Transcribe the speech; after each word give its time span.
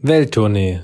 Welttournee, 0.00 0.82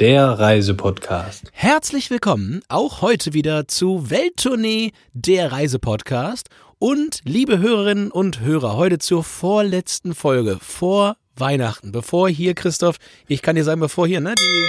der 0.00 0.26
Reisepodcast. 0.26 1.44
Herzlich 1.52 2.10
willkommen 2.10 2.62
auch 2.68 3.00
heute 3.00 3.32
wieder 3.32 3.68
zu 3.68 4.10
Welttournee, 4.10 4.90
der 5.12 5.52
Reisepodcast. 5.52 6.48
Und 6.80 7.20
liebe 7.24 7.60
Hörerinnen 7.60 8.10
und 8.10 8.40
Hörer, 8.40 8.76
heute 8.76 8.98
zur 8.98 9.22
vorletzten 9.22 10.16
Folge 10.16 10.58
vor 10.60 11.16
Weihnachten. 11.36 11.92
Bevor 11.92 12.28
hier, 12.28 12.54
Christoph, 12.54 12.96
ich 13.28 13.40
kann 13.40 13.54
dir 13.54 13.62
sagen, 13.62 13.80
bevor 13.80 14.08
hier, 14.08 14.20
ne, 14.20 14.34
die 14.36 14.68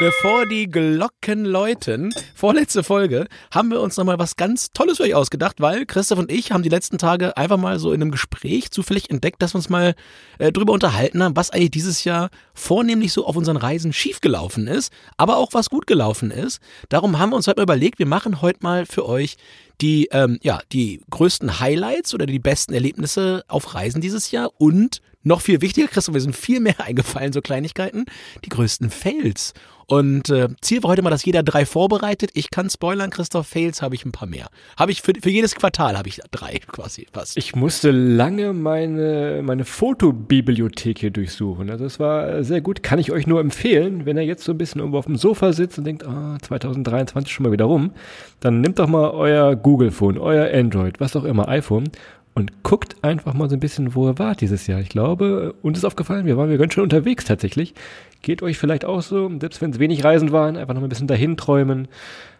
Bevor 0.00 0.46
die 0.46 0.70
Glocken 0.70 1.44
läuten, 1.44 2.14
vorletzte 2.32 2.84
Folge, 2.84 3.26
haben 3.50 3.72
wir 3.72 3.80
uns 3.80 3.96
nochmal 3.96 4.20
was 4.20 4.36
ganz 4.36 4.70
Tolles 4.70 4.98
für 4.98 5.02
euch 5.02 5.16
ausgedacht, 5.16 5.60
weil 5.60 5.86
Christoph 5.86 6.20
und 6.20 6.30
ich 6.30 6.52
haben 6.52 6.62
die 6.62 6.68
letzten 6.68 6.98
Tage 6.98 7.36
einfach 7.36 7.56
mal 7.56 7.80
so 7.80 7.92
in 7.92 8.00
einem 8.00 8.12
Gespräch 8.12 8.70
zufällig 8.70 9.10
entdeckt, 9.10 9.42
dass 9.42 9.54
wir 9.54 9.58
uns 9.58 9.70
mal 9.70 9.96
äh, 10.38 10.52
drüber 10.52 10.72
unterhalten 10.72 11.20
haben, 11.20 11.34
was 11.34 11.50
eigentlich 11.50 11.72
dieses 11.72 12.04
Jahr 12.04 12.30
vornehmlich 12.54 13.12
so 13.12 13.26
auf 13.26 13.34
unseren 13.34 13.56
Reisen 13.56 13.92
schiefgelaufen 13.92 14.68
ist, 14.68 14.92
aber 15.16 15.36
auch 15.36 15.52
was 15.52 15.68
gut 15.68 15.88
gelaufen 15.88 16.30
ist. 16.30 16.60
Darum 16.90 17.18
haben 17.18 17.30
wir 17.30 17.36
uns 17.36 17.48
heute 17.48 17.58
mal 17.58 17.64
überlegt, 17.64 17.98
wir 17.98 18.06
machen 18.06 18.40
heute 18.40 18.60
mal 18.62 18.86
für 18.86 19.04
euch 19.04 19.36
die, 19.80 20.10
ähm, 20.12 20.38
ja, 20.42 20.60
die 20.70 21.00
größten 21.10 21.58
Highlights 21.58 22.14
oder 22.14 22.26
die 22.26 22.38
besten 22.38 22.72
Erlebnisse 22.72 23.42
auf 23.48 23.74
Reisen 23.74 24.00
dieses 24.00 24.30
Jahr 24.30 24.52
und 24.58 25.00
noch 25.24 25.40
viel 25.40 25.60
wichtiger, 25.60 25.88
Christoph, 25.88 26.14
wir 26.14 26.20
sind 26.20 26.36
viel 26.36 26.60
mehr 26.60 26.80
eingefallen, 26.84 27.32
so 27.32 27.40
Kleinigkeiten, 27.40 28.04
die 28.44 28.48
größten 28.48 28.90
Fails. 28.90 29.54
Und 29.90 30.28
äh, 30.28 30.48
Ziel 30.60 30.82
war 30.82 30.90
heute 30.90 31.00
mal, 31.00 31.08
dass 31.08 31.24
jeder 31.24 31.42
drei 31.42 31.64
vorbereitet. 31.64 32.30
Ich 32.34 32.50
kann 32.50 32.68
spoilern, 32.68 33.08
Christoph, 33.08 33.46
Fails 33.46 33.80
habe 33.80 33.94
ich 33.94 34.04
ein 34.04 34.12
paar 34.12 34.28
mehr. 34.28 34.48
Habe 34.76 34.92
ich 34.92 35.00
für, 35.00 35.14
für 35.18 35.30
jedes 35.30 35.54
Quartal 35.54 35.96
habe 35.96 36.08
ich 36.08 36.20
drei 36.30 36.58
quasi 36.66 37.06
fast. 37.10 37.38
Ich 37.38 37.56
musste 37.56 37.90
lange 37.90 38.52
meine, 38.52 39.40
meine 39.42 39.64
Fotobibliothek 39.64 40.98
hier 40.98 41.10
durchsuchen. 41.10 41.70
Also 41.70 41.86
es 41.86 41.98
war 41.98 42.44
sehr 42.44 42.60
gut. 42.60 42.82
Kann 42.82 42.98
ich 42.98 43.12
euch 43.12 43.26
nur 43.26 43.40
empfehlen, 43.40 44.04
wenn 44.04 44.18
ihr 44.18 44.24
jetzt 44.24 44.44
so 44.44 44.52
ein 44.52 44.58
bisschen 44.58 44.80
irgendwo 44.80 44.98
auf 44.98 45.06
dem 45.06 45.16
Sofa 45.16 45.54
sitzt 45.54 45.78
und 45.78 45.84
denkt, 45.84 46.06
ah, 46.06 46.36
2023 46.42 47.32
schon 47.32 47.44
mal 47.44 47.52
wieder 47.52 47.64
rum, 47.64 47.92
dann 48.40 48.60
nehmt 48.60 48.78
doch 48.78 48.88
mal 48.88 49.08
euer 49.10 49.56
Google-Phone, 49.56 50.18
euer 50.18 50.54
Android, 50.54 51.00
was 51.00 51.16
auch 51.16 51.24
immer, 51.24 51.48
iPhone 51.48 51.90
und 52.34 52.62
guckt 52.62 52.96
einfach 53.02 53.34
mal 53.34 53.48
so 53.48 53.56
ein 53.56 53.60
bisschen, 53.60 53.94
wo 53.94 54.08
ihr 54.08 54.18
wart 54.18 54.40
dieses 54.40 54.66
Jahr. 54.66 54.80
Ich 54.80 54.88
glaube, 54.88 55.54
uns 55.62 55.78
ist 55.78 55.84
aufgefallen, 55.84 56.26
wir 56.26 56.36
waren 56.36 56.50
ja 56.50 56.56
ganz 56.56 56.74
schön 56.74 56.84
unterwegs 56.84 57.24
tatsächlich. 57.24 57.74
Geht 58.22 58.42
euch 58.42 58.58
vielleicht 58.58 58.84
auch 58.84 59.02
so, 59.02 59.30
selbst 59.40 59.60
wenn 59.60 59.70
es 59.70 59.78
wenig 59.78 60.04
Reisen 60.04 60.32
waren, 60.32 60.56
einfach 60.56 60.74
noch 60.74 60.82
ein 60.82 60.88
bisschen 60.88 61.06
dahin 61.06 61.36
träumen. 61.36 61.88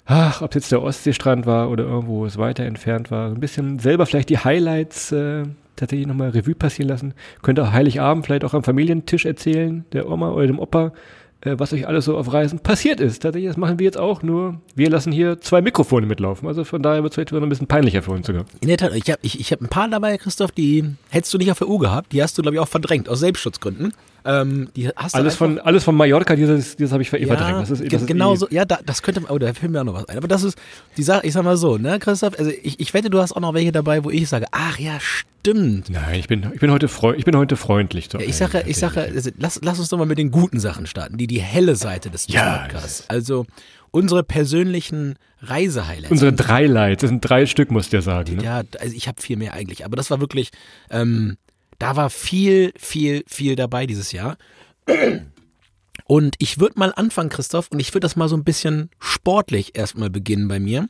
Ach, 0.07 0.41
ob 0.41 0.51
es 0.51 0.55
jetzt 0.55 0.73
der 0.73 0.83
Ostseestrand 0.83 1.47
war 1.47 1.71
oder 1.71 1.85
irgendwo 1.85 2.25
es 2.25 2.39
weiter 2.39 2.65
entfernt 2.65 3.11
war. 3.11 3.29
Ein 3.29 3.41
bisschen 3.41 3.79
selber 3.79 4.07
vielleicht 4.07 4.31
die 4.31 4.39
Highlights 4.39 5.13
äh, 5.13 5.45
tatsächlich 5.77 6.07
nochmal 6.07 6.31
Revue 6.31 6.55
passieren 6.55 6.89
lassen. 6.89 7.15
Könnt 7.43 7.59
ihr 7.59 7.73
Heiligabend 7.73 8.25
vielleicht 8.25 8.45
auch 8.45 8.55
am 8.55 8.65
Familientisch 8.65 9.27
erzählen, 9.27 9.85
der 9.93 10.09
Oma 10.09 10.31
oder 10.31 10.47
dem 10.47 10.59
Opa 10.59 10.93
äh, 11.41 11.55
was 11.59 11.73
euch 11.73 11.87
alles 11.87 12.05
so 12.05 12.17
auf 12.17 12.33
Reisen 12.33 12.59
passiert 12.61 13.01
ist. 13.01 13.23
Tatsächlich, 13.23 13.49
das 13.49 13.57
machen 13.57 13.79
wir 13.79 13.85
jetzt 13.85 13.99
auch, 13.99 14.23
nur 14.23 14.61
wir 14.75 14.91
lassen 14.91 15.13
hier 15.13 15.41
zwei 15.41 15.63
Mikrofone 15.63 16.07
mitlaufen. 16.07 16.49
Also 16.49 16.65
von 16.65 16.83
daher 16.83 17.03
wird 17.03 17.13
es 17.13 17.15
vielleicht 17.15 17.33
wieder 17.33 17.43
ein 17.43 17.49
bisschen 17.49 17.67
peinlicher 17.67 18.03
für 18.03 18.13
uns 18.13 18.27
sogar. 18.27 18.45
In 18.61 18.69
der 18.69 18.77
Tat, 18.77 18.93
ich 18.95 19.11
habe 19.11 19.21
ich, 19.23 19.39
ich 19.39 19.53
hab 19.53 19.61
ein 19.61 19.69
paar 19.69 19.89
dabei, 19.89 20.17
Christoph, 20.19 20.53
die 20.53 20.85
hättest 21.11 21.33
du 21.35 21.39
nicht 21.39 21.51
auf 21.51 21.59
der 21.59 21.69
U 21.69 21.79
gehabt. 21.79 22.13
Die 22.13 22.23
hast 22.23 22.37
du, 22.39 22.43
glaube 22.43 22.57
ich, 22.57 22.61
auch 22.61 22.69
verdrängt, 22.69 23.09
aus 23.09 23.21
Selbstschutzgründen. 23.21 23.93
Ähm, 24.29 24.69
die 24.77 24.89
hast 24.89 25.15
alles, 25.15 25.37
von, 25.37 25.59
alles 25.59 25.85
von 25.85 25.95
Mallorca, 25.95 26.37
dieses, 26.37 26.77
dieses 26.77 26.93
habe 26.93 27.03
ich 27.03 27.11
ja, 27.11 27.27
verdrängt. 27.27 27.63
Das 27.63 27.71
ist, 27.71 27.91
das 27.91 28.05
genau 28.05 28.35
ist 28.35 28.41
so, 28.41 28.49
ja, 28.51 28.67
da, 28.67 28.79
das 28.85 29.01
könnte, 29.01 29.23
oh, 29.27 29.39
da 29.39 29.55
fällt 29.55 29.73
mir 29.73 29.81
auch 29.81 29.85
noch 29.85 29.95
was 29.95 30.07
ein. 30.07 30.19
Aber 30.19 30.29
das 30.29 30.43
ist, 30.43 30.59
die 30.99 31.03
Sache, 31.03 31.27
ich 31.27 31.33
sag 31.33 31.45
mal 31.45 31.57
so, 31.57 31.79
ne, 31.79 31.99
Christoph, 31.99 32.39
also 32.39 32.51
ich, 32.63 32.79
ich 32.79 32.93
wette, 32.93 33.09
du 33.09 33.21
hast 33.21 33.33
auch 33.33 33.41
noch 33.41 33.55
welche 33.55 33.73
dabei, 33.73 34.05
wo 34.05 34.11
ich 34.11 34.29
sage, 34.29 34.45
ach 34.53 34.79
ja, 34.79 34.99
stimmt. 35.01 35.89
Nein, 35.89 36.21
ich 36.21 36.29
bin, 36.29 36.47
ich 36.53 36.61
bin 36.61 36.71
heute, 36.71 36.89
freu, 36.89 37.15
ich 37.17 37.25
bin 37.25 37.39
heute 37.39 37.57
freundlich. 37.57 38.13
Ja, 38.13 38.21
ich 38.21 38.37
sage, 38.37 38.65
ich 38.67 38.77
sage, 38.77 39.01
also, 39.01 39.31
lass, 39.39 39.61
lass 39.63 39.79
uns 39.79 39.89
doch 39.89 39.97
mal 39.97 40.05
mit 40.05 40.19
den 40.19 40.31
guten 40.31 40.61
Sachen 40.61 40.87
starten, 40.87 41.17
die, 41.17 41.27
die 41.27 41.41
helle 41.41 41.75
Seite 41.75 42.11
des 42.11 42.27
ja, 42.29 42.59
Podcasts. 42.59 43.05
Also, 43.09 43.47
unsere 43.93 44.25
persönlichen 44.25 45.15
Reisehighlights. 45.41 46.11
Unsere 46.11 46.35
drei 46.35 46.67
Lights, 46.67 47.01
das 47.01 47.09
sind 47.09 47.21
drei 47.21 47.47
Stück, 47.47 47.71
musst 47.71 47.95
du 47.95 47.97
ja 47.97 48.03
sagen. 48.03 48.37
Ne? 48.37 48.45
Ja, 48.45 48.63
also 48.79 48.95
ich 48.95 49.09
habe 49.09 49.23
viel 49.23 49.39
mehr 49.39 49.55
eigentlich, 49.55 49.87
aber 49.87 49.97
das 49.97 50.11
war 50.11 50.21
wirklich, 50.21 50.51
ähm, 50.91 51.39
da 51.79 51.97
war 51.97 52.11
viel, 52.11 52.73
viel, 52.77 53.25
viel 53.27 53.57
dabei 53.57 53.87
dieses 53.87 54.13
Jahr. 54.13 54.37
Und 56.07 56.37
ich 56.39 56.59
würde 56.59 56.79
mal 56.79 56.93
anfangen, 56.97 57.29
Christoph, 57.29 57.69
und 57.71 57.81
ich 57.81 57.91
würde 57.91 58.07
das 58.07 58.17
mal 58.17 58.29
so 58.29 58.37
ein 58.37 58.45
bisschen 58.45 58.91
sportlich 58.99 59.77
erstmal 59.77 60.09
beginnen 60.09 60.49
bei 60.49 60.59
mir 60.59 60.89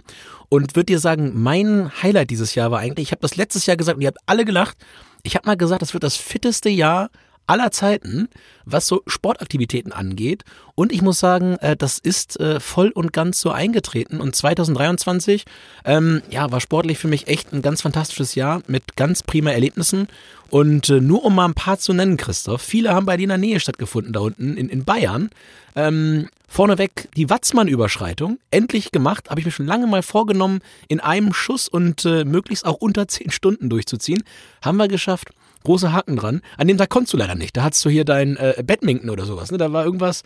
und 0.48 0.76
würde 0.76 0.86
dir 0.86 1.00
sagen, 1.00 1.32
mein 1.34 1.90
Highlight 2.02 2.30
dieses 2.30 2.54
Jahr 2.54 2.70
war 2.70 2.78
eigentlich, 2.78 3.08
ich 3.08 3.12
habe 3.12 3.22
das 3.22 3.34
letztes 3.34 3.66
Jahr 3.66 3.76
gesagt 3.76 3.96
und 3.96 4.02
ihr 4.02 4.08
habt 4.08 4.20
alle 4.26 4.44
gelacht, 4.44 4.76
ich 5.24 5.34
habe 5.34 5.46
mal 5.46 5.56
gesagt, 5.56 5.82
das 5.82 5.92
wird 5.92 6.04
das 6.04 6.16
fitteste 6.16 6.68
Jahr 6.68 7.10
aller 7.48 7.70
Zeiten, 7.70 8.28
was 8.64 8.86
so 8.86 9.02
Sportaktivitäten 9.06 9.92
angeht. 9.92 10.44
Und 10.74 10.92
ich 10.92 11.02
muss 11.02 11.18
sagen, 11.18 11.56
äh, 11.60 11.76
das 11.76 11.98
ist 11.98 12.38
äh, 12.38 12.60
voll 12.60 12.90
und 12.90 13.12
ganz 13.12 13.40
so 13.40 13.50
eingetreten. 13.50 14.20
Und 14.20 14.36
2023, 14.36 15.44
ähm, 15.84 16.22
ja, 16.30 16.50
war 16.52 16.60
sportlich 16.60 16.98
für 16.98 17.08
mich 17.08 17.26
echt 17.26 17.52
ein 17.52 17.62
ganz 17.62 17.82
fantastisches 17.82 18.34
Jahr 18.34 18.62
mit 18.66 18.96
ganz 18.96 19.22
prima 19.22 19.50
Erlebnissen. 19.50 20.08
Und 20.50 20.88
äh, 20.88 21.00
nur 21.00 21.24
um 21.24 21.34
mal 21.34 21.46
ein 21.46 21.54
paar 21.54 21.78
zu 21.78 21.92
nennen, 21.92 22.16
Christoph, 22.16 22.62
viele 22.62 22.94
haben 22.94 23.06
bei 23.06 23.16
dir 23.16 23.24
in 23.24 23.30
der 23.30 23.38
Nähe 23.38 23.60
stattgefunden, 23.60 24.12
da 24.12 24.20
unten 24.20 24.56
in, 24.56 24.68
in 24.68 24.84
Bayern. 24.84 25.30
Ähm, 25.76 26.28
vorneweg 26.48 27.08
die 27.14 27.28
Watzmann-Überschreitung, 27.28 28.38
endlich 28.50 28.90
gemacht, 28.90 29.28
habe 29.28 29.40
ich 29.40 29.46
mir 29.46 29.52
schon 29.52 29.66
lange 29.66 29.86
mal 29.86 30.02
vorgenommen, 30.02 30.60
in 30.88 30.98
einem 31.00 31.34
Schuss 31.34 31.68
und 31.68 32.04
äh, 32.06 32.24
möglichst 32.24 32.64
auch 32.64 32.76
unter 32.76 33.06
zehn 33.06 33.30
Stunden 33.30 33.68
durchzuziehen. 33.68 34.22
Haben 34.62 34.78
wir 34.78 34.88
geschafft 34.88 35.28
große 35.64 35.92
Haken 35.92 36.16
dran. 36.16 36.40
An 36.56 36.68
dem 36.68 36.78
Tag 36.78 36.88
konntest 36.90 37.12
du 37.12 37.16
leider 37.16 37.34
nicht. 37.34 37.56
Da 37.56 37.62
hattest 37.62 37.84
du 37.84 37.90
hier 37.90 38.04
dein 38.04 38.36
äh, 38.36 38.62
Badminton 38.64 39.10
oder 39.10 39.24
sowas. 39.24 39.50
Ne? 39.50 39.58
Da 39.58 39.72
war 39.72 39.84
irgendwas, 39.84 40.22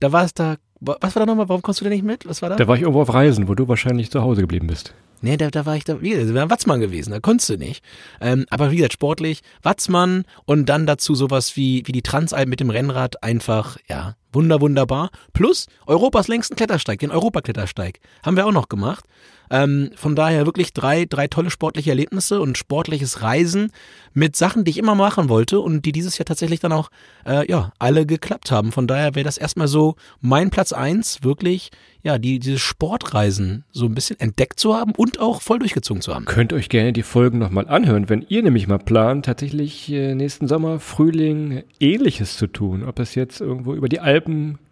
da 0.00 0.12
war 0.12 0.24
es 0.24 0.34
da. 0.34 0.56
Was 0.80 1.14
war 1.14 1.20
da 1.20 1.26
nochmal? 1.26 1.48
Warum 1.48 1.62
kommst 1.62 1.80
du 1.80 1.84
denn 1.84 1.92
nicht 1.92 2.04
mit? 2.04 2.26
Was 2.28 2.42
war 2.42 2.48
da? 2.48 2.56
Da 2.56 2.66
war 2.66 2.74
ich 2.74 2.82
irgendwo 2.82 3.02
auf 3.02 3.14
Reisen, 3.14 3.46
wo 3.46 3.54
du 3.54 3.68
wahrscheinlich 3.68 4.10
zu 4.10 4.22
Hause 4.22 4.40
geblieben 4.40 4.66
bist. 4.66 4.94
Nee, 5.20 5.36
da, 5.36 5.50
da 5.50 5.64
war 5.64 5.76
ich 5.76 5.84
da, 5.84 6.02
wie 6.02 6.10
gesagt, 6.10 6.28
wir 6.28 6.34
waren 6.34 6.50
Watzmann 6.50 6.80
gewesen, 6.80 7.12
da 7.12 7.20
konntest 7.20 7.48
du 7.50 7.56
nicht. 7.56 7.84
Ähm, 8.20 8.44
aber 8.50 8.72
wie 8.72 8.76
gesagt, 8.76 8.94
sportlich, 8.94 9.42
Watzmann 9.62 10.24
und 10.46 10.66
dann 10.66 10.84
dazu 10.84 11.14
sowas 11.14 11.56
wie, 11.56 11.84
wie 11.86 11.92
die 11.92 12.02
Transalp 12.02 12.48
mit 12.48 12.58
dem 12.58 12.70
Rennrad, 12.70 13.22
einfach, 13.22 13.76
ja, 13.88 14.16
wunder, 14.32 14.60
wunderbar. 14.60 15.10
Plus 15.32 15.66
Europas 15.86 16.28
längsten 16.28 16.56
Klettersteig, 16.56 17.00
den 17.00 17.10
Europaklettersteig, 17.10 18.00
haben 18.24 18.36
wir 18.36 18.46
auch 18.46 18.52
noch 18.52 18.68
gemacht. 18.68 19.04
Ähm, 19.52 19.90
von 19.96 20.16
daher 20.16 20.46
wirklich 20.46 20.72
drei, 20.72 21.04
drei 21.04 21.28
tolle 21.28 21.50
sportliche 21.50 21.90
Erlebnisse 21.90 22.40
und 22.40 22.56
sportliches 22.56 23.20
Reisen 23.20 23.70
mit 24.14 24.34
Sachen, 24.34 24.64
die 24.64 24.70
ich 24.70 24.78
immer 24.78 24.94
machen 24.94 25.28
wollte 25.28 25.60
und 25.60 25.84
die 25.84 25.92
dieses 25.92 26.16
Jahr 26.16 26.24
tatsächlich 26.24 26.60
dann 26.60 26.72
auch, 26.72 26.90
äh, 27.26 27.46
ja, 27.50 27.72
alle 27.78 28.06
geklappt 28.06 28.50
haben. 28.50 28.72
Von 28.72 28.86
daher 28.86 29.14
wäre 29.14 29.24
das 29.24 29.36
erstmal 29.36 29.68
so 29.68 29.96
mein 30.22 30.48
Platz 30.48 30.72
eins, 30.72 31.22
wirklich, 31.22 31.70
ja, 32.02 32.16
die, 32.16 32.38
diese 32.38 32.58
Sportreisen 32.58 33.64
so 33.70 33.84
ein 33.84 33.94
bisschen 33.94 34.18
entdeckt 34.18 34.58
zu 34.58 34.74
haben 34.74 34.92
und 34.96 35.20
auch 35.20 35.42
voll 35.42 35.58
durchgezogen 35.58 36.00
zu 36.00 36.14
haben. 36.14 36.24
Könnt 36.24 36.54
euch 36.54 36.70
gerne 36.70 36.94
die 36.94 37.02
Folgen 37.02 37.38
nochmal 37.38 37.68
anhören, 37.68 38.08
wenn 38.08 38.24
ihr 38.28 38.42
nämlich 38.42 38.66
mal 38.68 38.78
plant, 38.78 39.26
tatsächlich 39.26 39.92
äh, 39.92 40.14
nächsten 40.14 40.48
Sommer, 40.48 40.80
Frühling 40.80 41.62
ähnliches 41.78 42.38
zu 42.38 42.46
tun. 42.46 42.84
Ob 42.84 42.98
es 42.98 43.14
jetzt 43.14 43.42
irgendwo 43.42 43.74
über 43.74 43.90
die 43.90 44.00
Alpen 44.00 44.21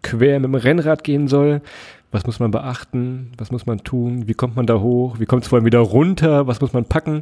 quer 0.01 0.39
mit 0.39 0.45
dem 0.45 0.55
Rennrad 0.55 1.03
gehen 1.03 1.27
soll, 1.27 1.61
was 2.11 2.25
muss 2.25 2.39
man 2.39 2.51
beachten? 2.51 3.31
Was 3.37 3.51
muss 3.51 3.65
man 3.65 3.79
tun? 3.83 4.27
Wie 4.27 4.33
kommt 4.33 4.55
man 4.55 4.65
da 4.65 4.79
hoch? 4.79 5.19
Wie 5.19 5.25
kommt 5.25 5.43
es 5.43 5.49
vor 5.49 5.57
allem 5.57 5.65
wieder 5.65 5.79
runter? 5.79 6.45
Was 6.45 6.59
muss 6.59 6.73
man 6.73 6.85
packen? 6.85 7.21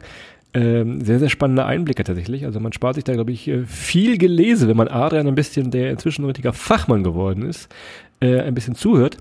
Ähm, 0.53 1.01
sehr, 1.01 1.19
sehr 1.19 1.29
spannende 1.29 1.66
Einblicke 1.66 2.03
tatsächlich. 2.03 2.45
Also 2.45 2.59
man 2.59 2.73
spart 2.73 2.95
sich 2.95 3.03
da, 3.03 3.13
glaube 3.13 3.31
ich, 3.31 3.47
äh, 3.47 3.66
viel 3.66 4.17
gelesen, 4.17 4.67
wenn 4.67 4.78
man 4.78 4.88
Adrian 4.88 5.28
ein 5.28 5.35
bisschen, 5.35 5.69
der 5.69 5.91
inzwischen 5.91 6.23
ein 6.23 6.25
richtiger 6.25 6.53
Fachmann 6.53 7.03
geworden 7.03 7.44
ist, 7.44 7.69
äh, 8.19 8.40
ein 8.40 8.56
bisschen 8.56 8.73
zuhört. 8.73 9.17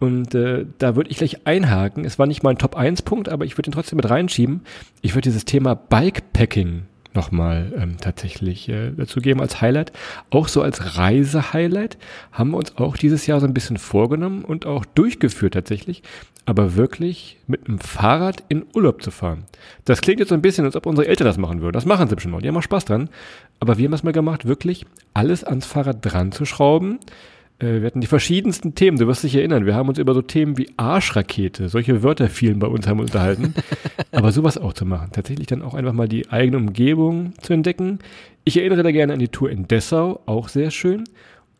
Und 0.00 0.34
äh, 0.34 0.64
da 0.78 0.96
würde 0.96 1.10
ich 1.10 1.18
gleich 1.18 1.46
einhaken. 1.46 2.04
Es 2.04 2.18
war 2.18 2.26
nicht 2.26 2.42
mein 2.42 2.58
Top-1-Punkt, 2.58 3.28
aber 3.28 3.44
ich 3.44 3.58
würde 3.58 3.70
ihn 3.70 3.72
trotzdem 3.72 3.98
mit 3.98 4.08
reinschieben. 4.08 4.62
Ich 5.02 5.14
würde 5.14 5.28
dieses 5.28 5.44
Thema 5.44 5.74
Bikepacking 5.74 6.84
nochmal 7.14 7.72
ähm, 7.76 7.96
tatsächlich 8.00 8.68
äh, 8.68 8.92
dazu 8.96 9.20
geben 9.20 9.40
als 9.40 9.60
Highlight. 9.60 9.92
Auch 10.30 10.48
so 10.48 10.62
als 10.62 10.96
Reise-Highlight 10.96 11.98
haben 12.32 12.50
wir 12.50 12.58
uns 12.58 12.76
auch 12.76 12.96
dieses 12.96 13.26
Jahr 13.26 13.40
so 13.40 13.46
ein 13.46 13.54
bisschen 13.54 13.76
vorgenommen 13.76 14.44
und 14.44 14.66
auch 14.66 14.84
durchgeführt 14.84 15.54
tatsächlich, 15.54 16.02
aber 16.46 16.74
wirklich 16.76 17.38
mit 17.46 17.68
einem 17.68 17.78
Fahrrad 17.78 18.42
in 18.48 18.64
Urlaub 18.74 19.02
zu 19.02 19.10
fahren. 19.10 19.44
Das 19.84 20.00
klingt 20.00 20.20
jetzt 20.20 20.30
so 20.30 20.34
ein 20.34 20.42
bisschen, 20.42 20.64
als 20.64 20.76
ob 20.76 20.86
unsere 20.86 21.08
Eltern 21.08 21.26
das 21.26 21.38
machen 21.38 21.60
würden. 21.60 21.74
Das 21.74 21.86
machen 21.86 22.08
sie 22.08 22.14
bestimmt 22.14 22.34
noch, 22.34 22.42
die 22.42 22.48
haben 22.48 22.56
auch 22.56 22.62
Spaß 22.62 22.84
dran. 22.84 23.08
Aber 23.60 23.78
wir 23.78 23.86
haben 23.86 23.92
es 23.92 24.02
mal 24.02 24.12
gemacht, 24.12 24.46
wirklich 24.46 24.86
alles 25.14 25.44
ans 25.44 25.66
Fahrrad 25.66 25.98
dran 26.02 26.32
zu 26.32 26.44
schrauben, 26.44 26.98
wir 27.62 27.86
hatten 27.86 28.00
die 28.00 28.06
verschiedensten 28.06 28.74
Themen, 28.74 28.98
du 28.98 29.06
wirst 29.06 29.22
dich 29.22 29.34
erinnern. 29.34 29.66
Wir 29.66 29.74
haben 29.74 29.88
uns 29.88 29.98
über 29.98 30.14
so 30.14 30.22
Themen 30.22 30.58
wie 30.58 30.70
Arschrakete, 30.76 31.68
solche 31.68 32.02
Wörter 32.02 32.28
fielen 32.28 32.58
bei 32.58 32.66
uns, 32.66 32.86
haben 32.86 32.98
wir 32.98 33.04
unterhalten. 33.04 33.54
Aber 34.12 34.32
sowas 34.32 34.58
auch 34.58 34.72
zu 34.72 34.84
machen. 34.84 35.10
Tatsächlich 35.12 35.46
dann 35.46 35.62
auch 35.62 35.74
einfach 35.74 35.92
mal 35.92 36.08
die 36.08 36.28
eigene 36.30 36.56
Umgebung 36.56 37.34
zu 37.40 37.52
entdecken. 37.52 38.00
Ich 38.44 38.56
erinnere 38.56 38.82
da 38.82 38.90
gerne 38.90 39.12
an 39.12 39.20
die 39.20 39.28
Tour 39.28 39.50
in 39.50 39.68
Dessau, 39.68 40.20
auch 40.26 40.48
sehr 40.48 40.70
schön. 40.70 41.04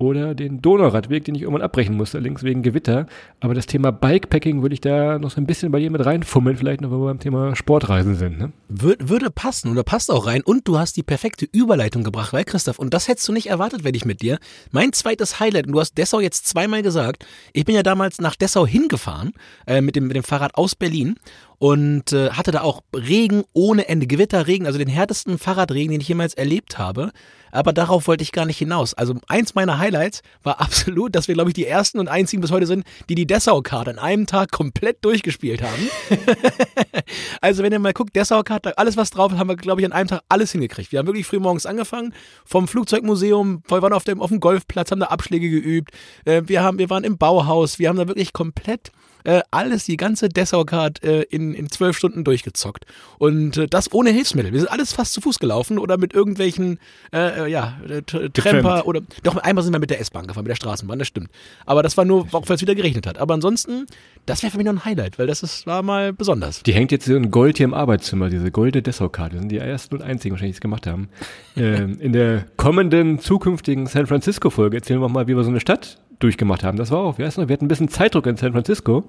Oder 0.02 0.34
den 0.34 0.60
Donauradweg, 0.60 1.24
den 1.24 1.34
ich 1.34 1.42
irgendwann 1.42 1.62
abbrechen 1.62 1.96
musste, 1.96 2.18
links 2.18 2.42
wegen 2.42 2.62
Gewitter. 2.62 3.06
Aber 3.40 3.54
das 3.54 3.66
Thema 3.66 3.92
Bikepacking 3.92 4.62
würde 4.62 4.74
ich 4.74 4.80
da 4.80 5.18
noch 5.18 5.30
so 5.30 5.40
ein 5.40 5.46
bisschen 5.46 5.72
bei 5.72 5.80
dir 5.80 5.90
mit 5.90 6.04
reinfummeln, 6.04 6.56
vielleicht 6.56 6.80
noch, 6.80 6.90
wo 6.90 6.98
wir 6.98 7.06
beim 7.06 7.18
Thema 7.18 7.56
Sportreisen 7.56 8.14
sind. 8.14 8.38
Ne? 8.38 8.52
Wür 8.68 8.96
würde 9.00 9.30
passen 9.30 9.70
oder 9.70 9.82
passt 9.82 10.10
auch 10.10 10.26
rein. 10.26 10.42
Und 10.42 10.68
du 10.68 10.78
hast 10.78 10.96
die 10.96 11.02
perfekte 11.02 11.46
Überleitung 11.50 12.04
gebracht, 12.04 12.32
weil 12.32 12.44
Christoph, 12.44 12.78
und 12.78 12.92
das 12.92 13.08
hättest 13.08 13.28
du 13.28 13.32
nicht 13.32 13.48
erwartet, 13.48 13.84
wenn 13.84 13.94
ich 13.94 14.04
mit 14.04 14.22
dir. 14.22 14.38
Mein 14.70 14.92
zweites 14.92 15.40
Highlight, 15.40 15.66
und 15.66 15.72
du 15.72 15.80
hast 15.80 15.96
Dessau 15.96 16.20
jetzt 16.20 16.46
zweimal 16.46 16.82
gesagt, 16.82 17.24
ich 17.52 17.64
bin 17.64 17.74
ja 17.74 17.82
damals 17.82 18.20
nach 18.20 18.36
Dessau 18.36 18.66
hingefahren 18.66 19.32
äh, 19.66 19.80
mit, 19.80 19.96
dem, 19.96 20.06
mit 20.06 20.16
dem 20.16 20.24
Fahrrad 20.24 20.54
aus 20.56 20.74
Berlin 20.74 21.16
und 21.62 22.12
äh, 22.12 22.30
hatte 22.30 22.50
da 22.50 22.62
auch 22.62 22.82
Regen 22.92 23.44
ohne 23.52 23.88
Ende, 23.88 24.08
Gewitterregen, 24.08 24.66
also 24.66 24.80
den 24.80 24.88
härtesten 24.88 25.38
Fahrradregen, 25.38 25.92
den 25.92 26.00
ich 26.00 26.08
jemals 26.08 26.34
erlebt 26.34 26.76
habe. 26.76 27.12
Aber 27.52 27.72
darauf 27.72 28.08
wollte 28.08 28.24
ich 28.24 28.32
gar 28.32 28.46
nicht 28.46 28.58
hinaus. 28.58 28.94
Also 28.94 29.14
eins 29.28 29.54
meiner 29.54 29.78
Highlights 29.78 30.22
war 30.42 30.60
absolut, 30.60 31.14
dass 31.14 31.28
wir, 31.28 31.36
glaube 31.36 31.50
ich, 31.50 31.54
die 31.54 31.64
ersten 31.64 32.00
und 32.00 32.08
einzigen 32.08 32.42
bis 32.42 32.50
heute 32.50 32.66
sind, 32.66 32.84
die 33.08 33.14
die 33.14 33.28
Dessau-Karte 33.28 33.92
an 33.92 34.00
einem 34.00 34.26
Tag 34.26 34.50
komplett 34.50 35.04
durchgespielt 35.04 35.62
haben. 35.62 35.88
also 37.40 37.62
wenn 37.62 37.70
ihr 37.70 37.78
mal 37.78 37.92
guckt, 37.92 38.16
Dessau-Karte, 38.16 38.76
alles 38.76 38.96
was 38.96 39.10
drauf 39.10 39.30
ist, 39.30 39.38
haben 39.38 39.48
wir, 39.48 39.54
glaube 39.54 39.82
ich, 39.82 39.84
an 39.84 39.92
einem 39.92 40.08
Tag 40.08 40.22
alles 40.28 40.50
hingekriegt. 40.50 40.90
Wir 40.90 40.98
haben 40.98 41.06
wirklich 41.06 41.26
früh 41.26 41.38
morgens 41.38 41.64
angefangen, 41.64 42.12
vom 42.44 42.66
Flugzeugmuseum, 42.66 43.62
wir 43.68 43.82
waren 43.82 43.92
auf 43.92 44.02
dem, 44.02 44.20
auf 44.20 44.30
dem 44.30 44.40
Golfplatz, 44.40 44.90
haben 44.90 44.98
da 44.98 45.06
Abschläge 45.06 45.48
geübt, 45.48 45.92
äh, 46.24 46.42
wir, 46.44 46.64
haben, 46.64 46.78
wir 46.78 46.90
waren 46.90 47.04
im 47.04 47.18
Bauhaus, 47.18 47.78
wir 47.78 47.88
haben 47.88 47.98
da 47.98 48.08
wirklich 48.08 48.32
komplett 48.32 48.90
äh, 49.24 49.42
alles, 49.50 49.84
die 49.84 49.96
ganze 49.96 50.28
Dessau-Card 50.28 51.02
äh, 51.04 51.22
in, 51.22 51.54
in 51.54 51.70
zwölf 51.70 51.96
Stunden 51.96 52.24
durchgezockt. 52.24 52.84
Und 53.18 53.56
äh, 53.56 53.66
das 53.68 53.92
ohne 53.92 54.10
Hilfsmittel. 54.10 54.52
Wir 54.52 54.60
sind 54.60 54.70
alles 54.70 54.92
fast 54.92 55.12
zu 55.12 55.20
Fuß 55.20 55.38
gelaufen 55.38 55.78
oder 55.78 55.98
mit 55.98 56.12
irgendwelchen, 56.12 56.78
äh, 57.12 57.44
äh 57.44 57.50
ja, 57.50 57.78
äh, 57.88 58.02
Tremper 58.02 58.86
oder, 58.86 59.00
doch 59.22 59.36
einmal 59.36 59.64
sind 59.64 59.72
wir 59.72 59.78
mit 59.78 59.90
der 59.90 60.00
S-Bahn 60.00 60.26
gefahren, 60.26 60.44
mit 60.44 60.50
der 60.50 60.56
Straßenbahn, 60.56 60.98
das 60.98 61.08
stimmt. 61.08 61.30
Aber 61.66 61.82
das 61.82 61.96
war 61.96 62.04
nur, 62.04 62.26
auch 62.32 62.48
weil 62.48 62.56
es 62.56 62.62
wieder 62.62 62.74
geregnet 62.74 63.06
hat. 63.06 63.18
Aber 63.18 63.34
ansonsten, 63.34 63.86
das 64.26 64.42
wäre 64.42 64.50
für 64.50 64.58
mich 64.58 64.66
noch 64.66 64.72
ein 64.72 64.84
Highlight, 64.84 65.18
weil 65.18 65.26
das 65.26 65.42
ist, 65.42 65.66
war 65.66 65.82
mal 65.82 66.12
besonders. 66.12 66.62
Die 66.62 66.72
hängt 66.72 66.92
jetzt 66.92 67.06
so 67.06 67.14
in 67.14 67.30
Gold 67.30 67.56
hier 67.56 67.64
im 67.64 67.74
Arbeitszimmer, 67.74 68.28
diese 68.28 68.50
goldene 68.50 68.82
Dessau-Karte. 68.82 69.38
Sind 69.38 69.50
die 69.50 69.58
ersten 69.58 69.96
und 69.96 70.02
einzigen 70.02 70.32
wahrscheinlich, 70.34 70.54
die 70.54 70.58
es 70.58 70.60
gemacht 70.60 70.86
haben. 70.86 71.08
ähm, 71.56 71.98
in 72.00 72.12
der 72.12 72.46
kommenden, 72.56 73.18
zukünftigen 73.18 73.86
San 73.86 74.06
Francisco-Folge 74.06 74.76
erzählen 74.76 75.00
wir 75.00 75.08
mal, 75.08 75.26
wie 75.26 75.36
wir 75.36 75.44
so 75.44 75.50
eine 75.50 75.60
Stadt 75.60 76.01
durchgemacht 76.18 76.64
haben. 76.64 76.78
Das 76.78 76.90
war 76.90 76.98
auch, 76.98 77.18
wie 77.18 77.24
heißt 77.24 77.38
noch, 77.38 77.48
wir 77.48 77.54
hatten 77.54 77.66
ein 77.66 77.68
bisschen 77.68 77.88
Zeitdruck 77.88 78.26
in 78.26 78.36
San 78.36 78.52
Francisco, 78.52 79.04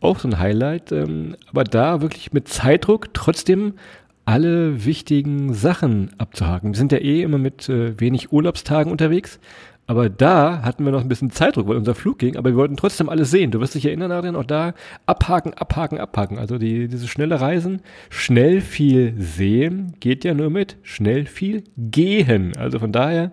auch 0.00 0.18
so 0.18 0.28
ein 0.28 0.38
Highlight, 0.38 0.92
ähm, 0.92 1.36
aber 1.50 1.64
da 1.64 2.00
wirklich 2.00 2.32
mit 2.32 2.48
Zeitdruck 2.48 3.14
trotzdem 3.14 3.74
alle 4.24 4.84
wichtigen 4.84 5.52
Sachen 5.52 6.10
abzuhaken. 6.18 6.72
Wir 6.72 6.78
sind 6.78 6.92
ja 6.92 6.98
eh 6.98 7.22
immer 7.22 7.38
mit 7.38 7.68
äh, 7.68 7.98
wenig 7.98 8.32
Urlaubstagen 8.32 8.92
unterwegs, 8.92 9.40
aber 9.86 10.08
da 10.08 10.62
hatten 10.62 10.84
wir 10.84 10.92
noch 10.92 11.00
ein 11.00 11.08
bisschen 11.08 11.30
Zeitdruck, 11.30 11.66
weil 11.66 11.76
unser 11.76 11.94
Flug 11.94 12.18
ging, 12.18 12.36
aber 12.36 12.50
wir 12.50 12.56
wollten 12.56 12.76
trotzdem 12.76 13.08
alles 13.08 13.30
sehen. 13.30 13.50
Du 13.50 13.60
wirst 13.60 13.74
dich 13.74 13.84
erinnern, 13.84 14.12
Adrian, 14.12 14.36
auch 14.36 14.44
da 14.44 14.74
abhaken, 15.06 15.54
abhaken, 15.54 15.98
abhaken. 15.98 16.38
Also 16.38 16.56
die, 16.56 16.86
diese 16.86 17.08
schnelle 17.08 17.40
Reisen, 17.40 17.82
schnell 18.08 18.60
viel 18.60 19.14
sehen, 19.18 19.94
geht 19.98 20.24
ja 20.24 20.34
nur 20.34 20.50
mit 20.50 20.76
schnell 20.82 21.26
viel 21.26 21.64
gehen. 21.76 22.56
Also 22.56 22.78
von 22.78 22.92
daher, 22.92 23.32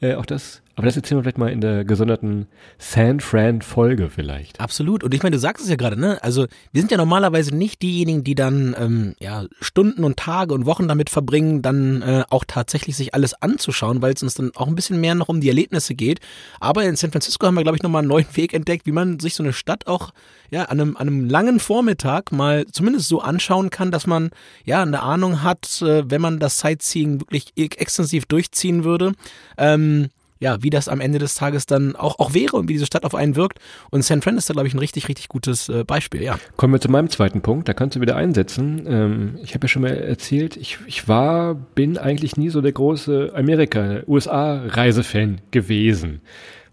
äh, 0.00 0.14
auch 0.14 0.26
das 0.26 0.62
aber 0.78 0.86
das 0.86 0.96
erzählen 0.96 1.18
wir 1.18 1.24
vielleicht 1.24 1.38
mal 1.38 1.50
in 1.50 1.60
der 1.60 1.84
gesonderten 1.84 2.46
San 2.78 3.18
Fran 3.18 3.62
Folge 3.62 4.10
vielleicht. 4.10 4.60
Absolut. 4.60 5.02
Und 5.02 5.12
ich 5.12 5.24
meine, 5.24 5.34
du 5.34 5.40
sagst 5.40 5.64
es 5.64 5.68
ja 5.68 5.74
gerade, 5.74 5.98
ne? 5.98 6.22
Also 6.22 6.46
wir 6.70 6.80
sind 6.80 6.92
ja 6.92 6.96
normalerweise 6.96 7.52
nicht 7.52 7.82
diejenigen, 7.82 8.22
die 8.22 8.36
dann 8.36 8.76
ähm, 8.78 9.16
ja 9.18 9.46
Stunden 9.60 10.04
und 10.04 10.16
Tage 10.18 10.54
und 10.54 10.66
Wochen 10.66 10.86
damit 10.86 11.10
verbringen, 11.10 11.62
dann 11.62 12.02
äh, 12.02 12.22
auch 12.30 12.44
tatsächlich 12.46 12.96
sich 12.96 13.12
alles 13.12 13.34
anzuschauen, 13.42 14.02
weil 14.02 14.12
es 14.14 14.22
uns 14.22 14.34
dann 14.34 14.52
auch 14.54 14.68
ein 14.68 14.76
bisschen 14.76 15.00
mehr 15.00 15.16
noch 15.16 15.28
um 15.28 15.40
die 15.40 15.48
Erlebnisse 15.48 15.96
geht. 15.96 16.20
Aber 16.60 16.84
in 16.84 16.94
San 16.94 17.10
Francisco 17.10 17.48
haben 17.48 17.56
wir, 17.56 17.64
glaube 17.64 17.76
ich, 17.76 17.82
nochmal 17.82 18.02
einen 18.02 18.08
neuen 18.08 18.28
Weg 18.36 18.54
entdeckt, 18.54 18.86
wie 18.86 18.92
man 18.92 19.18
sich 19.18 19.34
so 19.34 19.42
eine 19.42 19.54
Stadt 19.54 19.88
auch 19.88 20.12
ja 20.52 20.66
an 20.66 20.80
einem, 20.80 20.96
an 20.96 21.08
einem 21.08 21.28
langen 21.28 21.58
Vormittag 21.58 22.30
mal 22.30 22.66
zumindest 22.66 23.08
so 23.08 23.20
anschauen 23.20 23.70
kann, 23.70 23.90
dass 23.90 24.06
man 24.06 24.30
ja 24.64 24.82
eine 24.82 25.02
Ahnung 25.02 25.42
hat, 25.42 25.82
äh, 25.82 26.08
wenn 26.08 26.20
man 26.20 26.38
das 26.38 26.60
Sightseeing 26.60 27.20
wirklich 27.20 27.52
extensiv 27.56 28.26
durchziehen 28.26 28.84
würde. 28.84 29.14
Ähm, 29.56 30.10
ja, 30.40 30.62
wie 30.62 30.70
das 30.70 30.88
am 30.88 31.00
Ende 31.00 31.18
des 31.18 31.34
Tages 31.34 31.66
dann 31.66 31.96
auch, 31.96 32.18
auch 32.18 32.34
wäre 32.34 32.56
und 32.56 32.68
wie 32.68 32.74
diese 32.74 32.86
Stadt 32.86 33.04
auf 33.04 33.14
einen 33.14 33.36
wirkt. 33.36 33.58
Und 33.90 34.04
San 34.04 34.22
Fran 34.22 34.36
ist 34.36 34.48
da, 34.48 34.52
glaube 34.52 34.68
ich, 34.68 34.74
ein 34.74 34.78
richtig, 34.78 35.08
richtig 35.08 35.28
gutes 35.28 35.68
äh, 35.68 35.84
Beispiel, 35.84 36.22
ja. 36.22 36.38
Kommen 36.56 36.72
wir 36.72 36.80
zu 36.80 36.90
meinem 36.90 37.10
zweiten 37.10 37.40
Punkt, 37.40 37.68
da 37.68 37.74
kannst 37.74 37.96
du 37.96 38.00
wieder 38.00 38.16
einsetzen. 38.16 38.84
Ähm, 38.86 39.38
ich 39.42 39.54
habe 39.54 39.64
ja 39.64 39.68
schon 39.68 39.82
mal 39.82 39.94
erzählt, 39.94 40.56
ich, 40.56 40.78
ich 40.86 41.08
war, 41.08 41.54
bin 41.54 41.98
eigentlich 41.98 42.36
nie 42.36 42.50
so 42.50 42.60
der 42.60 42.72
große 42.72 43.32
Amerika, 43.34 44.02
USA-Reisefan 44.06 45.40
gewesen. 45.50 46.20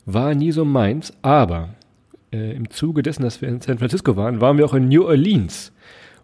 War 0.05 0.35
nie 0.35 0.51
so 0.51 0.65
meins, 0.65 1.13
aber 1.21 1.69
äh, 2.31 2.55
im 2.55 2.69
Zuge 2.69 3.01
dessen, 3.01 3.23
dass 3.23 3.41
wir 3.41 3.49
in 3.49 3.61
San 3.61 3.79
Francisco 3.79 4.15
waren, 4.15 4.41
waren 4.41 4.57
wir 4.57 4.65
auch 4.65 4.73
in 4.73 4.87
New 4.87 5.05
Orleans. 5.05 5.71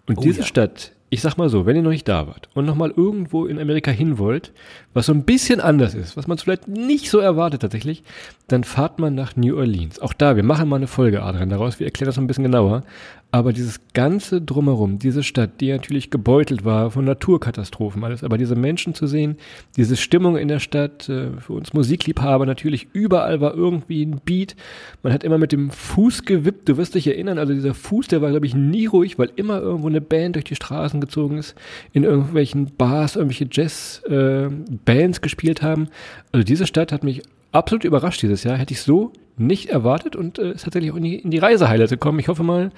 Und 0.08 0.20
oh, 0.20 0.22
diese 0.22 0.42
ja. 0.42 0.46
Stadt 0.46 0.92
ich 1.14 1.22
sag 1.22 1.36
mal 1.36 1.50
so, 1.50 1.66
wenn 1.66 1.76
ihr 1.76 1.82
noch 1.82 1.92
nicht 1.92 2.08
da 2.08 2.26
wart 2.26 2.48
und 2.54 2.66
nochmal 2.66 2.94
irgendwo 2.96 3.46
in 3.46 3.60
Amerika 3.60 3.92
hin 3.92 4.18
wollt, 4.18 4.54
was 4.94 5.08
so 5.08 5.14
ein 5.14 5.26
bisschen 5.26 5.60
anders 5.60 5.94
ist, 5.94 6.16
was 6.16 6.26
man 6.26 6.38
vielleicht 6.38 6.70
nicht 6.70 7.10
so 7.10 7.20
erwartet 7.20 7.62
tatsächlich, 7.62 8.04
dann 8.48 8.64
fahrt 8.64 8.98
man 8.98 9.14
nach 9.14 9.36
New 9.36 9.58
Orleans. 9.58 10.00
Auch 10.00 10.14
da, 10.14 10.38
wir 10.38 10.44
machen 10.44 10.70
mal 10.70 10.78
eine 10.78 10.88
Folge, 10.88 11.22
Adrian, 11.22 11.50
daraus, 11.50 11.82
wir 11.82 11.88
erklären 11.88 12.08
das 12.08 12.16
noch 12.16 12.24
ein 12.24 12.28
bisschen 12.28 12.46
genauer. 12.46 12.84
Aber 13.34 13.54
dieses 13.54 13.80
ganze 13.94 14.42
Drumherum, 14.42 15.00
diese 15.00 15.24
Stadt, 15.24 15.62
die 15.62 15.72
natürlich 15.72 16.10
gebeutelt 16.10 16.66
war 16.66 16.92
von 16.92 17.06
Naturkatastrophen, 17.06 18.04
alles, 18.04 18.26
aber 18.26 18.38
diese 18.38 18.58
Menschen 18.58 18.94
zu 18.94 19.08
sehen, 19.08 19.38
diese 19.78 19.96
Stimmung 19.96 20.36
in 20.36 20.50
der 20.50 20.60
Stadt, 20.60 21.08
äh, 21.08 21.30
für 21.40 21.54
uns 21.54 21.72
Musikliebhaber 21.72 22.46
natürlich, 22.46 22.90
überall 22.92 23.40
war 23.40 23.54
irgendwie 23.54 24.06
ein 24.06 24.20
Beat. 24.26 24.58
Man 25.02 25.14
hat 25.14 25.24
immer 25.24 25.38
mit 25.38 25.54
dem 25.54 25.72
Fuß 25.72 26.26
gewippt, 26.26 26.68
du 26.68 26.76
wirst 26.76 26.96
dich 26.96 27.08
erinnern, 27.08 27.38
also 27.38 27.54
dieser 27.54 27.74
Fuß, 27.74 28.08
der 28.08 28.22
war, 28.22 28.32
glaube 28.32 28.48
ich, 28.48 28.54
nie 28.54 28.86
ruhig, 28.86 29.18
weil 29.18 29.32
immer 29.38 29.62
irgendwo 29.62 29.88
eine 29.88 30.02
Band 30.02 30.36
durch 30.36 30.46
die 30.46 30.56
Straßen 30.56 31.00
gezogen 31.02 31.38
ist, 31.38 31.56
in 31.94 32.04
irgendwelchen 32.04 32.76
Bars, 32.78 33.16
irgendwelche 33.16 33.48
Jazz-Bands 33.52 35.18
äh, 35.18 35.22
gespielt 35.22 35.62
haben. 35.62 35.90
Also 36.32 36.44
diese 36.46 36.66
Stadt 36.68 36.92
hat 36.92 37.04
mich 37.04 37.22
absolut 37.52 37.84
überrascht 37.84 38.22
dieses 38.22 38.44
Jahr. 38.44 38.58
Hätte 38.58 38.74
ich 38.74 38.82
so 38.82 39.12
nicht 39.38 39.70
erwartet 39.70 40.16
und 40.16 40.40
äh, 40.40 40.52
ist 40.54 40.64
tatsächlich 40.64 40.92
auch 40.92 40.98
in 40.98 41.04
die, 41.04 41.20
in 41.20 41.32
die 41.32 41.40
Reise-Highlights 41.40 41.92
gekommen. 41.92 42.20
Ich 42.20 42.28
hoffe 42.28 42.44
mal, 42.44 42.72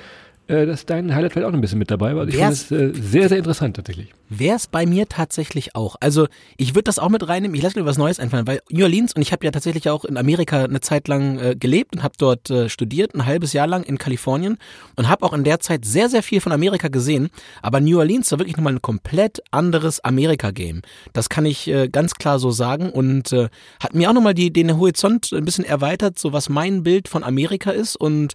äh, 0.48 0.66
dass 0.66 0.86
dein 0.86 1.16
Highlight 1.16 1.32
vielleicht 1.32 1.48
auch 1.48 1.52
noch 1.52 1.58
ein 1.58 1.62
bisschen 1.62 1.80
mit 1.80 1.90
dabei 1.90 2.16
war. 2.16 2.28
Ich 2.28 2.36
finde 2.36 2.52
es 2.52 2.70
äh, 2.70 2.92
sehr, 2.94 3.30
sehr 3.30 3.38
interessant 3.38 3.78
tatsächlich. 3.78 4.10
Wäre 4.28 4.58
es 4.58 4.68
bei 4.68 4.86
mir 4.86 5.08
tatsächlich 5.08 5.74
auch. 5.74 5.96
Also 6.02 6.28
ich 6.58 6.76
würde 6.76 6.84
das 6.84 7.00
auch 7.00 7.08
mit 7.08 7.26
reinnehmen. 7.28 7.56
Ich 7.56 7.62
lasse 7.62 7.80
mir 7.80 7.86
was 7.86 7.98
Neues 7.98 8.20
einfallen, 8.20 8.46
weil 8.46 8.60
New 8.70 8.84
Orleans 8.84 9.14
und 9.14 9.22
ich 9.22 9.32
habe 9.32 9.46
ja 9.46 9.52
tatsächlich 9.52 9.90
auch 9.90 10.04
in 10.04 10.18
Amerika 10.18 10.64
eine 10.64 10.82
Zeit 10.82 11.08
lang 11.08 11.40
äh, 11.40 11.56
gelebt 11.56 11.96
und 11.96 12.04
habe 12.04 12.16
dort 12.18 12.50
äh, 12.50 12.68
studiert, 12.68 13.16
ein 13.16 13.26
halbes 13.26 13.54
Jahr 13.54 13.68
lang 13.68 13.84
in 13.84 13.98
Kalifornien 13.98 14.58
und 14.98 15.08
habe 15.08 15.26
auch 15.26 15.32
in 15.32 15.46
der 15.46 15.62
Zeit 15.62 15.86
sehr, 15.86 16.10
sehr 16.10 16.24
viel 16.24 16.42
von 16.42 16.52
Amerika 16.52 16.90
gesehen. 16.90 17.30
Aber 17.62 17.80
New 17.80 18.00
Orleans 18.00 18.30
war 18.32 18.40
wirklich 18.40 18.58
nochmal 18.58 18.74
ein 18.74 18.82
komplett 18.82 19.42
anderes 19.52 20.04
Amerika-Game. 20.04 20.82
Das 21.14 21.30
kann 21.30 21.46
ich 21.46 21.70
äh, 21.70 21.88
ganz 21.88 22.16
klar 22.16 22.40
so 22.40 22.52
sagen 22.52 22.90
und 22.90 23.32
äh, 23.32 23.48
hat 23.80 23.94
mir 23.94 24.10
auch 24.10 24.14
nochmal 24.14 24.34
die, 24.34 24.52
den 24.52 24.78
Horizont 24.78 25.32
ein 25.32 25.46
bisschen 25.46 25.64
erweitert, 25.64 26.20
so 26.20 26.34
was 26.34 26.50
mein 26.50 26.84
Bild 26.84 27.08
von 27.08 27.24
Amerika 27.24 27.72
ist 27.72 27.96
und 27.96 28.34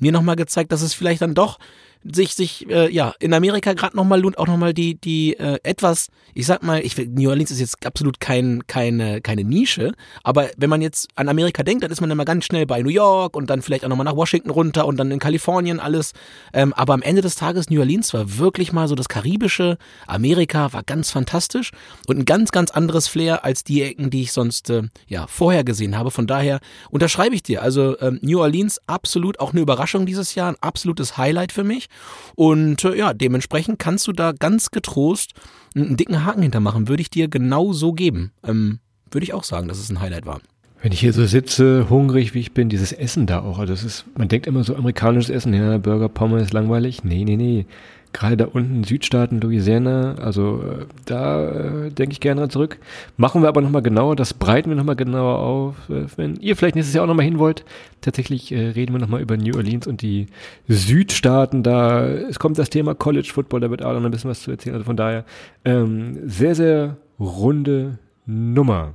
mir 0.00 0.12
nochmal 0.12 0.36
gezeigt, 0.36 0.72
dass 0.72 0.82
es 0.82 0.94
vielleicht 0.94 1.22
dann 1.22 1.34
doch 1.34 1.58
sich 2.02 2.34
sich 2.34 2.68
äh, 2.70 2.92
ja 2.92 3.14
in 3.20 3.34
Amerika 3.34 3.74
gerade 3.74 3.96
nochmal 3.96 4.20
lohnt 4.20 4.38
auch 4.38 4.46
nochmal 4.46 4.72
die 4.72 4.94
die 4.94 5.38
äh, 5.38 5.58
etwas 5.62 6.08
ich 6.34 6.46
sag 6.46 6.62
mal 6.62 6.80
ich 6.80 6.96
New 6.96 7.28
Orleans 7.28 7.50
ist 7.50 7.60
jetzt 7.60 7.86
absolut 7.86 8.20
kein 8.20 8.66
keine 8.66 9.20
keine 9.20 9.44
Nische 9.44 9.92
aber 10.22 10.48
wenn 10.56 10.70
man 10.70 10.80
jetzt 10.80 11.08
an 11.14 11.28
Amerika 11.28 11.62
denkt 11.62 11.84
dann 11.84 11.90
ist 11.90 12.00
man 12.00 12.10
immer 12.10 12.24
ganz 12.24 12.46
schnell 12.46 12.64
bei 12.64 12.80
New 12.80 12.88
York 12.90 13.36
und 13.36 13.50
dann 13.50 13.60
vielleicht 13.60 13.84
auch 13.84 13.90
nochmal 13.90 14.06
nach 14.06 14.16
Washington 14.16 14.50
runter 14.50 14.86
und 14.86 14.96
dann 14.96 15.10
in 15.10 15.18
Kalifornien 15.18 15.78
alles. 15.78 16.12
Ähm, 16.52 16.72
aber 16.72 16.94
am 16.94 17.02
Ende 17.02 17.20
des 17.20 17.34
Tages 17.34 17.68
New 17.68 17.80
Orleans 17.80 18.14
war 18.14 18.38
wirklich 18.38 18.72
mal 18.72 18.88
so 18.88 18.94
das 18.94 19.08
karibische 19.08 19.76
Amerika 20.06 20.72
war 20.72 20.82
ganz 20.82 21.10
fantastisch 21.10 21.70
und 22.06 22.18
ein 22.18 22.24
ganz 22.24 22.50
ganz 22.50 22.70
anderes 22.70 23.08
Flair 23.08 23.44
als 23.44 23.62
die 23.62 23.82
Ecken 23.82 24.08
die 24.08 24.22
ich 24.22 24.32
sonst 24.32 24.70
äh, 24.70 24.84
ja 25.06 25.26
vorher 25.26 25.64
gesehen 25.64 25.98
habe. 25.98 26.10
Von 26.10 26.26
daher 26.26 26.60
unterschreibe 26.90 27.34
ich 27.34 27.42
dir. 27.42 27.62
Also 27.62 27.98
ähm, 28.00 28.18
New 28.22 28.40
Orleans 28.40 28.80
absolut 28.86 29.38
auch 29.38 29.52
eine 29.52 29.60
Überraschung 29.60 30.06
dieses 30.06 30.34
Jahr 30.34 30.48
ein 30.48 30.56
absolutes 30.62 31.18
Highlight 31.18 31.52
für 31.52 31.64
mich 31.64 31.89
und 32.34 32.84
äh, 32.84 32.96
ja, 32.96 33.14
dementsprechend 33.14 33.78
kannst 33.78 34.06
du 34.06 34.12
da 34.12 34.32
ganz 34.32 34.70
getrost 34.70 35.32
einen 35.74 35.96
dicken 35.96 36.24
Haken 36.24 36.42
hintermachen. 36.42 36.88
Würde 36.88 37.02
ich 37.02 37.10
dir 37.10 37.28
genau 37.28 37.72
so 37.72 37.92
geben. 37.92 38.32
Ähm, 38.44 38.80
würde 39.10 39.24
ich 39.24 39.34
auch 39.34 39.44
sagen, 39.44 39.68
dass 39.68 39.78
es 39.78 39.90
ein 39.90 40.00
Highlight 40.00 40.26
war. 40.26 40.40
Wenn 40.82 40.92
ich 40.92 41.00
hier 41.00 41.12
so 41.12 41.26
sitze, 41.26 41.90
hungrig 41.90 42.32
wie 42.32 42.40
ich 42.40 42.52
bin, 42.52 42.70
dieses 42.70 42.92
Essen 42.92 43.26
da 43.26 43.40
auch, 43.40 43.58
also 43.58 43.72
das 43.72 43.84
ist, 43.84 44.06
man 44.16 44.28
denkt 44.28 44.46
immer 44.46 44.64
so 44.64 44.74
amerikanisches 44.74 45.28
Essen, 45.28 45.52
ja, 45.52 45.76
Burger, 45.76 46.08
Pommes, 46.08 46.52
langweilig. 46.52 47.04
Nee, 47.04 47.24
nee, 47.24 47.36
nee 47.36 47.66
gerade 48.12 48.36
da 48.36 48.46
unten 48.46 48.84
Südstaaten, 48.84 49.40
Louisiana, 49.40 50.14
also 50.16 50.62
äh, 50.62 50.86
da 51.04 51.86
äh, 51.86 51.90
denke 51.90 52.12
ich 52.12 52.20
gerne 52.20 52.48
zurück. 52.48 52.78
Machen 53.16 53.42
wir 53.42 53.48
aber 53.48 53.60
nochmal 53.60 53.82
genauer, 53.82 54.16
das 54.16 54.34
breiten 54.34 54.70
wir 54.70 54.76
nochmal 54.76 54.96
genauer 54.96 55.38
auf. 55.38 55.76
Äh, 55.88 56.06
wenn 56.16 56.36
ihr 56.36 56.56
vielleicht 56.56 56.74
nächstes 56.74 56.94
Jahr 56.94 57.04
auch 57.04 57.08
nochmal 57.08 57.24
hin 57.24 57.38
wollt, 57.38 57.64
tatsächlich 58.00 58.52
äh, 58.52 58.68
reden 58.70 58.92
wir 58.92 59.00
nochmal 59.00 59.20
über 59.20 59.36
New 59.36 59.54
Orleans 59.56 59.86
und 59.86 60.02
die 60.02 60.26
Südstaaten. 60.68 61.62
Da 61.62 62.06
es 62.06 62.38
kommt 62.38 62.58
das 62.58 62.70
Thema 62.70 62.94
College 62.94 63.30
Football, 63.32 63.60
da 63.60 63.70
wird 63.70 63.82
Adam 63.82 64.04
ein 64.04 64.10
bisschen 64.10 64.30
was 64.30 64.42
zu 64.42 64.50
erzählen. 64.50 64.74
Also 64.74 64.84
von 64.84 64.96
daher 64.96 65.24
ähm, 65.64 66.18
sehr, 66.28 66.54
sehr 66.54 66.96
runde 67.18 67.98
Nummer. 68.26 68.94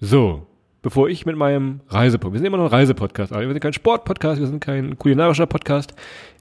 So, 0.00 0.46
bevor 0.82 1.08
ich 1.08 1.26
mit 1.26 1.36
meinem 1.36 1.80
Reisepodcast, 1.88 2.34
wir 2.34 2.38
sind 2.38 2.46
immer 2.46 2.58
noch 2.58 2.64
ein 2.64 2.78
Reisepodcast, 2.78 3.32
wir 3.32 3.48
sind 3.48 3.60
kein 3.60 3.72
Sportpodcast, 3.72 4.40
wir 4.40 4.46
sind 4.46 4.60
kein 4.60 4.98
kulinarischer 4.98 5.46
Podcast. 5.46 5.94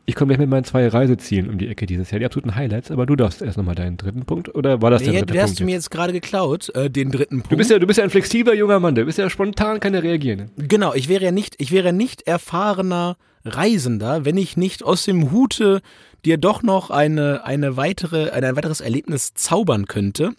Ich 0.06 0.16
komme 0.16 0.30
gleich 0.30 0.40
mit 0.40 0.50
meinen 0.50 0.66
zwei 0.66 0.86
Reisezielen 0.88 1.50
um 1.50 1.58
die 1.58 1.70
Ecke 1.70 1.86
dieses 1.86 2.12
Jahr, 2.12 2.20
die 2.20 2.26
absoluten 2.26 2.56
Highlights, 2.56 2.92
aber 2.92 3.06
du 3.06 3.16
darfst 3.16 3.42
erst 3.42 3.58
nochmal 3.58 3.76
deinen 3.76 3.96
dritten 3.96 4.26
Punkt, 4.26 4.54
oder 4.54 4.82
war 4.82 4.92
das 4.92 5.02
Nee, 5.02 5.12
der 5.12 5.22
dritte 5.22 5.34
du 5.34 5.40
hast 5.40 5.46
Punkt? 5.52 5.60
du 5.62 5.64
mir 5.66 5.72
jetzt? 5.72 5.84
jetzt 5.86 5.92
gerade 5.92 6.12
geklaut, 6.12 6.76
äh, 6.76 6.90
den 6.90 7.10
dritten 7.10 7.38
Punkt. 7.38 7.52
Du 7.54 7.56
bist 7.58 7.70
ja, 7.72 7.80
du 7.80 7.88
bist 7.88 8.00
ja 8.00 8.04
ein 8.04 8.10
flexibler 8.10 8.54
junger 8.54 8.82
Mann, 8.82 8.96
du 8.96 9.06
bist 9.06 9.18
ja 9.18 9.30
spontan, 9.30 9.80
kann 9.80 9.94
ja 9.94 10.02
reagieren. 10.02 10.52
Genau, 10.58 10.94
ich 10.94 11.08
wäre 11.08 11.24
ja 11.24 11.32
nicht, 11.32 11.56
ich 11.60 11.72
wäre 11.72 11.94
nicht 11.94 12.28
erfahrener 12.28 13.16
Reisender, 13.46 14.26
wenn 14.26 14.36
ich 14.38 14.58
nicht 14.58 14.84
aus 14.84 15.06
dem 15.06 15.32
Hute 15.32 15.82
dir 16.26 16.38
doch 16.38 16.64
noch 16.64 16.90
eine, 16.90 17.46
eine 17.46 17.78
weitere, 17.78 18.30
ein, 18.32 18.44
ein 18.44 18.56
weiteres 18.58 18.82
Erlebnis 18.82 19.34
zaubern 19.36 19.86
könnte. 19.88 20.32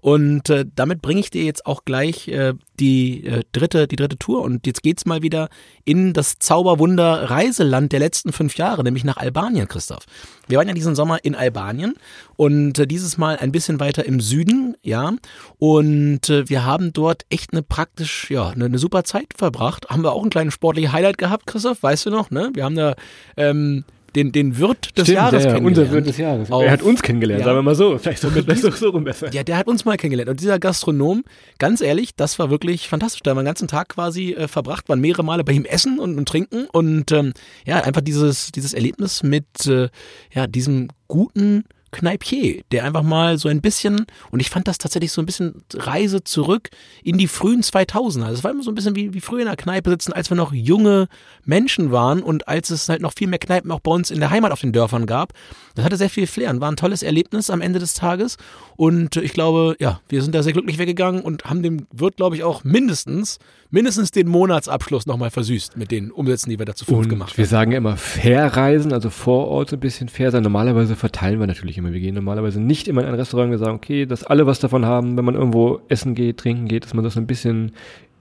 Und 0.00 0.50
äh, 0.50 0.64
damit 0.74 1.02
bringe 1.02 1.20
ich 1.20 1.30
dir 1.30 1.44
jetzt 1.44 1.66
auch 1.66 1.84
gleich 1.84 2.28
äh, 2.28 2.54
die 2.78 3.24
äh, 3.24 3.42
dritte, 3.52 3.88
die 3.88 3.96
dritte 3.96 4.18
Tour. 4.18 4.42
Und 4.42 4.66
jetzt 4.66 4.82
geht's 4.82 5.06
mal 5.06 5.22
wieder 5.22 5.48
in 5.84 6.12
das 6.12 6.38
Zauberwunder 6.38 7.30
Reiseland 7.30 7.92
der 7.92 8.00
letzten 8.00 8.32
fünf 8.32 8.56
Jahre, 8.56 8.84
nämlich 8.84 9.04
nach 9.04 9.16
Albanien, 9.16 9.68
Christoph. 9.68 10.04
Wir 10.46 10.58
waren 10.58 10.68
ja 10.68 10.74
diesen 10.74 10.94
Sommer 10.94 11.24
in 11.24 11.34
Albanien 11.34 11.94
und 12.36 12.78
äh, 12.78 12.86
dieses 12.86 13.18
Mal 13.18 13.36
ein 13.36 13.52
bisschen 13.52 13.80
weiter 13.80 14.04
im 14.06 14.20
Süden, 14.20 14.76
ja. 14.82 15.12
Und 15.58 16.30
äh, 16.30 16.48
wir 16.48 16.64
haben 16.64 16.92
dort 16.92 17.24
echt 17.28 17.52
eine 17.52 17.62
praktisch, 17.62 18.30
ja, 18.30 18.48
eine, 18.48 18.66
eine 18.66 18.78
super 18.78 19.04
Zeit 19.04 19.34
verbracht. 19.36 19.88
Haben 19.90 20.02
wir 20.02 20.12
auch 20.12 20.24
ein 20.24 20.30
kleines 20.30 20.54
sportliches 20.54 20.92
Highlight 20.92 21.18
gehabt, 21.18 21.46
Christoph, 21.46 21.82
weißt 21.82 22.06
du 22.06 22.10
noch, 22.10 22.30
ne? 22.30 22.50
Wir 22.54 22.64
haben 22.64 22.76
da 22.76 22.94
ähm, 23.36 23.84
den, 24.16 24.32
den 24.32 24.58
Wirt 24.58 24.96
des 24.98 25.08
Jahres 25.08 25.44
ja, 25.44 25.50
ja, 25.50 25.54
kennengelernt. 25.56 25.78
unser 25.78 25.92
Wirt 25.92 26.06
des 26.06 26.16
Jahres. 26.18 26.50
Auf- 26.50 26.62
er 26.64 26.70
hat 26.70 26.82
uns 26.82 27.02
kennengelernt, 27.02 27.40
Ja. 27.40 27.44
sagen 27.46 27.58
wir 27.58 27.62
mal 27.62 27.74
so. 27.74 27.98
Vielleicht 27.98 28.20
so, 28.20 28.30
vielleicht 28.30 28.62
so, 28.62 28.70
so 28.70 28.90
rum 28.90 29.04
besser. 29.04 29.32
Ja, 29.32 29.42
der 29.42 29.56
hat 29.56 29.66
uns 29.66 29.84
mal 29.84 29.96
kennengelernt. 29.96 30.30
Und 30.30 30.40
dieser 30.40 30.58
Gastronom, 30.58 31.24
ganz 31.58 31.80
ehrlich, 31.80 32.14
das 32.16 32.38
war 32.38 32.50
wirklich 32.50 32.88
fantastisch. 32.88 33.22
Da 33.22 33.30
haben 33.30 33.36
wir 33.38 33.42
den 33.42 33.46
ganzen 33.46 33.68
Tag 33.68 33.88
quasi 33.90 34.32
äh, 34.32 34.48
verbracht, 34.48 34.88
waren 34.88 35.00
mehrere 35.00 35.24
Male 35.24 35.44
bei 35.44 35.52
ihm 35.52 35.64
essen 35.64 35.98
und, 35.98 36.16
und 36.18 36.28
trinken. 36.28 36.66
Und 36.72 37.12
ähm, 37.12 37.32
ja, 37.66 37.76
einfach 37.82 38.00
dieses, 38.02 38.52
dieses 38.52 38.74
Erlebnis 38.74 39.22
mit 39.22 39.66
äh, 39.66 39.88
ja, 40.32 40.46
diesem 40.46 40.88
guten 41.06 41.64
Kneipier, 41.90 42.62
der 42.70 42.84
einfach 42.84 43.02
mal 43.02 43.38
so 43.38 43.48
ein 43.48 43.60
bisschen, 43.60 44.06
und 44.30 44.40
ich 44.40 44.50
fand 44.50 44.68
das 44.68 44.78
tatsächlich 44.78 45.12
so 45.12 45.22
ein 45.22 45.26
bisschen 45.26 45.62
Reise 45.74 46.22
zurück 46.22 46.70
in 47.02 47.18
die 47.18 47.28
frühen 47.28 47.62
2000er. 47.62 48.24
Also 48.24 48.34
es 48.34 48.44
war 48.44 48.50
immer 48.50 48.62
so 48.62 48.70
ein 48.70 48.74
bisschen 48.74 48.94
wie, 48.96 49.14
wie 49.14 49.20
früher 49.20 49.40
in 49.40 49.46
der 49.46 49.56
Kneipe 49.56 49.90
sitzen, 49.90 50.12
als 50.12 50.30
wir 50.30 50.36
noch 50.36 50.52
junge 50.52 51.08
Menschen 51.44 51.90
waren 51.90 52.22
und 52.22 52.48
als 52.48 52.70
es 52.70 52.88
halt 52.88 53.00
noch 53.00 53.12
viel 53.16 53.28
mehr 53.28 53.38
Kneipen 53.38 53.70
auch 53.70 53.80
bei 53.80 53.90
uns 53.90 54.10
in 54.10 54.20
der 54.20 54.30
Heimat 54.30 54.52
auf 54.52 54.60
den 54.60 54.72
Dörfern 54.72 55.06
gab. 55.06 55.32
Das 55.74 55.84
hatte 55.84 55.96
sehr 55.96 56.10
viel 56.10 56.26
Flair 56.26 56.50
und 56.50 56.60
war 56.60 56.70
ein 56.70 56.76
tolles 56.76 57.02
Erlebnis 57.02 57.50
am 57.50 57.60
Ende 57.60 57.78
des 57.78 57.94
Tages. 57.94 58.36
Und 58.76 59.16
ich 59.16 59.32
glaube, 59.32 59.76
ja, 59.80 60.00
wir 60.08 60.22
sind 60.22 60.34
da 60.34 60.42
sehr 60.42 60.52
glücklich 60.52 60.78
weggegangen 60.78 61.22
und 61.22 61.44
haben 61.44 61.62
dem 61.62 61.86
Wirt, 61.92 62.16
glaube 62.16 62.36
ich, 62.36 62.44
auch 62.44 62.64
mindestens, 62.64 63.38
mindestens 63.70 64.10
den 64.10 64.28
Monatsabschluss 64.28 65.06
nochmal 65.06 65.30
versüßt 65.30 65.76
mit 65.76 65.90
den 65.90 66.10
Umsätzen, 66.10 66.50
die 66.50 66.58
wir 66.58 66.66
da 66.66 66.74
zu 66.74 66.84
gemacht 67.08 67.36
wir 67.38 67.44
haben. 67.44 67.50
sagen 67.50 67.72
ja 67.72 67.78
immer 67.78 67.96
fair 67.96 68.46
reisen, 68.56 68.92
also 68.92 69.10
vor 69.10 69.48
Ort 69.48 69.72
ein 69.72 69.80
bisschen 69.80 70.08
fair 70.08 70.30
sein. 70.30 70.42
Normalerweise 70.42 70.96
verteilen 70.96 71.40
wir 71.40 71.46
natürlich 71.46 71.77
immer. 71.78 71.92
Wir 71.92 72.00
gehen 72.00 72.14
normalerweise 72.14 72.60
nicht 72.60 72.88
immer 72.88 73.02
in 73.02 73.08
ein 73.08 73.14
Restaurant. 73.14 73.50
Wir 73.50 73.58
sagen, 73.58 73.76
okay, 73.76 74.06
dass 74.06 74.24
alle 74.24 74.46
was 74.46 74.60
davon 74.60 74.84
haben, 74.84 75.16
wenn 75.16 75.24
man 75.24 75.34
irgendwo 75.34 75.80
essen 75.88 76.14
geht, 76.14 76.38
trinken 76.38 76.68
geht, 76.68 76.84
dass 76.84 76.94
man 76.94 77.04
das 77.04 77.16
ein 77.16 77.26
bisschen 77.26 77.72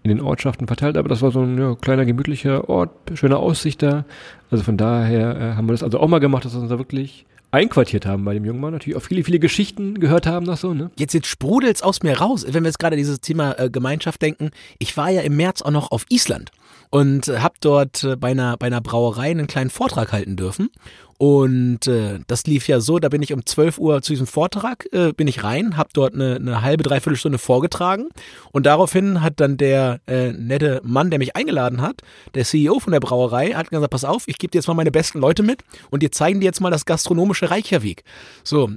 in 0.04 0.10
den 0.10 0.22
Ortschaften 0.22 0.68
verteilt. 0.68 0.98
Aber 0.98 1.10
das 1.10 1.22
war 1.22 1.32
so 1.32 1.42
ein 1.42 1.58
ja, 1.58 1.76
kleiner, 1.76 2.06
gemütlicher 2.06 2.70
Ort, 2.70 2.92
schöne 3.16 3.38
Aussicht 3.38 3.84
da. 3.84 4.06
Also 4.50 4.64
von 4.64 4.78
daher 4.78 5.36
äh, 5.36 5.56
haben 5.56 5.68
wir 5.68 5.74
das 5.74 5.84
also 5.84 6.00
auch 6.00 6.08
mal 6.08 6.20
gemacht, 6.20 6.46
dass 6.46 6.54
wir 6.54 6.62
uns 6.62 6.70
da 6.70 6.78
wirklich 6.78 7.26
einquartiert 7.52 8.06
haben 8.06 8.26
bei 8.26 8.34
dem 8.34 8.46
jungen 8.46 8.60
Mann. 8.60 8.74
Natürlich 8.74 8.98
auch 8.98 9.02
viele, 9.02 9.24
viele 9.24 9.40
Geschichten 9.40 10.00
gehört 10.00 10.28
haben 10.28 10.46
noch 10.46 10.58
so, 10.58 10.74
ne? 10.74 10.92
Jetzt, 10.98 11.14
jetzt 11.14 11.28
sprudelt's 11.28 11.82
aus 11.82 12.04
mir 12.04 12.18
raus, 12.18 12.46
wenn 12.48 12.64
wir 12.64 12.70
jetzt 12.70 12.80
gerade 12.80 12.98
dieses 12.98 13.22
Thema 13.22 13.58
äh, 13.58 13.70
Gemeinschaft 13.70 14.22
denken. 14.22 14.52
Ich 14.80 14.96
war 14.98 15.10
ja 15.10 15.22
im 15.22 15.38
März 15.38 15.62
auch 15.62 15.72
noch 15.72 15.92
auf 15.92 16.06
Island 16.10 16.52
und 16.90 17.28
äh, 17.28 17.40
habe 17.40 17.56
dort 17.62 18.04
äh, 18.04 18.16
bei, 18.16 18.32
einer, 18.32 18.58
bei 18.58 18.68
einer 18.68 18.82
Brauerei 18.82 19.32
einen 19.32 19.48
kleinen 19.48 19.70
Vortrag 19.70 20.12
halten 20.12 20.36
dürfen. 20.36 20.70
Und 21.18 21.88
äh, 21.88 22.20
das 22.28 22.46
lief 22.46 22.68
ja 22.68 22.80
so, 22.80 23.00
da 23.00 23.10
bin 23.10 23.24
ich 23.24 23.34
um 23.34 23.44
12 23.44 23.80
Uhr 23.80 24.02
zu 24.04 24.14
diesem 24.14 24.28
Vortrag, 24.28 24.88
äh, 24.92 25.14
bin 25.14 25.28
ich 25.28 25.44
rein, 25.44 25.76
habe 25.76 25.90
dort 25.92 26.14
eine, 26.14 26.36
eine 26.36 26.62
halbe, 26.62 26.84
dreiviertel 26.84 27.18
Stunde 27.18 27.40
vorgetragen 27.40 28.10
und 28.52 28.68
daraufhin 28.68 29.24
hat 29.24 29.40
dann 29.40 29.58
der 29.58 30.00
äh, 30.06 30.32
nette 30.32 30.80
Mann, 30.84 31.10
der 31.10 31.18
mich 31.18 31.36
eingeladen 31.36 31.82
hat, 31.82 32.02
der 32.36 32.46
CEO 32.46 32.80
von 32.80 32.94
der 32.94 33.00
Brauerei, 33.00 33.54
hat 33.54 33.72
gesagt, 33.72 33.90
pass 33.90 34.06
auf, 34.06 34.28
ich 34.28 34.38
gebe 34.38 34.52
dir 34.52 34.60
jetzt 34.60 34.68
mal 34.68 34.76
meine 34.76 34.92
besten 34.92 35.18
Leute 35.18 35.42
mit 35.42 35.64
und 35.90 36.04
dir 36.04 36.12
zeigen 36.12 36.40
dir 36.40 36.46
jetzt 36.46 36.62
mal 36.62 36.70
das 36.70 36.86
gastronomische 36.86 37.50
Reykjavik. 37.50 38.04
So, 38.44 38.70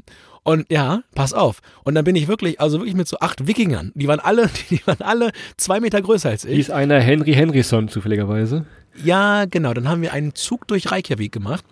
und 0.43 0.73
ja, 0.73 1.03
pass 1.15 1.35
auf. 1.35 1.61
Und 1.85 1.95
dann 1.95 2.05
bin 2.05 2.17
ich 2.17 2.27
wirklich, 2.27 2.59
also 2.59 2.79
wirklich 2.79 2.97
mit 2.97 3.07
so 3.07 3.19
acht 3.19 3.47
Wikingern. 3.47 3.93
Die 3.95 4.09
waren 4.09 4.21
alle, 4.21 4.49
die 4.71 4.81
waren 4.87 5.03
alle 5.03 5.33
zwei 5.59 5.81
Meter 5.81 6.01
größer 6.01 6.31
als 6.31 6.47
ich. 6.47 6.57
Hieß 6.57 6.71
einer 6.71 7.01
Henry 7.01 7.35
Henryson 7.35 7.89
zufälligerweise. 7.89 8.65
Ja, 9.05 9.45
genau. 9.45 9.75
Dann 9.75 9.89
haben 9.89 10.01
wir 10.01 10.15
einen 10.15 10.35
Zug 10.35 10.67
durch 10.67 10.91
Reykjavik 10.91 11.33
gemacht. 11.33 11.65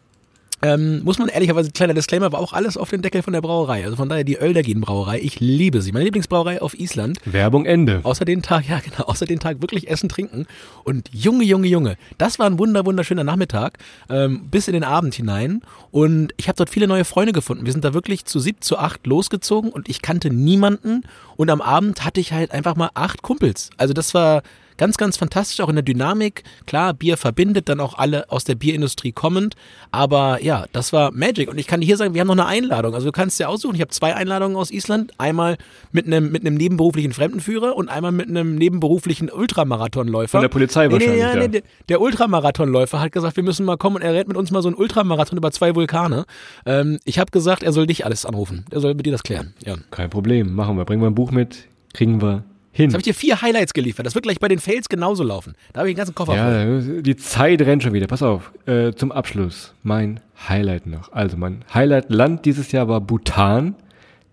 Ähm, 0.63 1.03
muss 1.05 1.19
man 1.19 1.29
ehrlicherweise, 1.29 1.71
kleiner 1.71 1.95
Disclaimer, 1.95 2.33
war 2.33 2.41
auch 2.41 2.53
alles 2.53 2.77
auf 2.77 2.91
den 2.91 3.03
Deckel 3.03 3.23
von 3.23 3.33
der 3.33 3.41
Brauerei. 3.41 3.85
Also 3.85 3.97
von 3.97 4.09
daher 4.09 4.25
die 4.25 4.39
Oeldergin 4.39 4.81
Brauerei. 4.81 5.21
Ich 5.21 5.41
liebe 5.41 5.83
sie. 5.83 5.93
Meine 5.93 6.05
Lieblingsbrauerei 6.05 6.61
auf 6.61 6.79
Island. 6.79 7.19
Werbung 7.25 7.65
Ende. 7.65 8.01
Außer 8.03 8.25
den 8.25 8.43
Tag, 8.43 8.69
ja 8.69 8.81
genau, 8.81 9.05
außer 9.05 9.27
den 9.27 9.39
Tag 9.39 9.61
wirklich 9.61 9.89
essen, 9.89 10.09
trinken. 10.09 10.47
Und 10.85 11.11
Junge, 11.13 11.45
Junge, 11.45 11.69
Junge, 11.69 11.97
das 12.19 12.39
war 12.39 12.47
ein 12.47 12.59
wunder, 12.59 12.85
wunderschöner 12.85 13.25
Nachmittag, 13.25 13.79
ähm, 14.11 14.49
bis 14.51 14.69
in 14.69 14.75
den 14.75 14.85
Abend 14.85 15.15
hinein. 15.15 15.63
Und 15.91 16.33
ich 16.37 16.49
habe 16.49 16.57
dort 16.57 16.71
viele 16.71 16.89
neue 16.89 17.05
Freunde 17.05 17.33
gefunden. 17.33 17.65
Wir 17.65 17.73
sind 17.73 17.85
da 17.85 17.95
wirklich 17.95 18.25
zu 18.25 18.41
sieb, 18.41 18.65
zu 18.65 18.79
acht 18.79 19.07
losgezogen 19.07 19.71
und 19.71 19.89
ich 19.89 20.03
kannte 20.03 20.31
niemanden. 20.31 21.03
Und 21.37 21.51
am 21.51 21.61
Abend 21.61 22.05
hatte 22.05 22.21
ich 22.21 22.33
halt 22.33 22.51
einfach 22.51 22.75
mal 22.75 22.91
acht 22.95 23.23
Kumpels. 23.23 23.71
Also 23.77 23.95
das 23.95 24.13
war 24.15 24.43
ganz, 24.79 24.97
ganz 24.97 25.17
fantastisch, 25.17 25.61
auch 25.61 25.69
in 25.69 25.77
der 25.77 25.83
Dynamik. 25.85 26.43
Klar, 26.67 26.95
Bier 26.95 27.17
verbindet, 27.17 27.69
dann 27.69 27.81
auch 27.81 27.99
alle 27.99 28.31
aus 28.31 28.45
der 28.45 28.55
Bierindustrie 28.55 29.13
kommend. 29.13 29.55
Aber 29.91 30.43
ja, 30.43 30.65
das 30.73 30.93
war 30.93 31.13
Magic. 31.13 31.49
Und 31.49 31.59
ich 31.59 31.67
kann 31.67 31.81
dir 31.81 31.87
hier 31.87 31.97
sagen, 31.97 32.15
wir 32.15 32.21
haben 32.21 32.29
noch 32.29 32.35
eine 32.35 32.47
Einladung. 32.47 32.95
Also 32.95 33.07
du 33.07 33.13
kannst 33.13 33.39
dir 33.39 33.49
aussuchen. 33.49 33.75
Ich 33.75 33.81
habe 33.81 33.91
zwei 33.91 34.15
Einladungen 34.15 34.57
aus 34.57 34.71
Island. 34.71 35.13
Einmal 35.19 35.59
mit 35.93 36.07
einem, 36.07 36.33
mit 36.33 36.43
einem 36.43 36.57
nebenberuflichen 36.57 37.13
Fremdenführer 37.13 37.77
und 37.77 37.89
einmal 37.89 38.13
mit 38.13 38.29
einem 38.29 38.55
nebenberuflichen 38.57 39.31
Ultramarathonläufer. 39.31 40.39
Von 40.39 40.43
der 40.43 40.49
Polizei 40.49 40.89
Nee, 40.89 40.99
nee, 40.99 41.07
wahrscheinlich, 41.07 41.21
ja, 41.21 41.35
ja. 41.35 41.49
nee, 41.49 41.63
der, 41.89 42.01
Ultramarathonläufer 42.01 43.01
hat 43.01 43.13
gesagt, 43.13 43.37
wir 43.37 43.43
müssen 43.43 43.67
mal 43.67 43.77
kommen 43.77 43.97
und 43.97 44.03
er 44.03 44.15
rennt 44.15 44.29
mit 44.29 44.37
uns 44.37 44.51
mal 44.51 44.63
so 44.63 44.69
einen 44.69 44.77
Ultramarathon 44.77 45.37
über 45.37 45.51
zwei 45.51 45.75
Vulkane. 45.75 46.25
Ähm, 46.65 46.99
ich 47.05 47.19
habe 47.19 47.31
gesagt, 47.31 47.63
er 47.63 47.73
soll 47.73 47.87
dich 47.87 48.05
alles 48.05 48.25
anrufen. 48.25 48.65
Er 48.71 48.81
soll 48.81 48.95
mit 48.95 49.05
dir 49.07 49.13
das 49.13 49.23
klären. 49.23 49.55
Ja. 49.65 49.75
Kein 49.91 50.11
Problem, 50.11 50.55
machen 50.55 50.77
wir. 50.77 50.85
Bringen 50.85 51.03
wir 51.03 51.09
ein 51.09 51.15
Buch 51.15 51.31
mit, 51.31 51.67
kriegen 51.93 52.23
wir 52.23 52.45
hin. 52.79 52.93
habe 52.93 53.01
ich 53.01 53.05
dir 53.05 53.15
vier 53.15 53.43
Highlights 53.43 53.75
geliefert. 53.75 54.07
Das 54.07 54.15
wird 54.15 54.25
gleich 54.25 54.41
bei 54.41 54.49
den 54.49 54.59
Fails 54.59 54.89
genauso 54.89 55.23
laufen. 55.23 55.55
Da 55.73 55.81
habe 55.81 55.89
ich 55.89 55.95
den 55.95 55.99
ganzen 55.99 56.15
Koffer 56.15 56.33
voll. 56.33 56.95
Ja, 56.97 57.03
die 57.03 57.17
Zeit 57.17 57.61
rennt 57.63 57.83
schon 57.83 57.93
wieder. 57.93 58.07
Pass 58.07 58.23
auf, 58.23 58.53
äh, 58.67 58.93
zum 58.93 59.13
Abschluss 59.13 59.75
mein 59.83 60.21
Highlight 60.49 60.87
noch. 60.87 61.13
Also 61.13 61.37
mein 61.37 61.65
Highlight-Land 61.75 62.45
dieses 62.45 62.73
Jahr 62.73 62.89
war 62.89 63.01
Bhutan. 63.01 63.75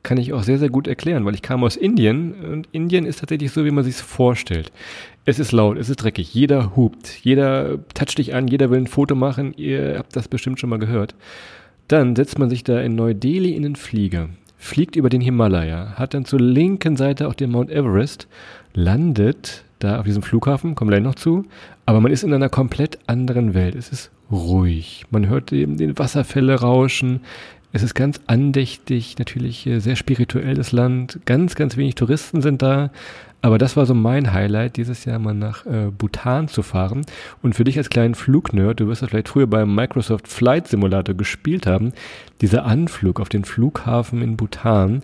Kann 0.04 0.18
ich 0.18 0.34
auch 0.34 0.44
sehr, 0.44 0.60
sehr 0.60 0.70
gut 0.70 0.88
erklären, 0.88 1.25
weil 1.25 1.34
ich 1.34 1.42
kam 1.42 1.64
aus 1.64 1.75
Indien 1.75 2.34
und 2.34 2.70
Indien 2.72 3.06
ist 3.06 3.22
tatsächlich 3.22 3.52
so, 3.52 3.66
wie 3.66 3.72
man 3.72 3.84
sich 3.84 3.96
vorstellt. 3.96 4.72
Es 5.25 5.40
ist 5.40 5.52
laut, 5.52 5.80
es 5.80 5.90
ist 5.90 5.98
dreckig, 5.98 6.32
jeder 6.32 6.75
hupt, 6.75 7.10
jeder 7.24 7.80
toucht 7.96 8.20
dich 8.20 8.36
an, 8.36 8.48
jeder 8.48 8.70
will 8.70 8.78
ein 8.78 8.86
Foto 8.86 9.16
machen, 9.16 9.56
ihr 9.58 9.96
habt 9.98 10.16
das 10.16 10.28
bestimmt 10.28 10.60
schon 10.60 10.70
mal 10.70 10.78
gehört. 10.78 11.16
Dann 11.88 12.16
setzt 12.16 12.38
man 12.38 12.52
sich 12.52 12.64
da 12.64 12.80
in 12.82 12.94
Neu-Delhi 12.94 13.56
in 13.56 13.64
den 13.64 13.75
Flieger, 13.75 14.30
fliegt 14.66 14.96
über 14.96 15.10
den 15.10 15.22
Himalaya, 15.22 15.94
hat 15.96 16.14
dann 16.14 16.26
zur 16.26 16.40
linken 16.40 16.98
Seite 16.98 17.28
auch 17.28 17.36
den 17.36 17.52
Mount 17.52 17.70
Everest, 17.70 18.28
landet 18.74 19.64
da 19.80 20.00
auf 20.00 20.06
diesem 20.06 20.24
Flughafen, 20.24 20.74
kommen 20.74 20.90
gleich 20.90 21.04
noch 21.04 21.16
zu, 21.16 21.46
aber 21.86 22.02
man 22.02 22.12
ist 22.12 22.24
in 22.24 22.34
einer 22.34 22.50
komplett 22.50 22.98
anderen 23.08 23.54
Welt. 23.54 23.76
Es 23.76 23.90
ist 23.90 24.10
ruhig, 24.32 25.06
man 25.12 25.28
hört 25.28 25.54
eben 25.54 25.78
den 25.78 25.98
Wasserfälle 26.00 26.60
rauschen, 26.60 27.22
es 27.74 27.84
ist 27.84 27.94
ganz 27.94 28.20
andächtig, 28.26 29.20
natürlich 29.20 29.68
äh, 29.68 29.80
sehr 29.80 29.96
spirituelles 29.96 30.72
Land, 30.72 31.20
ganz, 31.26 31.56
ganz 31.56 31.78
wenig 31.78 31.96
Touristen 31.96 32.42
sind 32.42 32.62
da, 32.62 32.90
aber 33.46 33.60
das 33.60 33.78
war 33.78 33.86
so 33.86 33.94
mein 33.94 34.34
Highlight, 34.34 34.75
dieses 34.75 35.06
Jahr 35.06 35.20
mal 35.20 35.36
nach 35.36 35.68
äh, 35.68 35.92
Bhutan 35.96 36.48
zu 36.48 36.64
fahren. 36.64 37.06
Und 37.44 37.54
für 37.54 37.64
dich 37.64 37.78
als 37.78 37.92
kleinen 37.92 38.16
Flugnerd, 38.16 38.80
du 38.80 38.88
wirst 38.88 39.04
das 39.04 39.12
vielleicht 39.12 39.30
früher 39.30 39.46
beim 39.46 39.75
Microsoft 39.75 40.28
Flight 40.28 40.68
Simulator 40.68 41.14
gespielt 41.14 41.68
haben, 41.68 41.94
dieser 42.42 42.66
Anflug 42.66 43.20
auf 43.20 43.30
den 43.30 43.46
Flughafen 43.46 44.24
in 44.24 44.36
Bhutan, 44.36 45.04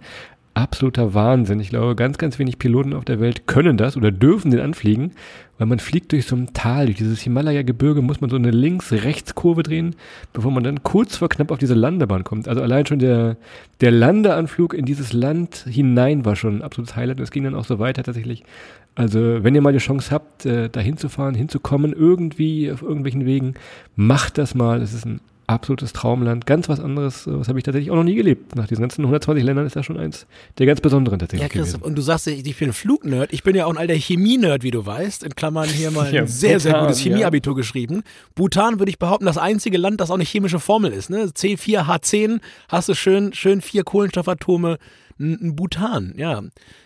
absoluter 0.53 1.13
Wahnsinn. 1.13 1.59
Ich 1.59 1.69
glaube, 1.69 1.95
ganz, 1.95 2.17
ganz 2.17 2.37
wenig 2.39 2.59
Piloten 2.59 2.93
auf 2.93 3.05
der 3.05 3.19
Welt 3.19 3.47
können 3.47 3.77
das 3.77 3.95
oder 3.95 4.11
dürfen 4.11 4.51
den 4.51 4.59
anfliegen, 4.59 5.11
weil 5.57 5.67
man 5.67 5.79
fliegt 5.79 6.11
durch 6.11 6.25
so 6.25 6.35
ein 6.35 6.53
Tal, 6.53 6.85
durch 6.85 6.97
dieses 6.97 7.21
Himalaya-Gebirge 7.21 8.01
muss 8.01 8.19
man 8.19 8.29
so 8.29 8.35
eine 8.35 8.51
Links-Rechts-Kurve 8.51 9.63
drehen, 9.63 9.95
bevor 10.33 10.51
man 10.51 10.63
dann 10.63 10.83
kurz 10.83 11.17
vor 11.17 11.29
knapp 11.29 11.51
auf 11.51 11.59
diese 11.59 11.73
Landebahn 11.73 12.23
kommt. 12.23 12.47
Also 12.47 12.61
allein 12.61 12.85
schon 12.85 12.99
der, 12.99 13.37
der 13.79 13.91
Landeanflug 13.91 14.73
in 14.73 14.85
dieses 14.85 15.13
Land 15.13 15.65
hinein 15.69 16.25
war 16.25 16.35
schon 16.35 16.57
ein 16.57 16.61
absolutes 16.61 16.95
Highlight 16.95 17.17
und 17.17 17.23
es 17.23 17.31
ging 17.31 17.43
dann 17.43 17.55
auch 17.55 17.65
so 17.65 17.79
weiter 17.79 18.03
tatsächlich. 18.03 18.43
Also 18.95 19.43
wenn 19.43 19.55
ihr 19.55 19.61
mal 19.61 19.73
die 19.73 19.79
Chance 19.79 20.11
habt, 20.11 20.45
äh, 20.45 20.69
da 20.69 20.81
hinzufahren, 20.81 21.35
hinzukommen, 21.35 21.93
irgendwie 21.93 22.71
auf 22.71 22.81
irgendwelchen 22.81 23.25
Wegen, 23.25 23.53
macht 23.95 24.37
das 24.37 24.53
mal. 24.53 24.81
Es 24.81 24.93
ist 24.93 25.05
ein 25.05 25.21
absolutes 25.51 25.93
Traumland. 25.93 26.45
Ganz 26.45 26.67
was 26.69 26.79
anderes, 26.79 27.27
äh, 27.27 27.39
was 27.39 27.47
habe 27.47 27.59
ich 27.59 27.63
tatsächlich 27.63 27.91
auch 27.91 27.95
noch 27.95 28.03
nie 28.03 28.15
gelebt. 28.15 28.55
Nach 28.55 28.67
diesen 28.67 28.81
ganzen 28.81 29.01
120 29.03 29.43
Ländern 29.43 29.65
ist 29.65 29.75
das 29.75 29.85
schon 29.85 29.97
eins 29.97 30.25
der 30.57 30.65
ganz 30.65 30.81
besonderen 30.81 31.19
tatsächlich 31.19 31.43
Ja, 31.43 31.49
Christoph, 31.49 31.81
gewesen. 31.81 31.87
und 31.89 31.95
du 31.97 32.01
sagst, 32.01 32.27
ich 32.27 32.57
bin 32.57 32.69
ein 32.69 32.73
Flugnerd. 32.73 33.31
Ich 33.33 33.43
bin 33.43 33.55
ja 33.55 33.65
auch 33.65 33.71
ein 33.71 33.77
alter 33.77 33.93
Chemie-Nerd, 33.95 34.63
wie 34.63 34.71
du 34.71 34.85
weißt. 34.85 35.23
In 35.23 35.35
Klammern 35.35 35.67
hier 35.69 35.91
mal 35.91 36.07
ein 36.07 36.13
Ja, 36.13 36.25
sehr, 36.27 36.59
sehr 36.59 36.71
Bhutan, 36.73 36.87
gutes 36.87 37.03
ja. 37.03 37.11
Chemieabitur 37.11 37.55
geschrieben. 37.55 38.03
Bhutan 38.35 38.79
würde 38.79 38.89
ich 38.89 38.99
behaupten, 38.99 39.25
das 39.25 39.37
einzige 39.37 39.77
Land, 39.77 40.01
das 40.01 40.09
auch 40.09 40.15
eine 40.15 40.23
chemische 40.23 40.59
Formel 40.59 40.91
ist. 40.91 41.09
Ne? 41.09 41.25
C4H10, 41.25 42.39
hast 42.69 42.89
du 42.89 42.95
schön, 42.95 43.33
schön 43.33 43.61
vier 43.61 43.83
Kohlenstoffatome. 43.83 44.77
Ein 45.19 45.55
Bhutan, 45.55 46.13
ja. 46.17 46.41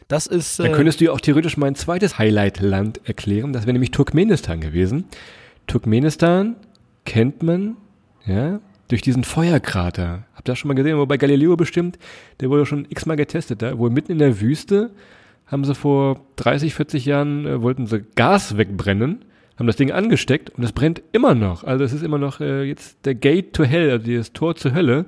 Das 0.10 0.28
ist. 0.28 0.60
Dann 0.60 0.68
Äh, 0.68 0.72
könntest 0.72 1.00
du 1.00 1.06
ja 1.06 1.12
auch 1.14 1.22
theoretisch 1.22 1.56
mein 1.56 1.74
zweites 1.76 2.18
Highlight-Land 2.20 3.00
erklären. 3.06 3.54
Das 3.54 3.64
wäre 3.64 3.72
nämlich 3.74 3.92
Turkmenistan 3.92 4.60
gewesen. 4.60 5.06
Turkmenistan 5.68 6.56
kennt 7.06 7.44
man, 7.44 7.78
ja, 8.26 8.60
durch 8.88 9.02
diesen 9.02 9.24
Feuerkrater. 9.24 10.24
Habt 10.36 10.48
ihr 10.48 10.52
das 10.52 10.60
schon 10.60 10.68
mal 10.68 10.76
gesehen? 10.76 10.94
Aber 10.94 11.08
bei 11.08 11.18
Galileo 11.18 11.56
bestimmt, 11.56 11.98
der 12.40 12.50
wurde 12.50 12.66
schon 12.66 12.86
x-mal 12.90 13.16
getestet. 13.16 13.62
Da, 13.62 13.78
wo 13.78 13.90
mitten 13.90 14.12
in 14.12 14.20
der 14.20 14.42
Wüste 14.42 14.92
haben 15.48 15.64
sie 15.64 15.76
vor 15.76 16.22
30, 16.38 16.74
40 16.74 17.06
Jahren, 17.06 17.46
äh, 17.46 17.62
wollten 17.62 17.88
sie 17.88 18.04
Gas 18.16 18.58
wegbrennen, 18.58 19.26
haben 19.58 19.68
das 19.68 19.76
Ding 19.76 19.92
angesteckt 19.92 20.50
und 20.52 20.64
es 20.64 20.72
brennt 20.72 21.02
immer 21.12 21.36
noch. 21.36 21.64
Also 21.64 21.84
es 21.84 21.94
ist 21.94 22.04
immer 22.04 22.18
noch 22.18 22.42
äh, 22.42 22.64
jetzt 22.64 23.06
der 23.06 23.16
Gate 23.16 23.54
to 23.54 23.64
Hell, 23.64 23.92
also 23.92 24.12
das 24.12 24.34
Tor 24.34 24.56
zur 24.56 24.74
Hölle. 24.74 25.06